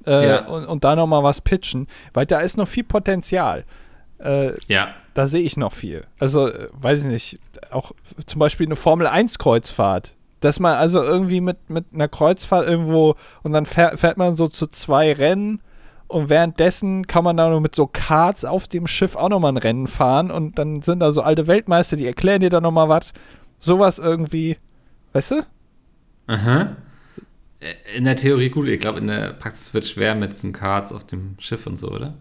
äh, 0.06 0.28
ja. 0.28 0.46
und, 0.46 0.66
und 0.66 0.84
da 0.84 0.96
nochmal 0.96 1.22
was 1.22 1.40
pitchen, 1.40 1.86
weil 2.12 2.26
da 2.26 2.40
ist 2.40 2.56
noch 2.56 2.68
viel 2.68 2.84
Potenzial. 2.84 3.64
Äh, 4.18 4.52
ja. 4.68 4.94
Da 5.14 5.26
sehe 5.26 5.42
ich 5.42 5.56
noch 5.56 5.72
viel. 5.72 6.06
Also, 6.18 6.48
äh, 6.48 6.68
weiß 6.72 7.02
ich 7.02 7.06
nicht, 7.06 7.40
auch 7.70 7.92
zum 8.26 8.38
Beispiel 8.38 8.66
eine 8.66 8.76
Formel-1-Kreuzfahrt. 8.76 10.14
Dass 10.44 10.60
man 10.60 10.76
also 10.76 11.02
irgendwie 11.02 11.40
mit, 11.40 11.70
mit 11.70 11.86
einer 11.94 12.08
Kreuzfahrt 12.08 12.66
irgendwo 12.66 13.16
und 13.42 13.52
dann 13.52 13.64
fährt, 13.64 13.98
fährt 13.98 14.18
man 14.18 14.34
so 14.34 14.46
zu 14.46 14.66
zwei 14.66 15.12
Rennen 15.12 15.60
und 16.06 16.28
währenddessen 16.28 17.06
kann 17.06 17.24
man 17.24 17.38
da 17.38 17.48
noch 17.48 17.60
mit 17.60 17.74
so 17.74 17.86
Karts 17.86 18.44
auf 18.44 18.68
dem 18.68 18.86
Schiff 18.86 19.16
auch 19.16 19.30
nochmal 19.30 19.52
ein 19.52 19.56
Rennen 19.56 19.86
fahren 19.86 20.30
und 20.30 20.58
dann 20.58 20.82
sind 20.82 21.00
da 21.00 21.12
so 21.12 21.22
alte 21.22 21.46
Weltmeister, 21.46 21.96
die 21.96 22.06
erklären 22.06 22.40
dir 22.40 22.50
da 22.50 22.60
nochmal 22.60 22.90
was. 22.90 23.14
Sowas 23.58 23.98
irgendwie, 23.98 24.58
weißt 25.14 25.30
du? 25.30 25.46
Aha. 26.26 26.76
In 27.96 28.04
der 28.04 28.16
Theorie 28.16 28.50
gut, 28.50 28.68
ich 28.68 28.80
glaube, 28.80 28.98
in 28.98 29.06
der 29.06 29.32
Praxis 29.32 29.72
wird 29.72 29.84
es 29.84 29.90
schwer 29.90 30.14
mit 30.14 30.30
diesen 30.30 30.52
Karts 30.52 30.92
auf 30.92 31.04
dem 31.04 31.36
Schiff 31.38 31.66
und 31.66 31.78
so, 31.78 31.90
oder? 31.90 32.14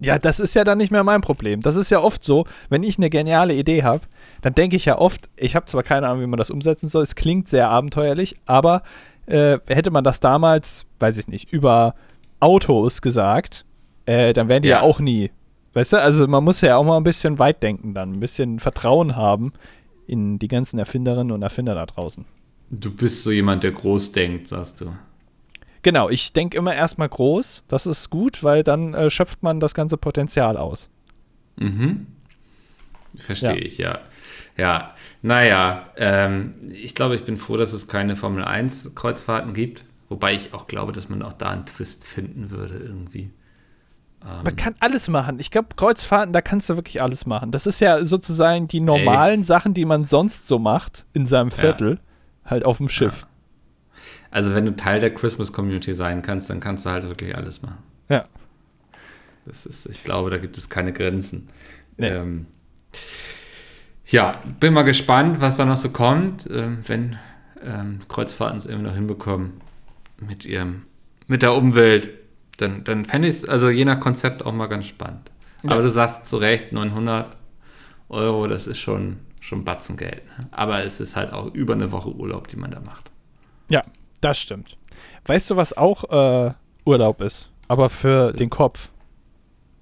Ja, 0.00 0.18
das 0.18 0.40
ist 0.40 0.54
ja 0.54 0.64
dann 0.64 0.78
nicht 0.78 0.90
mehr 0.90 1.04
mein 1.04 1.20
Problem. 1.20 1.60
Das 1.60 1.76
ist 1.76 1.90
ja 1.90 2.00
oft 2.00 2.24
so, 2.24 2.46
wenn 2.68 2.82
ich 2.82 2.98
eine 2.98 3.10
geniale 3.10 3.54
Idee 3.54 3.84
habe, 3.84 4.02
dann 4.44 4.54
denke 4.54 4.76
ich 4.76 4.84
ja 4.84 4.98
oft, 4.98 5.30
ich 5.36 5.56
habe 5.56 5.64
zwar 5.64 5.82
keine 5.82 6.06
Ahnung, 6.06 6.20
wie 6.20 6.26
man 6.26 6.36
das 6.36 6.50
umsetzen 6.50 6.86
soll, 6.86 7.02
es 7.02 7.14
klingt 7.14 7.48
sehr 7.48 7.70
abenteuerlich, 7.70 8.36
aber 8.44 8.82
äh, 9.24 9.58
hätte 9.66 9.90
man 9.90 10.04
das 10.04 10.20
damals, 10.20 10.84
weiß 10.98 11.16
ich 11.16 11.28
nicht, 11.28 11.50
über 11.50 11.94
Autos 12.40 13.00
gesagt, 13.00 13.64
äh, 14.04 14.34
dann 14.34 14.50
wären 14.50 14.60
die 14.60 14.68
ja. 14.68 14.80
ja 14.80 14.82
auch 14.82 15.00
nie. 15.00 15.30
Weißt 15.72 15.94
du, 15.94 15.96
also 15.96 16.26
man 16.26 16.44
muss 16.44 16.60
ja 16.60 16.76
auch 16.76 16.84
mal 16.84 16.98
ein 16.98 17.04
bisschen 17.04 17.38
weit 17.38 17.62
denken 17.62 17.94
dann, 17.94 18.12
ein 18.12 18.20
bisschen 18.20 18.58
Vertrauen 18.58 19.16
haben 19.16 19.54
in 20.06 20.38
die 20.38 20.48
ganzen 20.48 20.78
Erfinderinnen 20.78 21.32
und 21.32 21.40
Erfinder 21.40 21.74
da 21.74 21.86
draußen. 21.86 22.26
Du 22.68 22.94
bist 22.94 23.24
so 23.24 23.30
jemand, 23.30 23.62
der 23.62 23.72
groß 23.72 24.12
denkt, 24.12 24.48
sagst 24.48 24.82
du. 24.82 24.94
Genau, 25.80 26.10
ich 26.10 26.34
denke 26.34 26.58
immer 26.58 26.74
erstmal 26.74 27.08
groß. 27.08 27.64
Das 27.66 27.86
ist 27.86 28.10
gut, 28.10 28.44
weil 28.44 28.62
dann 28.62 28.92
äh, 28.92 29.08
schöpft 29.08 29.42
man 29.42 29.58
das 29.58 29.72
ganze 29.72 29.96
Potenzial 29.96 30.58
aus. 30.58 30.90
Mhm. 31.56 32.08
Verstehe 33.16 33.58
ja. 33.58 33.64
ich, 33.64 33.78
ja. 33.78 34.00
Ja, 34.56 34.94
naja, 35.22 35.90
ähm, 35.96 36.54
ich 36.70 36.94
glaube, 36.94 37.16
ich 37.16 37.24
bin 37.24 37.38
froh, 37.38 37.56
dass 37.56 37.72
es 37.72 37.88
keine 37.88 38.16
Formel 38.16 38.44
1 38.44 38.94
Kreuzfahrten 38.94 39.52
gibt. 39.52 39.84
Wobei 40.08 40.34
ich 40.34 40.54
auch 40.54 40.66
glaube, 40.66 40.92
dass 40.92 41.08
man 41.08 41.22
auch 41.22 41.32
da 41.32 41.50
einen 41.50 41.66
Twist 41.66 42.04
finden 42.04 42.50
würde 42.50 42.78
irgendwie. 42.78 43.30
Ähm, 44.22 44.44
man 44.44 44.56
kann 44.56 44.74
alles 44.80 45.08
machen. 45.08 45.38
Ich 45.40 45.50
glaube, 45.50 45.68
Kreuzfahrten, 45.76 46.32
da 46.32 46.40
kannst 46.40 46.70
du 46.70 46.76
wirklich 46.76 47.02
alles 47.02 47.26
machen. 47.26 47.50
Das 47.50 47.66
ist 47.66 47.80
ja 47.80 48.04
sozusagen 48.04 48.68
die 48.68 48.80
normalen 48.80 49.40
ey. 49.40 49.44
Sachen, 49.44 49.74
die 49.74 49.84
man 49.84 50.04
sonst 50.04 50.46
so 50.46 50.58
macht 50.58 51.06
in 51.14 51.26
seinem 51.26 51.50
Viertel, 51.50 51.98
ja. 52.44 52.50
halt 52.50 52.64
auf 52.64 52.78
dem 52.78 52.88
Schiff. 52.88 53.22
Ja. 53.22 53.28
Also 54.30 54.54
wenn 54.54 54.66
du 54.66 54.76
Teil 54.76 55.00
der 55.00 55.14
Christmas 55.14 55.52
Community 55.52 55.94
sein 55.94 56.22
kannst, 56.22 56.50
dann 56.50 56.60
kannst 56.60 56.86
du 56.86 56.90
halt 56.90 57.04
wirklich 57.04 57.36
alles 57.36 57.62
machen. 57.62 57.78
Ja. 58.08 58.26
Das 59.46 59.66
ist, 59.66 59.86
ich 59.86 60.04
glaube, 60.04 60.30
da 60.30 60.38
gibt 60.38 60.58
es 60.58 60.68
keine 60.68 60.92
Grenzen. 60.92 61.48
Nee. 61.96 62.08
Ähm, 62.08 62.46
ja, 64.06 64.40
bin 64.60 64.74
mal 64.74 64.82
gespannt, 64.82 65.40
was 65.40 65.56
da 65.56 65.64
noch 65.64 65.76
so 65.76 65.90
kommt, 65.90 66.48
ähm, 66.50 66.78
wenn 66.86 67.18
ähm, 67.62 68.00
Kreuzfahrten 68.08 68.58
es 68.58 68.66
irgendwie 68.66 68.88
noch 68.88 68.94
hinbekommen 68.94 69.60
mit 70.20 70.44
ihrem, 70.44 70.82
mit 71.26 71.42
der 71.42 71.54
Umwelt. 71.54 72.10
Dann, 72.58 72.84
dann 72.84 73.04
fände 73.04 73.28
ich 73.28 73.34
es, 73.34 73.48
also 73.48 73.68
je 73.68 73.84
nach 73.84 73.98
Konzept 73.98 74.44
auch 74.44 74.52
mal 74.52 74.66
ganz 74.66 74.86
spannend. 74.86 75.30
Ja. 75.62 75.72
Aber 75.72 75.82
du 75.82 75.90
sagst 75.90 76.26
zu 76.26 76.36
Recht, 76.36 76.72
900 76.72 77.36
Euro, 78.10 78.46
das 78.46 78.66
ist 78.66 78.78
schon, 78.78 79.18
schon 79.40 79.64
Batzengeld. 79.64 80.24
Ne? 80.38 80.48
Aber 80.52 80.84
es 80.84 81.00
ist 81.00 81.16
halt 81.16 81.32
auch 81.32 81.52
über 81.52 81.74
eine 81.74 81.90
Woche 81.90 82.10
Urlaub, 82.10 82.48
die 82.48 82.56
man 82.56 82.70
da 82.70 82.80
macht. 82.80 83.10
Ja, 83.68 83.82
das 84.20 84.38
stimmt. 84.38 84.76
Weißt 85.26 85.50
du, 85.50 85.56
was 85.56 85.76
auch 85.76 86.04
äh, 86.48 86.52
Urlaub 86.84 87.22
ist? 87.22 87.50
Aber 87.66 87.88
für 87.88 88.32
den 88.32 88.50
Kopf. 88.50 88.90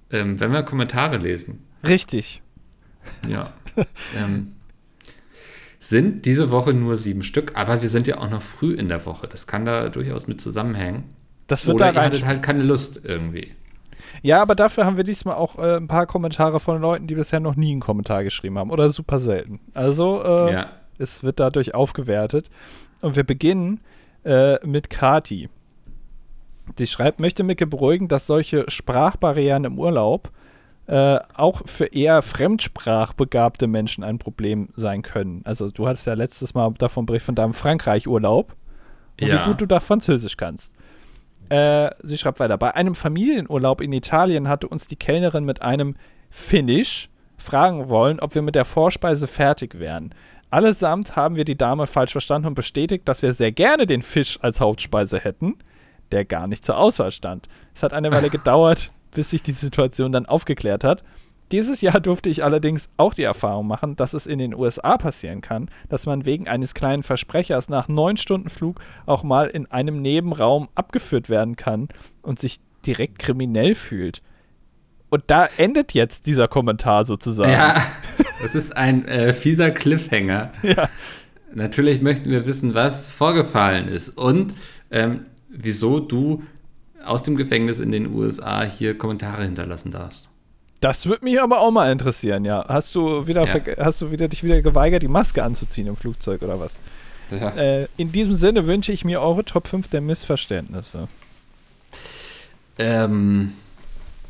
Ähm, 0.09 0.39
wenn 0.39 0.51
wir 0.51 0.63
Kommentare 0.63 1.17
lesen. 1.17 1.65
Richtig. 1.85 2.41
Ja. 3.27 3.51
ähm, 4.17 4.53
sind 5.79 6.25
diese 6.25 6.49
Woche 6.49 6.73
nur 6.73 6.97
sieben 6.97 7.23
Stück, 7.23 7.53
aber 7.55 7.81
wir 7.81 7.89
sind 7.89 8.07
ja 8.07 8.17
auch 8.17 8.29
noch 8.29 8.41
früh 8.41 8.73
in 8.73 8.87
der 8.87 9.05
Woche. 9.05 9.27
Das 9.27 9.47
kann 9.47 9.65
da 9.65 9.89
durchaus 9.89 10.27
mit 10.27 10.39
zusammenhängen. 10.39 11.03
Das 11.47 11.67
wird 11.67 11.75
Oder 11.75 11.91
da. 11.91 12.01
Ihr 12.01 12.05
hattet 12.05 12.25
halt 12.25 12.41
keine 12.41 12.63
Lust 12.63 13.01
irgendwie. 13.03 13.53
Ja, 14.21 14.41
aber 14.41 14.55
dafür 14.55 14.85
haben 14.85 14.95
wir 14.95 15.03
diesmal 15.03 15.35
auch 15.35 15.57
äh, 15.57 15.75
ein 15.75 15.87
paar 15.87 16.05
Kommentare 16.05 16.59
von 16.59 16.79
Leuten, 16.79 17.07
die 17.07 17.15
bisher 17.15 17.41
noch 17.41 17.55
nie 17.55 17.71
einen 17.71 17.81
Kommentar 17.81 18.23
geschrieben 18.23 18.57
haben. 18.57 18.71
Oder 18.71 18.89
super 18.91 19.19
selten. 19.19 19.59
Also, 19.73 20.23
äh, 20.23 20.53
ja. 20.53 20.69
es 20.97 21.23
wird 21.23 21.39
dadurch 21.39 21.73
aufgewertet. 21.73 22.49
Und 23.01 23.17
wir 23.17 23.25
beginnen 23.25 23.81
äh, 24.23 24.65
mit 24.65 24.89
Kati. 24.89 25.49
Die 26.77 26.87
schreibt, 26.87 27.19
möchte 27.19 27.43
Micke 27.43 27.67
beruhigen, 27.67 28.07
dass 28.07 28.25
solche 28.25 28.69
Sprachbarrieren 28.69 29.65
im 29.65 29.77
Urlaub 29.77 30.31
äh, 30.87 31.19
auch 31.33 31.61
für 31.65 31.85
eher 31.85 32.21
fremdsprachbegabte 32.21 33.67
Menschen 33.67 34.03
ein 34.03 34.19
Problem 34.19 34.69
sein 34.75 35.01
können. 35.01 35.41
Also 35.45 35.71
du 35.71 35.87
hattest 35.87 36.07
ja 36.07 36.13
letztes 36.13 36.53
Mal 36.53 36.73
davon 36.77 37.05
berichtet 37.05 37.27
von 37.27 37.35
deinem 37.35 37.53
Frankreich-Urlaub 37.53 38.55
und 39.21 39.27
ja. 39.27 39.41
wie 39.41 39.49
gut 39.49 39.61
du 39.61 39.65
da 39.65 39.79
Französisch 39.79 40.35
kannst. 40.35 40.73
Äh, 41.49 41.91
sie 42.01 42.17
schreibt 42.17 42.39
weiter, 42.39 42.57
bei 42.57 42.75
einem 42.75 42.95
Familienurlaub 42.95 43.81
in 43.81 43.93
Italien 43.93 44.49
hatte 44.49 44.67
uns 44.67 44.87
die 44.87 44.95
Kellnerin 44.95 45.45
mit 45.45 45.61
einem 45.61 45.95
Finish 46.29 47.09
fragen 47.37 47.89
wollen, 47.89 48.19
ob 48.19 48.35
wir 48.35 48.41
mit 48.41 48.55
der 48.55 48.65
Vorspeise 48.65 49.27
fertig 49.27 49.79
wären. 49.79 50.13
Allesamt 50.49 51.15
haben 51.15 51.35
wir 51.35 51.45
die 51.45 51.57
Dame 51.57 51.87
falsch 51.87 52.11
verstanden 52.11 52.47
und 52.47 52.55
bestätigt, 52.55 53.07
dass 53.07 53.21
wir 53.21 53.33
sehr 53.33 53.51
gerne 53.51 53.87
den 53.87 54.01
Fisch 54.01 54.37
als 54.41 54.59
Hauptspeise 54.59 55.19
hätten, 55.19 55.55
der 56.11 56.25
gar 56.25 56.47
nicht 56.47 56.65
zur 56.65 56.77
Auswahl 56.77 57.11
stand. 57.11 57.47
Es 57.73 57.83
hat 57.83 57.93
eine 57.93 58.11
Weile 58.11 58.29
gedauert, 58.31 58.91
bis 59.13 59.29
sich 59.29 59.43
die 59.43 59.53
Situation 59.53 60.11
dann 60.11 60.25
aufgeklärt 60.25 60.83
hat. 60.83 61.03
Dieses 61.51 61.81
Jahr 61.81 61.99
durfte 62.01 62.29
ich 62.29 62.43
allerdings 62.43 62.89
auch 62.97 63.13
die 63.13 63.23
Erfahrung 63.23 63.67
machen, 63.67 63.95
dass 63.95 64.13
es 64.13 64.25
in 64.25 64.39
den 64.39 64.55
USA 64.55 64.97
passieren 64.97 65.41
kann, 65.41 65.69
dass 65.89 66.05
man 66.05 66.25
wegen 66.25 66.47
eines 66.47 66.73
kleinen 66.73 67.03
Versprechers 67.03 67.69
nach 67.69 67.87
neun 67.87 68.17
Stunden 68.17 68.49
Flug 68.49 68.79
auch 69.05 69.23
mal 69.23 69.47
in 69.47 69.69
einem 69.71 70.01
Nebenraum 70.01 70.69
abgeführt 70.75 71.29
werden 71.29 71.55
kann 71.55 71.89
und 72.21 72.39
sich 72.39 72.59
direkt 72.85 73.19
kriminell 73.19 73.75
fühlt. 73.75 74.21
Und 75.09 75.25
da 75.27 75.47
endet 75.57 75.93
jetzt 75.93 76.25
dieser 76.25 76.47
Kommentar 76.47 77.05
sozusagen. 77.05 77.51
Ja, 77.51 77.85
das 78.41 78.55
ist 78.55 78.75
ein 78.75 79.05
äh, 79.05 79.33
fieser 79.33 79.69
Cliffhanger. 79.69 80.51
Ja. 80.63 80.89
Natürlich 81.53 82.01
möchten 82.01 82.31
wir 82.31 82.47
wissen, 82.47 82.73
was 82.73 83.11
vorgefallen 83.11 83.87
ist 83.87 84.09
und 84.09 84.55
ähm, 84.89 85.25
wieso 85.49 85.99
du 85.99 86.41
aus 87.05 87.23
dem 87.23 87.35
Gefängnis 87.35 87.79
in 87.79 87.91
den 87.91 88.13
USA 88.13 88.63
hier 88.63 88.97
Kommentare 88.97 89.43
hinterlassen 89.43 89.91
darfst. 89.91 90.29
Das 90.79 91.05
würde 91.05 91.23
mich 91.23 91.41
aber 91.41 91.61
auch 91.61 91.71
mal 91.71 91.91
interessieren, 91.91 92.43
ja. 92.43 92.65
Hast 92.67 92.93
du 92.95 93.25
wieder, 93.25 93.45
ja. 93.45 93.85
hast 93.85 94.01
du 94.01 94.11
wieder 94.11 94.27
dich 94.27 94.43
wieder 94.43 94.61
geweigert, 94.61 95.01
die 95.01 95.07
Maske 95.07 95.41
anzuziehen 95.41 95.87
im 95.87 95.95
Flugzeug 95.95 96.41
oder 96.41 96.59
was? 96.59 96.77
Ja. 97.31 97.49
Äh, 97.51 97.87
in 97.95 98.11
diesem 98.11 98.33
Sinne 98.33 98.67
wünsche 98.67 98.91
ich 98.91 99.05
mir 99.05 99.21
eure 99.21 99.45
Top 99.45 99.67
5 99.67 99.87
der 99.87 100.01
Missverständnisse. 100.01 101.07
Ähm, 102.77 103.53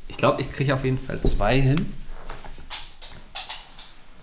ich 0.07 0.17
glaube, 0.17 0.41
ich 0.41 0.51
kriege 0.51 0.75
auf 0.75 0.83
jeden 0.85 0.99
Fall 0.99 1.19
zwei 1.21 1.59
hin. 1.59 1.91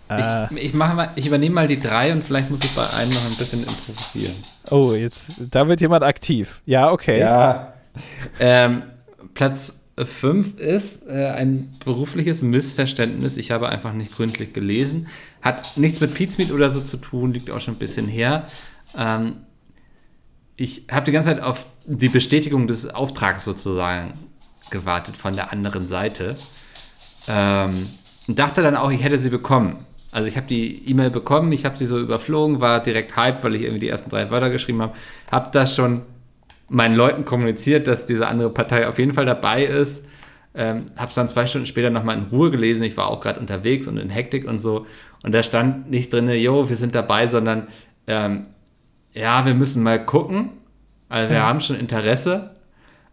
Äh. 0.09 0.45
Ich, 0.55 0.65
ich, 0.67 0.75
mal, 0.75 1.11
ich 1.17 1.27
übernehme 1.27 1.55
mal 1.55 1.69
die 1.69 1.81
drei 1.81 2.13
und 2.13 2.25
vielleicht 2.25 2.51
muss 2.51 2.63
ich 2.63 2.75
bei 2.75 2.89
einem 2.91 3.11
noch 3.11 3.25
ein 3.27 3.37
bisschen 3.37 3.65
improvisieren. 3.65 4.37
Oh, 4.71 4.93
jetzt, 4.93 5.33
da 5.51 5.67
wird 5.67 5.81
jemand 5.81 6.05
aktiv. 6.05 6.61
Ja, 6.67 6.93
okay. 6.93 7.21
Ja. 7.21 7.75
Ähm, 8.39 8.83
Platz 9.35 9.87
5 9.97 10.59
ist 10.59 11.07
äh, 11.07 11.29
ein 11.29 11.73
berufliches 11.85 12.43
Missverständnis. 12.43 13.37
Ich 13.37 13.51
habe 13.51 13.69
einfach 13.69 13.93
nicht 13.93 14.15
gründlich 14.15 14.53
gelesen. 14.53 15.09
Hat 15.43 15.77
nichts 15.77 16.01
mit 16.01 16.15
Pizmeet 16.15 16.53
oder 16.53 16.71
so 16.71 16.81
zu 16.81 16.97
tun, 16.97 17.33
liegt 17.33 17.51
auch 17.51 17.61
schon 17.61 17.75
ein 17.75 17.79
bisschen 17.79 18.07
her. 18.07 18.47
Ähm, 18.97 19.37
ich 20.57 20.85
habe 20.91 21.07
die 21.07 21.13
ganze 21.13 21.31
Zeit 21.31 21.43
auf 21.43 21.69
die 21.87 22.09
Bestätigung 22.09 22.67
des 22.67 22.87
Auftrags 22.89 23.45
sozusagen 23.45 24.15
gewartet 24.71 25.17
von 25.17 25.35
der 25.35 25.53
anderen 25.53 25.87
Seite. 25.87 26.37
Ähm, 27.29 27.89
und 28.27 28.39
dachte 28.39 28.63
dann 28.63 28.77
auch, 28.77 28.91
ich 28.91 29.03
hätte 29.03 29.19
sie 29.19 29.31
bekommen. 29.31 29.85
Also 30.13 30.29
ich 30.29 30.37
habe 30.37 30.47
die 30.47 30.89
E-Mail 30.89 31.11
bekommen, 31.11 31.53
ich 31.53 31.65
habe 31.65 31.77
sie 31.77 31.87
so 31.87 31.99
überflogen, 31.99 32.61
war 32.61 32.83
direkt 32.83 33.17
hyped, 33.17 33.45
weil 33.45 33.55
ich 33.55 33.63
irgendwie 33.63 33.81
die 33.81 33.89
ersten 33.89 34.11
drei 34.11 34.31
Wörter 34.31 34.51
geschrieben 34.51 34.83
habe. 34.83 34.95
Habe 35.31 35.51
das 35.53 35.75
schon 35.75 36.03
meinen 36.71 36.95
Leuten 36.95 37.25
kommuniziert, 37.25 37.87
dass 37.87 38.07
diese 38.07 38.27
andere 38.29 38.51
Partei 38.51 38.89
auf 38.89 38.99
jeden 38.99 39.13
Fall 39.13 39.27
dabei 39.27 39.65
ist. 39.65 40.07
Ähm, 40.55 40.87
habe 40.97 41.09
es 41.09 41.15
dann 41.15 41.29
zwei 41.29 41.47
Stunden 41.47 41.67
später 41.67 41.91
nochmal 41.91 42.17
in 42.17 42.25
Ruhe 42.33 42.51
gelesen. 42.51 42.83
Ich 42.83 42.97
war 42.97 43.09
auch 43.09 43.21
gerade 43.21 43.39
unterwegs 43.39 43.87
und 43.87 43.99
in 43.99 44.11
Hektik 44.11 44.49
und 44.49 44.59
so. 44.59 44.87
Und 45.23 45.35
da 45.35 45.43
stand 45.43 45.91
nicht 45.91 46.13
drin, 46.13 46.29
jo, 46.29 46.69
wir 46.69 46.77
sind 46.77 46.95
dabei, 46.95 47.29
sondern 47.29 47.69
ähm, 48.07 48.47
ja, 49.13 49.45
wir 49.45 49.55
müssen 49.55 49.83
mal 49.83 50.05
gucken. 50.05 50.51
Also 51.09 51.29
wir 51.29 51.39
ja. 51.39 51.47
haben 51.47 51.61
schon 51.61 51.77
Interesse, 51.77 52.51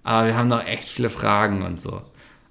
aber 0.03 0.27
wir 0.27 0.37
haben 0.37 0.47
noch 0.47 0.65
echt 0.65 0.87
viele 0.87 1.09
Fragen 1.09 1.63
und 1.63 1.81
so. 1.81 2.01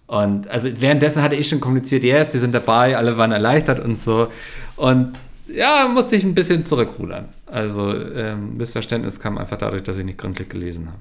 Und 0.07 0.49
also 0.49 0.69
währenddessen 0.81 1.23
hatte 1.23 1.37
ich 1.37 1.49
schon 1.49 1.61
kommuniziert, 1.61 2.05
yes, 2.05 2.31
die 2.31 2.39
sind 2.39 2.55
dabei, 2.55 2.97
alle 2.97 3.17
waren 3.17 3.33
erleichtert 3.33 3.81
und 3.81 3.99
so. 3.99 4.29
Und 4.77 5.17
ja, 5.49 5.89
musste 5.93 6.17
ich 6.17 6.25
ein 6.25 6.35
bisschen 6.35 6.65
zurückrudern. 6.65 7.29
Also 7.47 7.95
ähm, 7.95 8.57
Missverständnis 8.57 9.21
kam 9.21 9.39
einfach 9.39 9.57
dadurch, 9.57 9.85
dass 9.85 9.99
ich 9.99 10.05
nicht 10.05 10.19
gründlich 10.19 10.49
gelesen 10.49 10.89
habe. 10.89 10.99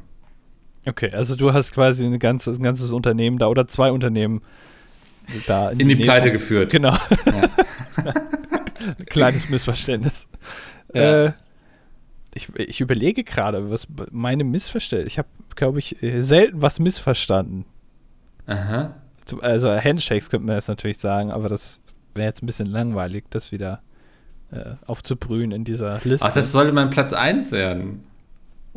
Okay, 0.88 1.12
also 1.12 1.36
du 1.36 1.52
hast 1.54 1.74
quasi 1.74 2.06
ein 2.06 2.20
ganzes, 2.20 2.60
ein 2.60 2.64
ganzes 2.64 2.91
Unternehmen 2.91 3.39
da 3.39 3.48
oder 3.48 3.68
zwei 3.68 3.91
Unternehmen 3.91 4.41
da 5.48 5.72
in, 5.72 5.80
in 5.80 5.89
die, 5.89 5.96
die 5.96 6.04
Pleite 6.04 6.32
geführt. 6.32 6.72
Genau. 6.72 6.96
Ja. 7.26 8.14
Kleines 9.08 9.50
Missverständnis. 9.50 10.28
Ja. 10.93 11.26
Äh, 11.26 11.32
ich, 12.36 12.54
ich 12.56 12.82
überlege 12.82 13.24
gerade, 13.24 13.72
was 13.72 13.88
meine 14.12 14.43
Missverständnis. 14.43 15.14
Ich 15.14 15.18
habe, 15.18 15.30
glaube 15.56 15.80
ich, 15.80 15.96
selten 16.20 16.62
was 16.62 16.80
missverstanden. 16.80 17.66
Aha. 18.46 18.93
Also 19.41 19.72
Handshakes 19.72 20.30
könnte 20.30 20.46
man 20.46 20.56
jetzt 20.56 20.68
natürlich 20.68 21.00
sagen, 21.00 21.32
aber 21.32 21.50
das 21.50 21.80
wäre 22.14 22.28
jetzt 22.28 22.43
ein 22.43 22.46
bisschen 22.46 22.68
langweilig, 22.68 23.26
das 23.32 23.52
wieder 23.52 23.82
äh, 24.52 24.76
aufzubrühen 24.86 25.52
in 25.52 25.64
dieser 25.64 26.00
Liste. 26.04 26.26
Ach, 26.28 26.34
das 26.34 26.52
sollte 26.52 26.72
mein 26.74 26.89
Platz 26.89 27.14
1 27.14 27.52
werden. 27.52 28.04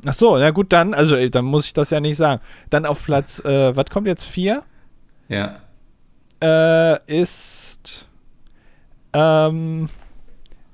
Ach 0.07 0.15
so, 0.15 0.39
ja 0.39 0.51
gut, 0.51 0.73
dann, 0.73 0.95
also 0.95 1.17
dann 1.29 1.45
muss 1.45 1.67
ich 1.67 1.73
das 1.73 1.91
ja 1.91 2.01
nicht 2.01 2.17
sagen. 2.17 2.41
Dann 2.71 2.87
auf 2.87 3.05
Platz, 3.05 3.41
äh, 3.45 3.75
was 3.75 3.87
kommt 3.87 4.07
jetzt? 4.07 4.25
4? 4.25 4.63
Ja. 5.29 5.61
Äh, 6.41 7.21
ist, 7.21 8.07
ähm, 9.13 9.89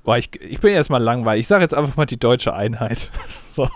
boah, 0.05 0.19
ich, 0.19 0.41
ich 0.43 0.61
bin 0.61 0.75
erstmal 0.75 1.03
langweilig. 1.03 1.41
Ich 1.41 1.47
sage 1.47 1.63
jetzt 1.63 1.75
einfach 1.75 1.97
mal 1.97 2.07
die 2.07 2.19
deutsche 2.19 2.53
Einheit. 2.53 3.11
so. 3.53 3.69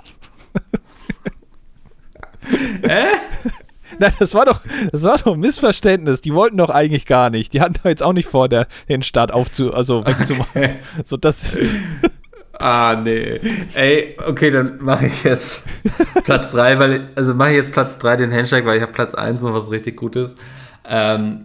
Hä? 2.83 3.07
Nein, 3.99 4.12
das 4.18 4.34
war 4.34 4.45
doch, 4.45 4.61
das 4.93 5.03
war 5.03 5.18
doch 5.18 5.34
ein 5.34 5.41
Missverständnis. 5.41 6.20
Die 6.20 6.34
wollten 6.34 6.57
doch 6.57 6.70
eigentlich 6.70 7.07
gar 7.07 7.30
nicht. 7.30 7.53
Die 7.53 7.61
hatten 7.61 7.74
doch 7.74 7.84
jetzt 7.84 8.03
auch 8.03 8.12
nicht 8.12 8.28
vor, 8.28 8.49
der, 8.49 8.66
den 8.89 9.03
Start 9.03 9.32
aufzu, 9.32 9.72
also 9.72 10.07
wegzumachen. 10.07 10.62
Okay. 10.62 10.76
So, 11.05 11.16
das 11.16 11.57
Ah, 12.61 13.01
nee. 13.03 13.41
Ey, 13.74 14.16
okay, 14.26 14.51
dann 14.51 14.78
mache 14.82 15.07
ich 15.07 15.22
jetzt 15.22 15.62
Platz 16.24 16.51
3, 16.51 16.78
weil, 16.80 17.09
also 17.14 17.32
mache 17.32 17.51
ich 17.51 17.57
jetzt 17.57 17.70
Platz 17.70 17.99
3 17.99 18.16
den 18.16 18.32
Handshake, 18.32 18.66
weil 18.66 18.76
ich 18.76 18.82
habe 18.82 18.93
Platz 18.93 19.14
1 19.14 19.43
noch 19.43 19.55
was 19.55 19.70
richtig 19.70 19.97
Gutes. 19.97 20.34
Ähm, 20.84 21.45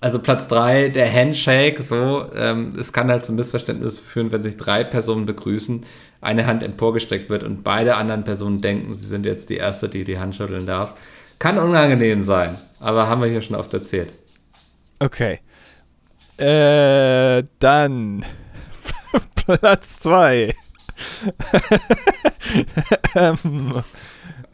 also 0.00 0.18
Platz 0.18 0.48
3, 0.48 0.88
der 0.88 1.12
Handshake, 1.12 1.82
so, 1.82 2.26
ähm, 2.34 2.74
es 2.78 2.94
kann 2.94 3.10
halt 3.10 3.26
zu 3.26 3.32
Missverständnissen 3.32 4.02
führen, 4.02 4.32
wenn 4.32 4.42
sich 4.42 4.56
drei 4.56 4.84
Personen 4.84 5.26
begrüßen, 5.26 5.84
eine 6.22 6.46
Hand 6.46 6.62
emporgestreckt 6.62 7.28
wird 7.28 7.44
und 7.44 7.62
beide 7.62 7.96
anderen 7.96 8.24
Personen 8.24 8.62
denken, 8.62 8.94
sie 8.94 9.06
sind 9.06 9.26
jetzt 9.26 9.50
die 9.50 9.56
Erste, 9.56 9.90
die 9.90 10.04
die 10.04 10.18
Hand 10.18 10.36
schütteln 10.36 10.66
darf. 10.66 10.94
Kann 11.44 11.58
unangenehm 11.58 12.24
sein, 12.24 12.56
aber 12.80 13.06
haben 13.06 13.20
wir 13.20 13.28
hier 13.28 13.42
schon 13.42 13.54
oft 13.54 13.74
erzählt. 13.74 14.14
Okay. 14.98 15.40
Äh, 16.38 17.44
dann 17.58 18.24
Platz 19.34 20.00
2. 20.00 20.54
ähm, 23.14 23.82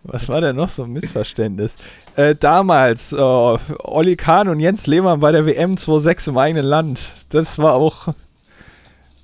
was 0.02 0.28
war 0.28 0.40
denn 0.40 0.56
noch 0.56 0.68
so 0.68 0.82
ein 0.82 0.90
Missverständnis? 0.90 1.76
Äh, 2.16 2.34
damals, 2.34 3.14
oh, 3.14 3.60
Olli 3.84 4.16
Kahn 4.16 4.48
und 4.48 4.58
Jens 4.58 4.88
Lehmann 4.88 5.20
bei 5.20 5.30
der 5.30 5.46
WM 5.46 5.76
2.6 5.76 6.30
im 6.30 6.38
eigenen 6.38 6.66
Land. 6.66 7.12
Das 7.28 7.56
war 7.60 7.74
auch 7.74 8.08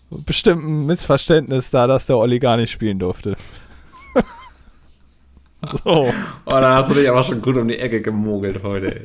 bestimmt 0.09 0.63
ein 0.63 0.87
Missverständnis 0.87 1.71
da, 1.71 1.89
dass 1.89 2.07
der 2.07 2.19
Olli 2.19 2.39
gar 2.39 2.59
nicht 2.59 2.71
spielen 2.71 3.01
durfte. 3.01 3.35
So. 5.85 6.13
Oh, 6.45 6.51
dann 6.51 6.75
hast 6.75 6.91
du 6.91 6.95
dich 6.95 7.09
aber 7.09 7.25
schon 7.25 7.43
gut 7.43 7.57
um 7.57 7.69
die 7.69 7.79
Ecke 7.79 8.01
gemogelt 8.03 8.63
heute. 8.63 9.03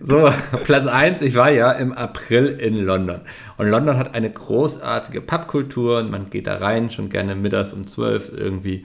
so, 0.00 0.30
Platz 0.64 0.86
1, 0.86 1.22
ich 1.22 1.34
war 1.34 1.50
ja 1.50 1.72
im 1.72 1.92
April 1.92 2.46
in 2.46 2.76
London. 2.84 3.20
Und 3.58 3.68
London 3.68 3.96
hat 3.96 4.14
eine 4.14 4.30
großartige 4.30 5.20
Pubkultur 5.20 5.98
und 5.98 6.10
man 6.10 6.30
geht 6.30 6.46
da 6.46 6.56
rein, 6.56 6.88
schon 6.90 7.10
gerne 7.10 7.34
mittags 7.34 7.72
um 7.72 7.86
12 7.86 8.32
irgendwie 8.36 8.84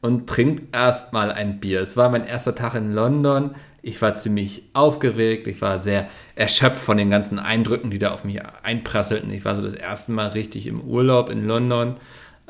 und 0.00 0.28
trinkt 0.28 0.74
erstmal 0.74 1.32
ein 1.32 1.60
Bier. 1.60 1.80
Es 1.80 1.96
war 1.96 2.10
mein 2.10 2.26
erster 2.26 2.54
Tag 2.54 2.74
in 2.74 2.92
London. 2.92 3.54
Ich 3.82 4.02
war 4.02 4.14
ziemlich 4.14 4.62
aufgeregt, 4.72 5.46
ich 5.46 5.60
war 5.60 5.80
sehr 5.80 6.08
erschöpft 6.34 6.78
von 6.78 6.96
den 6.96 7.10
ganzen 7.10 7.38
Eindrücken, 7.38 7.90
die 7.90 7.98
da 7.98 8.10
auf 8.10 8.24
mich 8.24 8.40
einprasselten. 8.62 9.32
Ich 9.32 9.44
war 9.44 9.56
so 9.56 9.62
das 9.62 9.74
erste 9.74 10.12
Mal 10.12 10.28
richtig 10.28 10.66
im 10.66 10.80
Urlaub 10.80 11.30
in 11.30 11.46
London, 11.46 11.96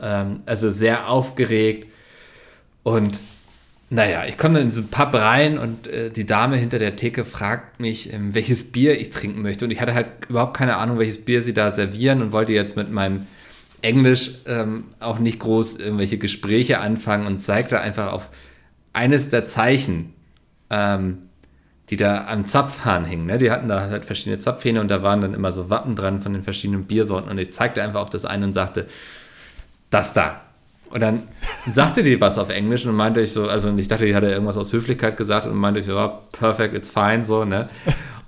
ähm, 0.01 0.43
also 0.47 0.71
sehr 0.71 1.09
aufgeregt 1.09 1.89
und 2.83 3.19
naja, 3.89 4.25
ich 4.27 4.37
komme 4.37 4.61
in 4.61 4.69
diesen 4.69 4.89
Pub 4.89 5.15
rein 5.15 5.59
und 5.59 5.87
äh, 5.87 6.11
die 6.11 6.27
Dame 6.27 6.57
hinter 6.57 6.79
der 6.79 6.97
Theke 6.97 7.25
fragt 7.25 7.79
mich, 7.79 8.13
ähm, 8.13 8.35
welches 8.35 8.73
Bier 8.73 9.01
ich 9.01 9.11
trinken 9.11 9.43
möchte. 9.43 9.65
Und 9.65 9.71
ich 9.71 9.81
hatte 9.81 9.95
halt 9.95 10.09
überhaupt 10.29 10.57
keine 10.57 10.77
Ahnung, 10.77 10.99
welches 10.99 11.25
Bier 11.25 11.41
sie 11.41 11.55
da 11.55 11.71
servieren 11.71 12.21
und 12.21 12.33
wollte 12.33 12.53
jetzt 12.53 12.77
mit 12.77 12.91
meinem 12.91 13.27
Englisch 13.83 14.33
ähm, 14.47 14.85
auch 14.99 15.21
nicht 15.21 15.39
groß 15.39 15.77
irgendwelche 15.77 16.19
Gespräche 16.19 16.81
anfangen 16.81 17.27
und 17.27 17.39
zeigte 17.39 17.81
einfach 17.81 18.13
auf 18.13 18.29
eines 18.93 19.31
der 19.31 19.47
Zeichen, 19.47 20.15
ähm, 20.71 21.19
die 21.91 21.97
da 21.97 22.27
am 22.27 22.47
Zapfhahn 22.47 23.05
hingen. 23.05 23.27
Ne? 23.27 23.39
Die 23.39 23.53
hatten 23.53 23.69
da 23.69 23.89
halt 23.89 24.05
verschiedene 24.05 24.39
Zapfhähne 24.39 24.81
und 24.81 24.91
da 24.91 25.05
waren 25.05 25.21
dann 25.21 25.35
immer 25.35 25.53
so 25.53 25.71
Wappen 25.71 25.95
dran 25.95 26.21
von 26.21 26.33
den 26.33 26.43
verschiedenen 26.43 26.87
Biersorten. 26.87 27.31
Und 27.31 27.39
ich 27.39 27.53
zeigte 27.53 27.83
einfach 27.83 28.01
auf 28.01 28.11
das 28.11 28.25
eine 28.25 28.47
und 28.47 28.53
sagte, 28.53 28.89
das 29.91 30.13
da. 30.13 30.46
Und 30.91 31.01
dann 31.01 31.25
sagte 31.73 32.03
die 32.03 32.21
was 32.21 32.39
auf 32.39 32.49
Englisch 32.49 32.87
und 32.87 32.95
meinte 32.95 33.21
ich 33.21 33.33
so, 33.33 33.49
also 33.49 33.73
ich 33.77 33.89
dachte, 33.89 34.07
die 34.07 34.15
hatte 34.15 34.31
irgendwas 34.31 34.57
aus 34.57 34.73
Höflichkeit 34.73 35.17
gesagt 35.17 35.47
und 35.47 35.57
meinte 35.57 35.81
ich 35.81 35.87
ja, 35.87 36.09
perfect, 36.33 36.75
it's 36.75 36.91
fine, 36.91 37.25
so, 37.25 37.45
ne? 37.45 37.69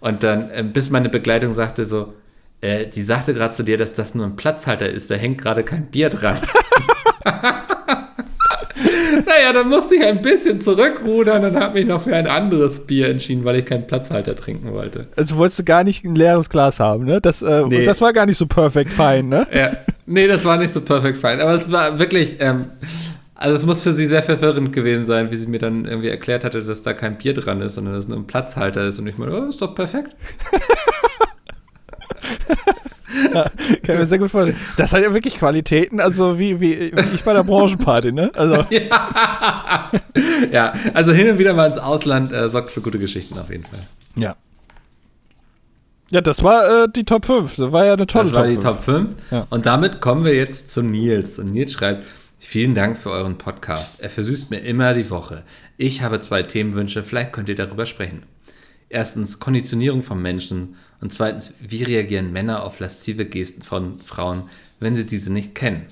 Und 0.01 0.23
dann, 0.23 0.51
äh, 0.51 0.63
bis 0.63 0.91
meine 0.91 1.09
Begleitung 1.09 1.55
sagte 1.55 1.87
so, 1.87 2.15
äh, 2.61 2.87
die 2.87 3.03
sagte 3.03 3.35
gerade 3.35 3.55
zu 3.55 3.63
dir, 3.63 3.79
dass 3.79 3.95
das 3.95 4.15
nur 4.15 4.27
ein 4.27 4.37
Platzhalter 4.37 4.89
ist, 4.89 5.11
da 5.11 5.15
hängt 5.15 5.41
gerade 5.41 5.65
kein 5.65 5.87
Bier 5.87 6.11
dran. 6.11 6.37
naja, 9.29 9.53
dann 9.53 9.68
musste 9.68 9.97
ich 9.97 10.05
ein 10.05 10.22
bisschen 10.22 10.61
zurückrudern 10.61 11.45
und 11.45 11.57
habe 11.57 11.74
mich 11.74 11.87
noch 11.87 12.01
für 12.01 12.16
ein 12.16 12.26
anderes 12.26 12.87
Bier 12.87 13.09
entschieden, 13.09 13.45
weil 13.45 13.57
ich 13.57 13.66
keinen 13.66 13.87
Platzhalter 13.87 14.35
trinken 14.35 14.72
wollte. 14.72 15.07
Also 15.16 15.37
wolltest 15.37 15.61
du 15.61 15.64
gar 15.64 15.85
nicht 15.85 16.05
ein 16.05 16.14
leeres 16.14 16.49
Glas 16.49 16.81
haben, 16.81 17.05
ne? 17.05 17.20
Das, 17.20 17.43
äh, 17.43 17.64
nee. 17.68 17.85
das 17.85 18.01
war 18.01 18.12
gar 18.12 18.26
nicht 18.26 18.39
so 18.39 18.47
perfekt 18.47 18.93
fein, 18.93 19.29
ne? 19.29 19.47
Ja. 19.55 19.76
Nee, 20.07 20.26
das 20.26 20.45
war 20.45 20.57
nicht 20.57 20.72
so 20.72 20.81
perfekt 20.81 21.18
fein. 21.18 21.41
Aber 21.41 21.53
es 21.53 21.70
war 21.70 21.99
wirklich, 21.99 22.37
ähm, 22.41 22.66
also 23.35 23.55
es 23.55 23.66
muss 23.66 23.83
für 23.83 23.93
sie 23.93 24.07
sehr 24.07 24.22
verwirrend 24.22 24.72
gewesen 24.72 25.05
sein, 25.05 25.31
wie 25.31 25.37
sie 25.37 25.47
mir 25.47 25.59
dann 25.59 25.85
irgendwie 25.85 26.09
erklärt 26.09 26.45
hatte, 26.45 26.61
dass 26.61 26.83
da 26.83 26.95
kein 26.95 27.18
Bier 27.18 27.35
dran 27.35 27.61
ist, 27.61 27.74
sondern 27.74 27.95
dass 27.95 28.05
es 28.05 28.09
nur 28.09 28.18
ein 28.18 28.26
Platzhalter 28.26 28.87
ist. 28.87 28.99
Und 28.99 29.07
ich 29.07 29.18
meine, 29.18 29.33
oh, 29.33 29.49
ist 29.49 29.61
doch 29.61 29.74
perfekt. 29.74 30.16
ja, 33.35 33.45
kann 33.83 33.95
ich 33.95 33.99
mir 33.99 34.07
sehr 34.07 34.19
gut 34.19 34.31
vorstellen. 34.31 34.59
Das 34.77 34.93
hat 34.93 35.03
ja 35.03 35.13
wirklich 35.15 35.39
Qualitäten, 35.39 36.01
also 36.01 36.39
wie, 36.39 36.61
wie, 36.61 36.93
wie 36.95 37.15
ich 37.15 37.25
bei 37.25 37.33
der 37.33 37.45
Branchenparty, 37.45 38.13
ne? 38.13 38.31
Also. 38.35 38.65
Ja. 38.79 39.91
ja, 40.53 40.75
also 40.95 41.13
hin 41.13 41.31
und 41.31 41.39
wieder 41.39 41.55
mal 41.55 41.67
ins 41.67 41.79
Ausland 41.79 42.33
äh, 42.33 42.49
sorgt 42.49 42.71
für 42.71 42.81
gute 42.81 42.99
Geschichten 42.99 43.39
auf 43.39 43.51
jeden 43.51 43.65
Fall. 43.65 43.81
Ja. 44.17 44.37
Ja, 46.11 46.21
das 46.21 46.43
war 46.43 46.85
äh, 46.85 46.89
die 46.95 47.05
Top 47.05 47.27
5. 47.27 47.57
Das 47.57 47.73
war 47.73 47.85
ja 47.85 47.95
eine 47.95 48.07
tolle 48.07 48.31
Top 48.31 48.45
5. 48.45 48.55
Das 48.57 48.65
war 48.65 48.73
die 48.73 48.79
Top 48.79 48.85
5. 48.85 49.09
Ja. 49.31 49.47
Und 49.51 49.67
damit 49.67 50.01
kommen 50.01 50.25
wir 50.25 50.35
jetzt 50.35 50.71
zu 50.71 50.83
Nils. 50.83 51.39
Und 51.39 51.51
Nils 51.51 51.73
schreibt, 51.73 52.05
vielen 52.39 52.75
Dank 52.75 52.99
für 52.99 53.11
euren 53.11 53.37
Podcast. 53.37 54.01
Er 54.01 54.11
versüßt 54.11 54.51
mir 54.51 54.59
immer 54.59 54.95
die 54.95 55.11
Woche. 55.11 55.43
Ich 55.77 56.03
habe 56.03 56.21
zwei 56.21 56.43
Themenwünsche, 56.43 57.05
vielleicht 57.05 57.33
könnt 57.33 57.49
ihr 57.49 57.55
darüber 57.55 57.87
sprechen. 57.87 58.23
Erstens 58.89 59.39
Konditionierung 59.39 60.03
von 60.03 60.21
Menschen 60.21 60.77
und 61.01 61.12
zweitens, 61.12 61.55
wie 61.61 61.82
reagieren 61.84 62.32
Männer 62.32 62.64
auf 62.64 62.80
laszive 62.80 63.24
Gesten 63.24 63.62
von 63.62 63.99
Frauen, 63.99 64.44
wenn 64.80 64.96
sie 64.96 65.07
diese 65.07 65.32
nicht 65.32 65.55
kennen? 65.55 65.86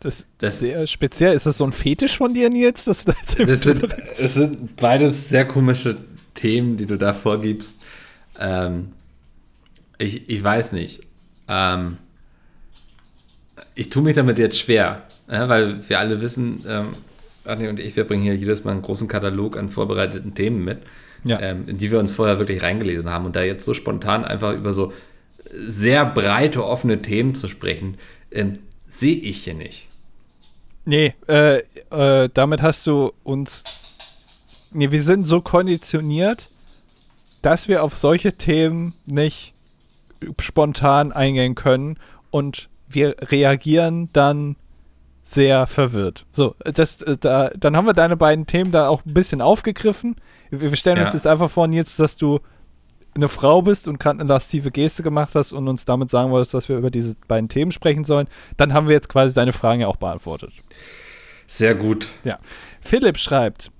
Das, 0.00 0.24
das 0.38 0.54
ist 0.54 0.60
sehr 0.60 0.86
speziell. 0.86 1.34
Ist 1.34 1.46
das 1.46 1.58
so 1.58 1.64
ein 1.64 1.72
Fetisch 1.72 2.16
von 2.16 2.34
dir, 2.34 2.50
Nils? 2.50 2.84
Das, 2.84 3.04
das, 3.04 3.36
das 3.36 3.62
sind, 3.62 3.86
das 4.18 4.34
sind 4.34 4.76
beides 4.76 5.28
sehr 5.28 5.44
komische 5.46 5.96
Themen, 6.34 6.76
die 6.76 6.86
du 6.86 6.98
da 6.98 7.14
vorgibst. 7.14 7.76
Ähm, 8.40 8.88
ich, 9.98 10.28
ich 10.28 10.42
weiß 10.42 10.72
nicht. 10.72 11.02
Ähm, 11.46 11.98
ich 13.74 13.90
tue 13.90 14.02
mich 14.02 14.14
damit 14.14 14.38
jetzt 14.38 14.58
schwer, 14.58 15.02
ja, 15.30 15.48
weil 15.48 15.88
wir 15.88 15.98
alle 15.98 16.20
wissen, 16.20 16.64
ähm, 16.66 16.88
Anni 17.44 17.68
und 17.68 17.78
ich, 17.78 17.94
wir 17.96 18.04
bringen 18.04 18.22
hier 18.22 18.34
jedes 18.34 18.64
Mal 18.64 18.72
einen 18.72 18.82
großen 18.82 19.08
Katalog 19.08 19.56
an 19.56 19.68
vorbereiteten 19.68 20.34
Themen 20.34 20.64
mit, 20.64 20.78
ja. 21.24 21.40
ähm, 21.40 21.68
in 21.68 21.78
die 21.78 21.90
wir 21.90 21.98
uns 21.98 22.12
vorher 22.12 22.38
wirklich 22.38 22.62
reingelesen 22.62 23.10
haben. 23.10 23.26
Und 23.26 23.36
da 23.36 23.42
jetzt 23.42 23.64
so 23.64 23.74
spontan 23.74 24.24
einfach 24.24 24.52
über 24.54 24.72
so 24.72 24.92
sehr 25.52 26.04
breite, 26.04 26.64
offene 26.64 27.02
Themen 27.02 27.34
zu 27.34 27.48
sprechen, 27.48 27.98
ähm, 28.30 28.58
sehe 28.88 29.16
ich 29.16 29.44
hier 29.44 29.54
nicht. 29.54 29.88
Nee, 30.84 31.14
äh, 31.28 31.58
äh, 31.90 32.28
damit 32.32 32.62
hast 32.62 32.86
du 32.86 33.12
uns. 33.22 33.62
Nee, 34.72 34.90
wir 34.90 35.02
sind 35.02 35.26
so 35.26 35.40
konditioniert, 35.40 36.48
dass 37.42 37.68
wir 37.68 37.82
auf 37.82 37.96
solche 37.96 38.32
Themen 38.32 38.94
nicht 39.06 39.52
spontan 40.38 41.12
eingehen 41.12 41.54
können 41.54 41.98
und 42.30 42.68
wir 42.88 43.16
reagieren 43.20 44.08
dann 44.12 44.56
sehr 45.24 45.66
verwirrt. 45.66 46.26
So, 46.32 46.54
das, 46.64 47.02
äh, 47.02 47.16
da, 47.18 47.50
dann 47.50 47.76
haben 47.76 47.86
wir 47.86 47.94
deine 47.94 48.16
beiden 48.16 48.46
Themen 48.46 48.72
da 48.72 48.88
auch 48.88 49.04
ein 49.04 49.14
bisschen 49.14 49.40
aufgegriffen. 49.40 50.16
Wir 50.60 50.76
stellen 50.76 50.98
ja. 50.98 51.04
uns 51.04 51.14
jetzt 51.14 51.26
einfach 51.26 51.50
vor, 51.50 51.66
jetzt, 51.70 51.98
dass 51.98 52.16
du 52.16 52.38
eine 53.14 53.28
Frau 53.28 53.62
bist 53.62 53.88
und 53.88 53.98
gerade 53.98 54.20
eine 54.20 54.28
lastive 54.28 54.70
Geste 54.70 55.02
gemacht 55.02 55.34
hast 55.34 55.52
und 55.52 55.66
uns 55.66 55.84
damit 55.84 56.10
sagen 56.10 56.30
wolltest, 56.30 56.52
dass 56.54 56.68
wir 56.68 56.76
über 56.76 56.90
diese 56.90 57.14
beiden 57.26 57.48
Themen 57.48 57.72
sprechen 57.72 58.04
sollen. 58.04 58.28
Dann 58.58 58.74
haben 58.74 58.86
wir 58.86 58.94
jetzt 58.94 59.08
quasi 59.08 59.34
deine 59.34 59.52
Fragen 59.52 59.80
ja 59.80 59.88
auch 59.88 59.96
beantwortet. 59.96 60.52
Sehr 61.46 61.74
gut. 61.74 62.08
Ja. 62.24 62.38
Philipp 62.82 63.18
schreibt, 63.18 63.70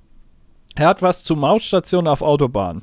er 0.75 0.89
hat 0.89 1.03
was 1.03 1.25
zu 1.25 1.37
Mautstationen 1.37 2.09
auf 2.09 2.23
Autobahnen. 2.23 2.83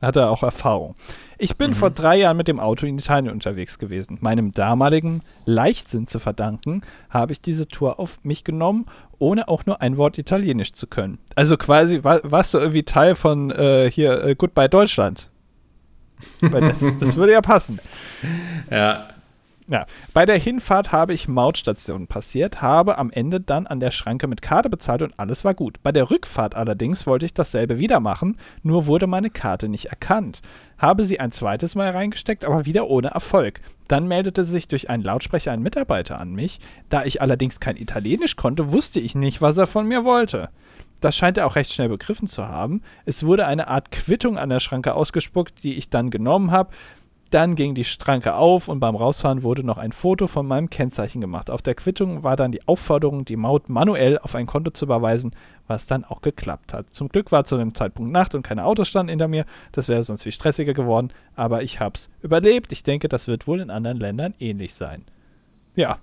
Hat 0.00 0.16
er 0.16 0.30
auch 0.30 0.42
Erfahrung. 0.42 0.94
Ich 1.38 1.56
bin 1.56 1.70
mhm. 1.70 1.74
vor 1.74 1.90
drei 1.90 2.16
Jahren 2.18 2.36
mit 2.36 2.48
dem 2.48 2.60
Auto 2.60 2.86
in 2.86 2.98
Italien 2.98 3.32
unterwegs 3.32 3.78
gewesen. 3.78 4.18
Meinem 4.20 4.52
damaligen 4.52 5.22
Leichtsinn 5.44 6.06
zu 6.06 6.18
verdanken, 6.18 6.82
habe 7.10 7.32
ich 7.32 7.40
diese 7.40 7.68
Tour 7.68 7.98
auf 7.98 8.18
mich 8.22 8.44
genommen, 8.44 8.86
ohne 9.18 9.48
auch 9.48 9.66
nur 9.66 9.80
ein 9.80 9.96
Wort 9.96 10.18
Italienisch 10.18 10.72
zu 10.72 10.86
können. 10.86 11.18
Also 11.34 11.56
quasi 11.56 12.04
war, 12.04 12.20
warst 12.24 12.54
du 12.54 12.58
irgendwie 12.58 12.84
Teil 12.84 13.14
von 13.14 13.50
äh, 13.50 13.90
hier 13.90 14.24
äh, 14.24 14.34
Goodbye 14.34 14.68
Deutschland. 14.68 15.30
Weil 16.40 16.62
das, 16.62 16.80
das 16.98 17.16
würde 17.16 17.32
ja 17.32 17.40
passen. 17.40 17.78
Ja, 18.70 19.08
ja, 19.68 19.84
bei 20.14 20.24
der 20.24 20.38
Hinfahrt 20.38 20.92
habe 20.92 21.12
ich 21.12 21.28
Mautstationen 21.28 22.06
passiert, 22.06 22.62
habe 22.62 22.96
am 22.96 23.10
Ende 23.10 23.40
dann 23.40 23.66
an 23.66 23.80
der 23.80 23.90
Schranke 23.90 24.26
mit 24.26 24.40
Karte 24.40 24.70
bezahlt 24.70 25.02
und 25.02 25.14
alles 25.18 25.44
war 25.44 25.52
gut. 25.52 25.82
Bei 25.82 25.92
der 25.92 26.10
Rückfahrt 26.10 26.54
allerdings 26.54 27.06
wollte 27.06 27.26
ich 27.26 27.34
dasselbe 27.34 27.78
wieder 27.78 28.00
machen, 28.00 28.38
nur 28.62 28.86
wurde 28.86 29.06
meine 29.06 29.28
Karte 29.28 29.68
nicht 29.68 29.86
erkannt. 29.86 30.40
Habe 30.78 31.04
sie 31.04 31.20
ein 31.20 31.32
zweites 31.32 31.74
Mal 31.74 31.90
reingesteckt, 31.90 32.46
aber 32.46 32.64
wieder 32.64 32.88
ohne 32.88 33.08
Erfolg. 33.08 33.60
Dann 33.88 34.08
meldete 34.08 34.44
sich 34.44 34.68
durch 34.68 34.88
einen 34.88 35.02
Lautsprecher 35.02 35.52
ein 35.52 35.62
Mitarbeiter 35.62 36.18
an 36.18 36.32
mich. 36.32 36.60
Da 36.88 37.04
ich 37.04 37.20
allerdings 37.20 37.60
kein 37.60 37.76
Italienisch 37.76 38.36
konnte, 38.36 38.72
wusste 38.72 39.00
ich 39.00 39.14
nicht, 39.14 39.42
was 39.42 39.58
er 39.58 39.66
von 39.66 39.86
mir 39.86 40.04
wollte. 40.04 40.48
Das 41.00 41.16
scheint 41.16 41.38
er 41.38 41.46
auch 41.46 41.56
recht 41.56 41.72
schnell 41.72 41.88
begriffen 41.88 42.26
zu 42.26 42.48
haben. 42.48 42.82
Es 43.04 43.24
wurde 43.24 43.46
eine 43.46 43.68
Art 43.68 43.92
Quittung 43.92 44.36
an 44.36 44.48
der 44.48 44.60
Schranke 44.60 44.94
ausgespuckt, 44.94 45.62
die 45.62 45.74
ich 45.74 45.90
dann 45.90 46.10
genommen 46.10 46.50
habe 46.50 46.70
Dann 47.30 47.56
ging 47.56 47.74
die 47.74 47.84
Schranke 47.84 48.36
auf 48.36 48.68
und 48.68 48.80
beim 48.80 48.96
Rausfahren 48.96 49.42
wurde 49.42 49.62
noch 49.62 49.76
ein 49.76 49.92
Foto 49.92 50.26
von 50.26 50.46
meinem 50.46 50.70
Kennzeichen 50.70 51.20
gemacht. 51.20 51.50
Auf 51.50 51.60
der 51.60 51.74
Quittung 51.74 52.22
war 52.22 52.36
dann 52.36 52.52
die 52.52 52.66
Aufforderung, 52.66 53.26
die 53.26 53.36
Maut 53.36 53.68
manuell 53.68 54.18
auf 54.18 54.34
ein 54.34 54.46
Konto 54.46 54.70
zu 54.70 54.86
überweisen, 54.86 55.32
was 55.66 55.86
dann 55.86 56.04
auch 56.04 56.22
geklappt 56.22 56.72
hat. 56.72 56.86
Zum 56.90 57.10
Glück 57.10 57.30
war 57.30 57.44
zu 57.44 57.58
dem 57.58 57.74
Zeitpunkt 57.74 58.12
Nacht 58.12 58.34
und 58.34 58.42
keine 58.42 58.64
Autos 58.64 58.88
standen 58.88 59.10
hinter 59.10 59.28
mir. 59.28 59.44
Das 59.72 59.88
wäre 59.88 60.02
sonst 60.02 60.22
viel 60.22 60.32
stressiger 60.32 60.72
geworden, 60.72 61.10
aber 61.36 61.62
ich 61.62 61.80
hab's 61.80 62.08
überlebt. 62.22 62.72
Ich 62.72 62.82
denke, 62.82 63.10
das 63.10 63.28
wird 63.28 63.46
wohl 63.46 63.60
in 63.60 63.68
anderen 63.68 63.98
Ländern 63.98 64.32
ähnlich 64.38 64.72
sein. 64.72 65.04
Ja. 65.74 65.98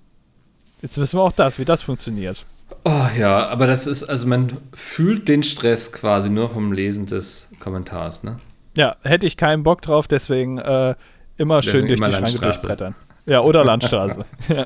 Jetzt 0.84 1.00
wissen 1.00 1.18
wir 1.18 1.24
auch 1.24 1.32
das, 1.32 1.58
wie 1.58 1.66
das 1.66 1.82
funktioniert. 1.82 2.46
Oh 2.84 3.08
ja, 3.18 3.48
aber 3.48 3.66
das 3.66 3.88
ist, 3.88 4.04
also 4.04 4.28
man 4.28 4.52
fühlt 4.74 5.28
den 5.28 5.42
Stress 5.42 5.92
quasi 5.92 6.30
nur 6.30 6.50
vom 6.50 6.72
Lesen 6.72 7.08
des 7.08 7.50
Kommentars, 7.60 8.24
ne? 8.24 8.40
Ja, 8.78 8.98
hätte 9.04 9.26
ich 9.26 9.38
keinen 9.38 9.64
Bock 9.64 9.82
drauf, 9.82 10.08
deswegen 10.08 10.58
äh, 10.58 10.96
immer 11.38 11.62
schön 11.62 11.88
durch 11.88 12.00
die 12.00 12.12
Schranke 12.12 12.40
durchbrettern. 12.40 12.96
Ja, 13.26 13.42
oder 13.42 13.64
Landstraße. 13.64 14.24
ja. 14.50 14.66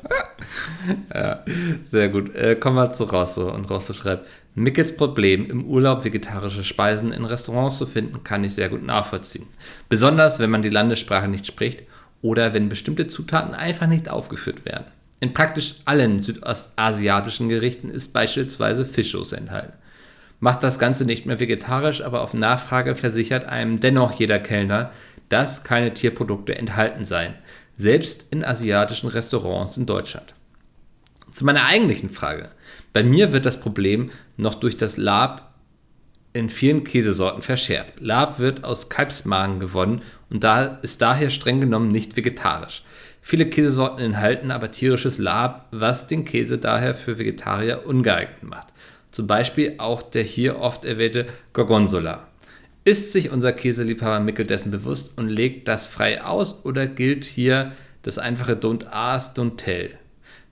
ja. 1.14 1.44
sehr 1.90 2.08
gut. 2.10 2.34
Äh, 2.34 2.56
kommen 2.56 2.76
wir 2.76 2.90
zu 2.90 3.04
Rosso. 3.04 3.50
Und 3.50 3.70
Rosso 3.70 3.94
schreibt: 3.94 4.28
Mickels 4.54 4.94
Problem, 4.94 5.48
im 5.48 5.64
Urlaub 5.64 6.04
vegetarische 6.04 6.62
Speisen 6.62 7.12
in 7.12 7.24
Restaurants 7.24 7.78
zu 7.78 7.86
finden, 7.86 8.22
kann 8.22 8.44
ich 8.44 8.54
sehr 8.54 8.68
gut 8.68 8.84
nachvollziehen. 8.84 9.46
Besonders, 9.88 10.38
wenn 10.38 10.50
man 10.50 10.62
die 10.62 10.68
Landessprache 10.68 11.28
nicht 11.28 11.46
spricht 11.46 11.84
oder 12.20 12.52
wenn 12.52 12.68
bestimmte 12.68 13.06
Zutaten 13.06 13.54
einfach 13.54 13.86
nicht 13.86 14.10
aufgeführt 14.10 14.66
werden. 14.66 14.84
In 15.20 15.32
praktisch 15.32 15.76
allen 15.84 16.22
südostasiatischen 16.22 17.48
Gerichten 17.48 17.88
ist 17.90 18.12
beispielsweise 18.12 18.84
Fischsoße 18.84 19.36
enthalten. 19.36 19.72
Macht 20.38 20.62
das 20.62 20.78
Ganze 20.78 21.04
nicht 21.04 21.26
mehr 21.26 21.38
vegetarisch, 21.38 22.00
aber 22.02 22.22
auf 22.22 22.32
Nachfrage 22.32 22.96
versichert 22.96 23.44
einem 23.44 23.80
dennoch 23.80 24.18
jeder 24.18 24.38
Kellner, 24.38 24.90
dass 25.30 25.64
keine 25.64 25.94
Tierprodukte 25.94 26.54
enthalten 26.54 27.06
seien, 27.06 27.34
selbst 27.78 28.26
in 28.30 28.44
asiatischen 28.44 29.08
Restaurants 29.08 29.78
in 29.78 29.86
Deutschland. 29.86 30.34
Zu 31.32 31.46
meiner 31.46 31.64
eigentlichen 31.64 32.10
Frage. 32.10 32.50
Bei 32.92 33.02
mir 33.02 33.32
wird 33.32 33.46
das 33.46 33.60
Problem 33.60 34.10
noch 34.36 34.56
durch 34.56 34.76
das 34.76 34.96
Lab 34.96 35.54
in 36.32 36.50
vielen 36.50 36.84
Käsesorten 36.84 37.42
verschärft. 37.42 37.94
Lab 38.00 38.38
wird 38.38 38.64
aus 38.64 38.88
Kalbsmagen 38.88 39.60
gewonnen 39.60 40.02
und 40.28 40.44
da 40.44 40.78
ist 40.82 41.02
daher 41.02 41.30
streng 41.30 41.60
genommen 41.60 41.90
nicht 41.90 42.16
vegetarisch. 42.16 42.82
Viele 43.22 43.46
Käsesorten 43.46 44.04
enthalten 44.04 44.50
aber 44.50 44.72
tierisches 44.72 45.18
Lab, 45.18 45.68
was 45.70 46.06
den 46.06 46.24
Käse 46.24 46.58
daher 46.58 46.94
für 46.94 47.18
Vegetarier 47.18 47.86
ungeeignet 47.86 48.42
macht. 48.42 48.68
Zum 49.12 49.26
Beispiel 49.26 49.74
auch 49.78 50.02
der 50.02 50.22
hier 50.22 50.58
oft 50.58 50.84
erwähnte 50.84 51.26
Gorgonzola. 51.52 52.26
Ist 52.90 53.12
sich 53.12 53.30
unser 53.30 53.52
Käseliebhaber 53.52 54.18
Mickel 54.18 54.44
dessen 54.44 54.72
bewusst 54.72 55.16
und 55.16 55.28
legt 55.28 55.68
das 55.68 55.86
frei 55.86 56.24
aus 56.24 56.64
oder 56.64 56.88
gilt 56.88 57.24
hier 57.24 57.70
das 58.02 58.18
einfache 58.18 58.54
Don't 58.54 58.84
ask, 58.90 59.38
don't 59.38 59.56
tell? 59.58 59.90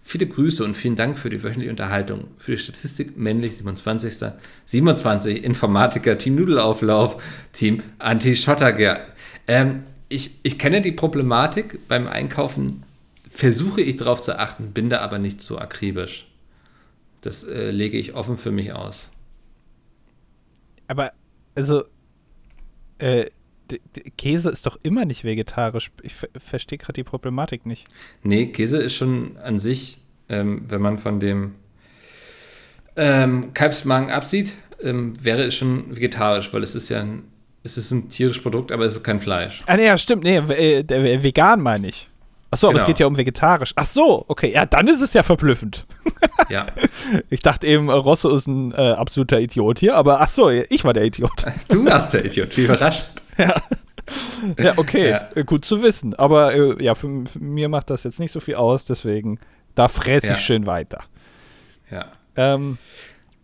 Viele 0.02 0.28
Grüße 0.28 0.62
und 0.62 0.76
vielen 0.76 0.94
Dank 0.94 1.18
für 1.18 1.30
die 1.30 1.42
wöchentliche 1.42 1.72
Unterhaltung. 1.72 2.28
Für 2.36 2.52
die 2.52 2.58
Statistik 2.58 3.16
männlich 3.16 3.56
27. 3.56 4.30
27 4.66 5.42
Informatiker, 5.42 6.16
Team 6.16 6.36
Nudelauflauf, 6.36 7.20
Team 7.52 7.82
Anti-Schottergärten. 7.98 9.12
Ähm, 9.48 9.82
ich, 10.08 10.38
ich 10.44 10.60
kenne 10.60 10.80
die 10.80 10.92
Problematik 10.92 11.88
beim 11.88 12.06
Einkaufen, 12.06 12.84
versuche 13.28 13.80
ich 13.80 13.96
darauf 13.96 14.20
zu 14.20 14.38
achten, 14.38 14.70
bin 14.70 14.90
da 14.90 15.00
aber 15.00 15.18
nicht 15.18 15.40
so 15.40 15.58
akribisch. 15.58 16.28
Das 17.20 17.42
äh, 17.42 17.72
lege 17.72 17.98
ich 17.98 18.14
offen 18.14 18.38
für 18.38 18.52
mich 18.52 18.74
aus. 18.74 19.10
Aber, 20.86 21.10
also, 21.56 21.82
äh, 22.98 23.26
Käse 24.16 24.50
ist 24.50 24.66
doch 24.66 24.78
immer 24.82 25.04
nicht 25.04 25.24
vegetarisch. 25.24 25.90
Ich 26.02 26.14
verstehe 26.38 26.78
gerade 26.78 26.94
die 26.94 27.04
Problematik 27.04 27.66
nicht. 27.66 27.86
Nee, 28.22 28.46
Käse 28.46 28.78
ist 28.78 28.94
schon 28.94 29.36
an 29.38 29.58
sich, 29.58 29.98
ähm, 30.28 30.62
wenn 30.68 30.80
man 30.80 30.98
von 30.98 31.20
dem 31.20 31.54
ähm, 32.96 33.52
Kalbsmagen 33.54 34.10
absieht, 34.10 34.54
ähm, 34.82 35.12
wäre 35.22 35.42
es 35.42 35.54
schon 35.54 35.94
vegetarisch, 35.96 36.52
weil 36.52 36.62
es 36.62 36.74
ist 36.74 36.88
ja 36.88 37.00
ein, 37.00 37.24
es 37.62 37.76
ist 37.76 37.90
ein 37.90 38.08
tierisches 38.08 38.42
Produkt, 38.42 38.72
aber 38.72 38.84
es 38.84 38.94
ist 38.94 39.04
kein 39.04 39.20
Fleisch. 39.20 39.62
Ah, 39.66 39.76
nee, 39.76 39.86
ja, 39.86 39.98
stimmt. 39.98 40.24
Nee, 40.24 40.36
äh, 40.38 41.22
vegan 41.22 41.60
meine 41.60 41.88
ich. 41.88 42.07
Achso, 42.50 42.68
genau. 42.68 42.70
aber 42.70 42.76
es 42.78 42.82
genau. 42.82 42.86
geht 42.86 42.98
ja 43.00 43.06
um 43.06 43.16
vegetarisch. 43.16 43.72
Ach 43.76 43.86
so, 43.86 44.24
okay. 44.28 44.52
Ja, 44.52 44.64
dann 44.64 44.88
ist 44.88 45.02
es 45.02 45.12
ja 45.12 45.22
verblüffend. 45.22 45.86
Ja. 46.48 46.66
ich 47.30 47.42
dachte 47.42 47.66
eben, 47.66 47.90
Rosso 47.90 48.30
ist 48.30 48.46
ein 48.46 48.72
äh, 48.72 48.92
absoluter 48.92 49.40
Idiot 49.40 49.78
hier, 49.78 49.96
aber 49.96 50.20
ach 50.20 50.30
so, 50.30 50.48
ich 50.50 50.84
war 50.84 50.94
der 50.94 51.04
Idiot. 51.04 51.44
Du 51.68 51.84
warst 51.84 52.14
der 52.14 52.24
Idiot, 52.24 52.56
wie 52.56 52.64
überrascht. 52.64 53.04
ja. 53.38 53.54
Ja, 54.58 54.72
okay, 54.76 55.10
ja. 55.10 55.28
Äh, 55.34 55.44
gut 55.44 55.66
zu 55.66 55.82
wissen. 55.82 56.14
Aber 56.14 56.54
äh, 56.54 56.82
ja, 56.82 56.94
für, 56.94 57.26
für, 57.26 57.38
mir 57.38 57.68
macht 57.68 57.90
das 57.90 58.04
jetzt 58.04 58.18
nicht 58.18 58.32
so 58.32 58.40
viel 58.40 58.54
aus, 58.54 58.86
deswegen 58.86 59.38
da 59.74 59.88
fräse 59.88 60.26
ich 60.26 60.30
ja. 60.32 60.36
schön 60.36 60.66
weiter. 60.66 61.04
Ja. 61.90 62.06
Ähm, 62.36 62.78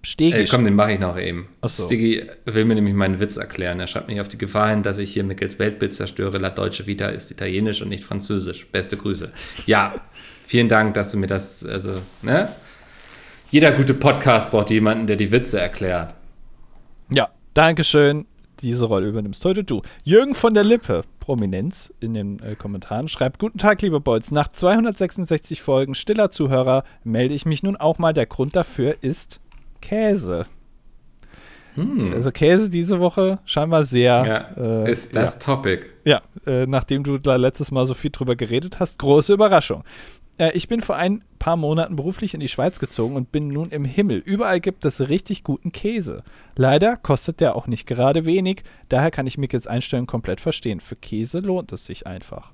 Stegi. 0.04 0.36
Ey, 0.36 0.46
komm, 0.46 0.64
den 0.64 0.74
mache 0.74 0.92
ich 0.92 1.00
noch 1.00 1.18
eben. 1.18 1.48
So. 1.62 1.84
Stiggy 1.84 2.26
will 2.44 2.64
mir 2.64 2.74
nämlich 2.74 2.94
meinen 2.94 3.20
Witz 3.20 3.36
erklären. 3.36 3.80
Er 3.80 3.86
schreibt 3.86 4.08
mich 4.08 4.20
auf 4.20 4.28
die 4.28 4.38
Gefahr 4.38 4.70
hin, 4.70 4.82
dass 4.82 4.98
ich 4.98 5.12
hier 5.12 5.24
Mickels 5.24 5.58
Weltbild 5.58 5.94
zerstöre. 5.94 6.38
La 6.38 6.50
Deutsche 6.50 6.86
Vita 6.86 7.08
ist 7.08 7.30
italienisch 7.30 7.82
und 7.82 7.88
nicht 7.88 8.04
französisch. 8.04 8.66
Beste 8.66 8.96
Grüße. 8.96 9.32
Ja, 9.66 9.94
vielen 10.46 10.68
Dank, 10.68 10.94
dass 10.94 11.12
du 11.12 11.18
mir 11.18 11.26
das, 11.26 11.64
also, 11.64 11.94
ne? 12.22 12.48
Jeder 13.50 13.72
gute 13.72 13.94
Podcast 13.94 14.50
braucht 14.50 14.70
jemanden, 14.70 15.06
der 15.06 15.16
die 15.16 15.30
Witze 15.30 15.60
erklärt. 15.60 16.14
Ja, 17.10 17.28
Dankeschön. 17.54 18.26
Diese 18.60 18.84
Rolle 18.84 19.08
übernimmst 19.08 19.44
heute 19.44 19.64
du. 19.64 19.82
Jürgen 20.04 20.34
von 20.34 20.54
der 20.54 20.64
Lippe, 20.64 21.04
Prominenz 21.20 21.92
in 22.00 22.14
den 22.14 22.40
äh, 22.40 22.54
Kommentaren, 22.54 23.08
schreibt: 23.08 23.38
Guten 23.38 23.58
Tag, 23.58 23.82
liebe 23.82 24.00
Bolz. 24.00 24.30
Nach 24.30 24.48
266 24.48 25.60
Folgen 25.60 25.94
stiller 25.94 26.30
Zuhörer 26.30 26.84
melde 27.02 27.34
ich 27.34 27.46
mich 27.46 27.62
nun 27.62 27.76
auch 27.76 27.98
mal. 27.98 28.12
Der 28.12 28.26
Grund 28.26 28.56
dafür 28.56 28.96
ist 29.02 29.40
Käse. 29.84 30.46
Hm. 31.74 32.12
Also 32.14 32.30
Käse 32.30 32.70
diese 32.70 33.00
Woche 33.00 33.38
scheinbar 33.44 33.84
sehr. 33.84 34.24
Ja, 34.56 34.84
äh, 34.84 34.90
ist 34.90 35.14
das 35.14 35.34
ja. 35.34 35.40
Topic. 35.40 35.84
Ja, 36.04 36.22
äh, 36.46 36.66
nachdem 36.66 37.02
du 37.02 37.18
da 37.18 37.36
letztes 37.36 37.70
Mal 37.70 37.84
so 37.86 37.94
viel 37.94 38.10
drüber 38.10 38.36
geredet 38.36 38.80
hast, 38.80 38.98
große 38.98 39.32
Überraschung. 39.32 39.84
Äh, 40.38 40.52
ich 40.52 40.68
bin 40.68 40.80
vor 40.80 40.96
ein 40.96 41.22
paar 41.38 41.56
Monaten 41.56 41.96
beruflich 41.96 42.32
in 42.32 42.40
die 42.40 42.48
Schweiz 42.48 42.78
gezogen 42.78 43.16
und 43.16 43.32
bin 43.32 43.48
nun 43.48 43.70
im 43.70 43.84
Himmel. 43.84 44.18
Überall 44.18 44.60
gibt 44.60 44.84
es 44.84 45.08
richtig 45.08 45.44
guten 45.44 45.72
Käse. 45.72 46.22
Leider 46.56 46.96
kostet 46.96 47.40
der 47.40 47.56
auch 47.56 47.66
nicht 47.66 47.86
gerade 47.86 48.24
wenig, 48.24 48.62
daher 48.88 49.10
kann 49.10 49.26
ich 49.26 49.36
Mickels 49.36 49.66
Einstellung 49.66 50.06
komplett 50.06 50.40
verstehen. 50.40 50.80
Für 50.80 50.96
Käse 50.96 51.40
lohnt 51.40 51.72
es 51.72 51.84
sich 51.84 52.06
einfach. 52.06 52.52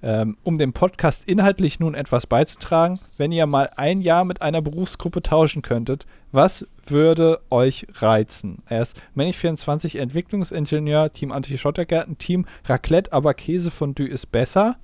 Ähm, 0.00 0.36
um 0.44 0.58
dem 0.58 0.72
Podcast 0.72 1.24
inhaltlich 1.28 1.80
nun 1.80 1.94
etwas 1.94 2.26
beizutragen, 2.26 3.00
wenn 3.16 3.32
ihr 3.32 3.46
mal 3.46 3.70
ein 3.76 4.00
Jahr 4.00 4.24
mit 4.24 4.42
einer 4.42 4.62
Berufsgruppe 4.62 5.22
tauschen 5.22 5.60
könntet, 5.62 6.06
was 6.30 6.68
würde 6.86 7.40
euch 7.50 7.86
reizen? 7.94 8.62
Er 8.68 8.82
ist 8.82 9.00
Manich24 9.16 9.98
Entwicklungsingenieur, 9.98 11.10
Team 11.10 11.32
Anti-Schottergärten, 11.32 12.16
Team 12.16 12.46
Raclette, 12.66 13.12
aber 13.12 13.34
Käsefondue 13.34 14.06
ist 14.06 14.30
besser. 14.30 14.76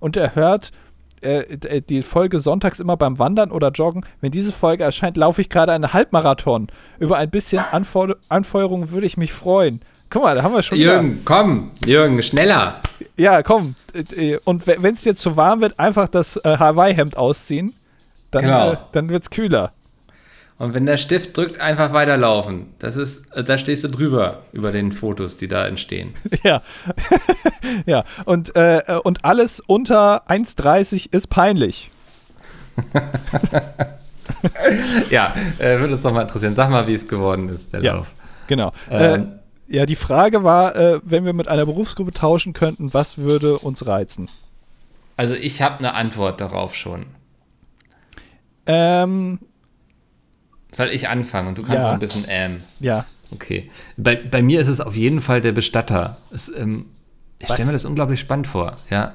Und 0.00 0.16
er 0.16 0.34
hört 0.34 0.72
äh, 1.20 1.40
äh, 1.40 1.80
die 1.80 2.02
Folge 2.02 2.38
sonntags 2.38 2.80
immer 2.80 2.96
beim 2.96 3.18
Wandern 3.18 3.50
oder 3.50 3.70
Joggen. 3.70 4.04
Wenn 4.20 4.30
diese 4.30 4.52
Folge 4.52 4.84
erscheint, 4.84 5.16
laufe 5.16 5.40
ich 5.40 5.48
gerade 5.48 5.72
einen 5.72 5.92
Halbmarathon. 5.92 6.68
Über 6.98 7.16
ein 7.16 7.30
bisschen 7.30 7.64
Anfor 7.70 8.16
Anfeuerung 8.28 8.90
würde 8.90 9.06
ich 9.06 9.16
mich 9.16 9.32
freuen. 9.32 9.80
Guck 10.10 10.22
mal, 10.22 10.34
da 10.34 10.42
haben 10.42 10.54
wir 10.54 10.62
schon. 10.62 10.78
Jürgen, 10.78 11.10
wieder. 11.10 11.20
komm, 11.24 11.70
Jürgen, 11.84 12.22
schneller. 12.22 12.80
Ja, 13.18 13.42
komm. 13.42 13.74
Und 14.44 14.66
wenn 14.66 14.94
es 14.94 15.02
dir 15.02 15.16
zu 15.16 15.36
warm 15.36 15.60
wird, 15.60 15.78
einfach 15.78 16.08
das 16.08 16.36
äh, 16.36 16.56
Hawaii-Hemd 16.56 17.16
ausziehen. 17.16 17.74
Dann, 18.30 18.44
genau. 18.44 18.72
äh, 18.72 18.76
dann 18.92 19.08
wird 19.08 19.24
es 19.24 19.30
kühler. 19.30 19.72
Und 20.58 20.74
wenn 20.74 20.86
der 20.86 20.96
Stift 20.96 21.36
drückt, 21.36 21.60
einfach 21.60 21.92
weiterlaufen. 21.92 22.66
Das 22.78 22.96
ist, 22.96 23.26
da 23.34 23.58
stehst 23.58 23.84
du 23.84 23.88
drüber 23.88 24.42
über 24.52 24.72
den 24.72 24.90
Fotos, 24.92 25.36
die 25.36 25.48
da 25.48 25.66
entstehen. 25.66 26.14
Ja. 26.42 26.62
ja. 27.86 28.04
Und, 28.24 28.54
äh, 28.56 28.82
und 29.02 29.24
alles 29.24 29.60
unter 29.66 30.28
1,30 30.28 31.12
ist 31.12 31.28
peinlich. 31.28 31.90
ja, 35.10 35.34
äh, 35.58 35.80
würde 35.80 35.94
uns 35.94 36.02
doch 36.02 36.12
mal 36.12 36.22
interessieren. 36.22 36.54
Sag 36.54 36.70
mal, 36.70 36.86
wie 36.86 36.94
es 36.94 37.08
geworden 37.08 37.48
ist, 37.48 37.72
der 37.72 37.82
ja, 37.82 37.94
Lauf. 37.94 38.12
Genau. 38.46 38.72
Ähm, 38.90 39.37
ja, 39.68 39.86
die 39.86 39.96
Frage 39.96 40.44
war, 40.44 40.74
äh, 40.76 41.00
wenn 41.04 41.24
wir 41.24 41.32
mit 41.32 41.48
einer 41.48 41.66
Berufsgruppe 41.66 42.12
tauschen 42.12 42.52
könnten, 42.52 42.92
was 42.94 43.18
würde 43.18 43.58
uns 43.58 43.86
reizen? 43.86 44.28
Also 45.16 45.34
ich 45.34 45.62
habe 45.62 45.78
eine 45.78 45.94
Antwort 45.94 46.40
darauf 46.40 46.74
schon. 46.74 47.06
Ähm, 48.66 49.40
Soll 50.70 50.88
ich 50.88 51.08
anfangen 51.08 51.48
und 51.48 51.58
du 51.58 51.62
kannst 51.62 51.78
ja. 51.78 51.84
so 51.84 51.90
ein 51.90 51.98
bisschen 51.98 52.24
ähm. 52.28 52.60
Ja. 52.80 53.04
Okay. 53.30 53.70
Bei, 53.96 54.16
bei 54.16 54.42
mir 54.42 54.60
ist 54.60 54.68
es 54.68 54.80
auf 54.80 54.96
jeden 54.96 55.20
Fall 55.20 55.40
der 55.40 55.52
Bestatter. 55.52 56.16
Es, 56.30 56.48
ähm, 56.48 56.86
ich 57.38 57.48
stelle 57.48 57.66
mir 57.66 57.72
das 57.72 57.84
unglaublich 57.84 58.20
spannend 58.20 58.46
vor, 58.46 58.76
ja. 58.90 59.14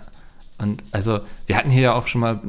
Und 0.60 0.84
also, 0.92 1.22
wir 1.48 1.58
hatten 1.58 1.70
hier 1.70 1.82
ja 1.82 1.94
auch 1.94 2.08
schon 2.08 2.22
mal 2.22 2.40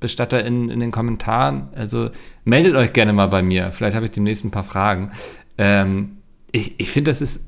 Bestatter 0.00 0.44
in, 0.44 0.68
in 0.68 0.80
den 0.80 0.90
Kommentaren. 0.90 1.68
Also 1.74 2.10
meldet 2.44 2.74
euch 2.74 2.92
gerne 2.92 3.12
mal 3.12 3.28
bei 3.28 3.42
mir. 3.42 3.72
Vielleicht 3.72 3.94
habe 3.94 4.06
ich 4.06 4.12
demnächst 4.12 4.44
ein 4.44 4.50
paar 4.50 4.64
Fragen. 4.64 5.12
Ähm, 5.58 6.15
ich, 6.56 6.80
ich 6.80 6.90
finde, 6.90 7.10
das 7.10 7.20
ist 7.20 7.42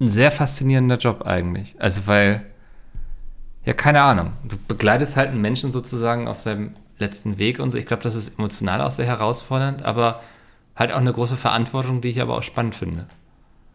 ein 0.00 0.08
sehr 0.08 0.30
faszinierender 0.30 0.96
Job 0.96 1.22
eigentlich. 1.22 1.76
Also, 1.80 2.06
weil 2.06 2.44
Ja, 3.64 3.72
keine 3.72 4.02
Ahnung. 4.02 4.32
Du 4.44 4.56
begleitest 4.68 5.16
halt 5.16 5.30
einen 5.30 5.40
Menschen 5.40 5.72
sozusagen 5.72 6.28
auf 6.28 6.38
seinem 6.38 6.74
letzten 6.98 7.38
Weg 7.38 7.58
und 7.60 7.70
so. 7.70 7.78
Ich 7.78 7.86
glaube, 7.86 8.02
das 8.02 8.14
ist 8.14 8.38
emotional 8.38 8.80
auch 8.80 8.90
sehr 8.90 9.06
herausfordernd, 9.06 9.82
aber 9.82 10.22
halt 10.76 10.92
auch 10.92 10.98
eine 10.98 11.12
große 11.12 11.36
Verantwortung, 11.36 12.00
die 12.00 12.08
ich 12.08 12.20
aber 12.20 12.36
auch 12.36 12.42
spannend 12.42 12.74
finde. 12.74 13.06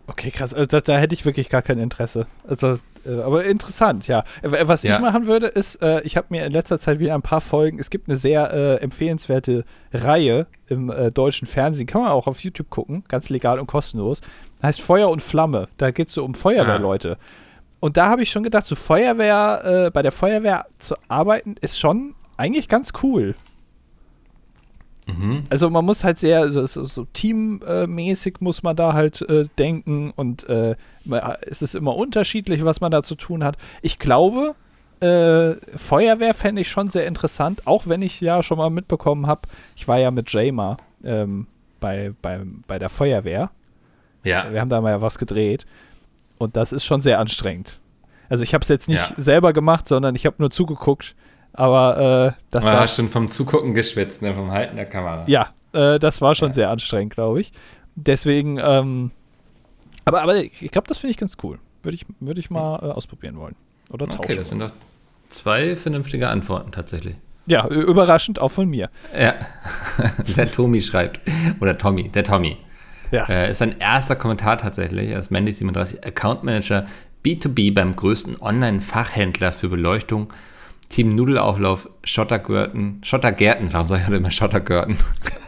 Okay, 0.09 0.31
krass. 0.31 0.55
Also 0.55 0.65
da, 0.65 0.81
da, 0.81 0.97
hätte 0.97 1.13
ich 1.13 1.23
wirklich 1.23 1.49
gar 1.49 1.61
kein 1.61 1.77
Interesse. 1.77 2.25
Also, 2.47 2.79
äh, 3.05 3.21
aber 3.23 3.45
interessant, 3.45 4.07
ja. 4.07 4.23
Was 4.41 4.81
ja. 4.81 4.95
ich 4.95 5.01
machen 5.01 5.27
würde, 5.27 5.45
ist, 5.47 5.81
äh, 5.83 6.01
ich 6.01 6.17
habe 6.17 6.27
mir 6.31 6.45
in 6.45 6.51
letzter 6.51 6.79
Zeit 6.79 6.99
wieder 6.99 7.13
ein 7.13 7.21
paar 7.21 7.41
Folgen, 7.41 7.77
es 7.77 7.91
gibt 7.91 8.09
eine 8.09 8.17
sehr 8.17 8.51
äh, 8.51 8.75
empfehlenswerte 8.77 9.65
Reihe 9.93 10.47
im 10.67 10.89
äh, 10.89 11.11
deutschen 11.11 11.47
Fernsehen, 11.47 11.85
kann 11.85 12.01
man 12.01 12.09
auch 12.09 12.25
auf 12.25 12.43
YouTube 12.43 12.71
gucken, 12.71 13.03
ganz 13.07 13.29
legal 13.29 13.59
und 13.59 13.67
kostenlos. 13.67 14.21
Heißt 14.63 14.81
Feuer 14.81 15.09
und 15.09 15.21
Flamme. 15.21 15.67
Da 15.77 15.91
geht 15.91 16.07
es 16.07 16.15
so 16.15 16.25
um 16.25 16.33
Feuerwehrleute. 16.33 17.17
Ah. 17.19 17.23
Und 17.79 17.95
da 17.95 18.09
habe 18.09 18.23
ich 18.23 18.31
schon 18.31 18.43
gedacht, 18.43 18.65
so 18.65 18.75
Feuerwehr, 18.75 19.85
äh, 19.85 19.91
bei 19.91 20.01
der 20.01 20.11
Feuerwehr 20.11 20.65
zu 20.79 20.95
arbeiten, 21.07 21.55
ist 21.61 21.79
schon 21.79 22.15
eigentlich 22.35 22.67
ganz 22.67 22.93
cool. 23.03 23.35
Mhm. 25.17 25.43
Also 25.49 25.69
man 25.69 25.85
muss 25.85 26.03
halt 26.03 26.19
sehr, 26.19 26.51
so, 26.51 26.65
so, 26.65 26.83
so 26.83 27.05
teammäßig 27.05 28.37
muss 28.39 28.63
man 28.63 28.75
da 28.75 28.93
halt 28.93 29.21
äh, 29.29 29.45
denken 29.57 30.11
und 30.15 30.47
äh, 30.49 30.75
es 31.41 31.61
ist 31.61 31.75
immer 31.75 31.95
unterschiedlich, 31.95 32.63
was 32.63 32.81
man 32.81 32.91
da 32.91 33.03
zu 33.03 33.15
tun 33.15 33.43
hat. 33.43 33.57
Ich 33.81 33.99
glaube, 33.99 34.55
äh, 35.01 35.55
Feuerwehr 35.77 36.33
fände 36.33 36.61
ich 36.61 36.69
schon 36.69 36.89
sehr 36.89 37.07
interessant, 37.07 37.65
auch 37.65 37.87
wenn 37.87 38.01
ich 38.01 38.19
ja 38.21 38.43
schon 38.43 38.57
mal 38.57 38.69
mitbekommen 38.69 39.27
habe, 39.27 39.41
ich 39.75 39.87
war 39.87 39.97
ja 39.97 40.11
mit 40.11 40.31
Jamer 40.31 40.77
ähm, 41.03 41.47
bei, 41.79 42.13
bei, 42.21 42.41
bei 42.67 42.79
der 42.79 42.89
Feuerwehr. 42.89 43.49
Ja. 44.23 44.51
Wir 44.51 44.59
haben 44.59 44.69
da 44.69 44.81
mal 44.81 45.01
was 45.01 45.17
gedreht 45.17 45.65
und 46.37 46.57
das 46.57 46.73
ist 46.73 46.83
schon 46.83 47.01
sehr 47.01 47.19
anstrengend. 47.19 47.79
Also 48.27 48.43
ich 48.43 48.53
habe 48.53 48.61
es 48.61 48.69
jetzt 48.69 48.87
nicht 48.87 49.09
ja. 49.09 49.15
selber 49.17 49.53
gemacht, 49.53 49.87
sondern 49.87 50.15
ich 50.15 50.25
habe 50.25 50.35
nur 50.39 50.51
zugeguckt 50.51 51.15
aber 51.53 52.35
äh, 52.37 52.41
das 52.51 52.63
war. 52.63 52.87
schon 52.87 53.09
vom 53.09 53.29
Zugucken 53.29 53.73
geschwitzt, 53.73 54.21
ne? 54.21 54.33
vom 54.33 54.51
Halten 54.51 54.75
der 54.75 54.85
Kamera. 54.85 55.23
Ja, 55.27 55.49
äh, 55.73 55.99
das 55.99 56.21
war 56.21 56.35
schon 56.35 56.49
ja. 56.49 56.53
sehr 56.53 56.69
anstrengend, 56.69 57.13
glaube 57.13 57.41
ich. 57.41 57.51
Deswegen, 57.95 58.59
ähm, 58.61 59.11
aber, 60.05 60.21
aber 60.21 60.37
ich 60.37 60.71
glaube, 60.71 60.87
das 60.87 60.97
finde 60.97 61.11
ich 61.11 61.17
ganz 61.17 61.37
cool. 61.43 61.59
Würde 61.83 61.95
ich, 61.95 62.05
würd 62.19 62.37
ich 62.37 62.49
mal 62.49 62.79
äh, 62.81 62.91
ausprobieren 62.91 63.37
wollen. 63.37 63.55
Oder 63.91 64.07
tauschen. 64.07 64.19
Okay, 64.19 64.35
das 64.35 64.49
sind 64.49 64.59
doch 64.59 64.71
zwei 65.29 65.75
vernünftige 65.75 66.29
Antworten 66.29 66.71
tatsächlich. 66.71 67.15
Ja, 67.45 67.67
überraschend 67.67 68.39
auch 68.39 68.49
von 68.49 68.69
mir. 68.69 68.89
Ja, 69.17 69.35
der 70.37 70.51
Tommy 70.51 70.81
schreibt, 70.81 71.19
oder 71.59 71.77
Tommy, 71.77 72.09
der 72.09 72.23
Tommy. 72.23 72.57
Ja. 73.11 73.25
Äh, 73.27 73.49
ist 73.49 73.57
sein 73.57 73.75
erster 73.79 74.15
Kommentar 74.15 74.59
tatsächlich. 74.59 75.09
Er 75.09 75.19
ist 75.19 75.31
Mandy37, 75.31 76.05
Account 76.05 76.43
Manager 76.43 76.85
B2B 77.25 77.73
beim 77.73 77.95
größten 77.95 78.39
Online-Fachhändler 78.39 79.51
für 79.51 79.67
Beleuchtung 79.67 80.31
Team 80.89 81.15
Nudelauflauf, 81.15 81.87
Schottergärten, 82.03 82.99
Schottergärten, 83.03 83.71
warum 83.71 83.87
sage 83.87 84.03
ich 84.07 84.13
immer 84.13 84.31
Schottergärten? 84.31 84.97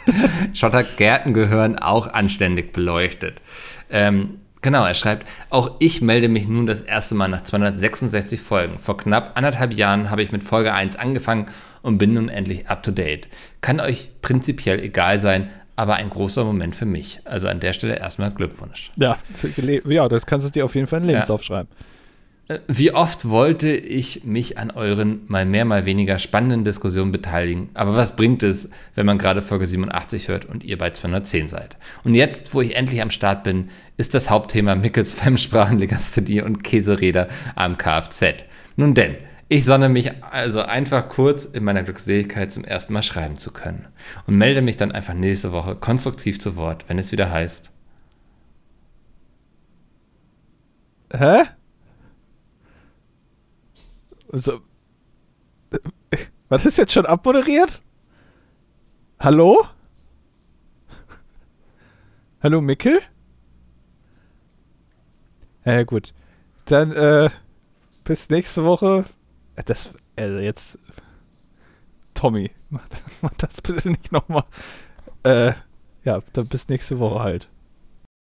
Schottergärten 0.54 1.34
gehören 1.34 1.80
auch 1.80 2.08
anständig 2.08 2.74
beleuchtet. 2.74 3.42
Ähm, 3.90 4.38
genau, 4.62 4.86
er 4.86 4.94
schreibt, 4.94 5.28
auch 5.50 5.72
ich 5.80 6.02
melde 6.02 6.30
mich 6.30 6.48
nun 6.48 6.68
das 6.68 6.82
erste 6.82 7.16
Mal 7.16 7.28
nach 7.28 7.42
266 7.42 8.40
Folgen. 8.40 8.78
Vor 8.78 8.98
knapp 8.98 9.32
anderthalb 9.36 9.74
Jahren 9.74 10.12
habe 10.12 10.22
ich 10.22 10.32
mit 10.32 10.44
Folge 10.44 10.74
1 10.74 10.96
angefangen 10.96 11.48
und 11.82 11.98
bin 11.98 12.14
nun 12.14 12.30
endlich 12.30 12.70
up 12.70 12.84
to 12.84 12.92
date. 12.92 13.28
Kann 13.62 13.80
euch 13.80 14.10
prinzipiell 14.22 14.80
egal 14.80 15.18
sein, 15.18 15.50
aber 15.76 15.96
ein 15.96 16.12
großer 16.12 16.44
Moment 16.44 16.76
für 16.76 16.86
mich. 16.86 17.22
Also 17.26 17.48
an 17.48 17.60
der 17.60 17.74
Stelle 17.74 17.98
erstmal 17.98 18.32
Glückwunsch. 18.32 18.92
Ja, 18.96 19.18
ja 19.86 20.08
das 20.08 20.28
kannst 20.28 20.46
du 20.46 20.52
dir 20.52 20.66
auf 20.66 20.76
jeden 20.76 20.86
Fall 20.86 21.02
in 21.02 21.08
Lebenslauf 21.08 21.42
ja. 21.42 21.46
schreiben. 21.46 21.70
Wie 22.68 22.94
oft 22.94 23.30
wollte 23.30 23.70
ich 23.70 24.24
mich 24.24 24.58
an 24.58 24.72
euren 24.72 25.22
mal 25.28 25.46
mehr, 25.46 25.66
mal 25.66 25.86
weniger 25.86 26.18
spannenden 26.18 26.64
Diskussionen 26.64 27.12
beteiligen? 27.12 27.70
Aber 27.74 27.96
was 27.96 28.16
bringt 28.16 28.44
es, 28.44 28.70
wenn 28.96 29.06
man 29.06 29.18
gerade 29.18 29.42
Folge 29.42 29.66
87 29.66 30.28
hört 30.28 30.46
und 30.46 30.64
ihr 30.64 30.78
bei 30.78 30.90
210 30.90 31.48
seid? 31.48 31.78
Und 32.04 32.16
jetzt, 32.16 32.54
wo 32.54 32.62
ich 32.62 32.76
endlich 32.76 33.02
am 33.02 33.12
Start 33.12 33.44
bin, 33.44 33.70
ist 33.98 34.14
das 34.16 34.30
Hauptthema 34.30 34.76
Mickels 34.76 35.14
Fremdsprachenlegasthenie 35.16 36.42
und 36.42 36.64
Käseräder 36.64 37.28
am 37.56 37.78
Kfz. 37.78 38.44
Nun 38.76 38.94
denn, 38.94 39.16
ich 39.48 39.66
sonne 39.66 39.90
mich 39.90 40.12
also 40.24 40.62
einfach 40.62 41.10
kurz 41.10 41.46
in 41.46 41.64
meiner 41.64 41.84
Glückseligkeit 41.84 42.52
zum 42.54 42.64
ersten 42.64 42.94
Mal 42.94 43.04
schreiben 43.04 43.38
zu 43.38 43.52
können 43.52 43.88
und 44.26 44.38
melde 44.38 44.62
mich 44.62 44.78
dann 44.78 44.92
einfach 44.92 45.14
nächste 45.14 45.52
Woche 45.52 45.76
konstruktiv 45.76 46.40
zu 46.40 46.56
Wort, 46.56 46.86
wenn 46.88 46.98
es 46.98 47.12
wieder 47.12 47.30
heißt. 47.30 47.72
Hä? 51.14 51.44
So. 54.32 54.62
War 56.50 56.58
das 56.58 56.78
jetzt 56.78 56.94
schon 56.94 57.06
abmoderiert? 57.06 57.82
Hallo? 59.20 59.66
Hallo 62.44 62.62
Mickel? 62.62 63.00
Ja, 65.66 65.84
gut. 65.84 66.14
Dann, 66.66 66.92
äh, 66.92 67.30
bis 68.04 68.30
nächste 68.30 68.64
Woche. 68.64 69.06
Äh, 69.56 69.64
das, 69.64 69.90
also 70.16 70.38
jetzt. 70.40 70.80
Tommy, 72.14 72.52
mach 73.22 73.34
das 73.38 73.62
bitte 73.62 73.90
nicht 73.90 74.12
nochmal. 74.12 74.44
Äh, 75.24 75.54
ja, 76.04 76.22
dann 76.34 76.48
bis 76.48 76.68
nächste 76.68 77.00
Woche 77.00 77.20
halt. 77.20 77.50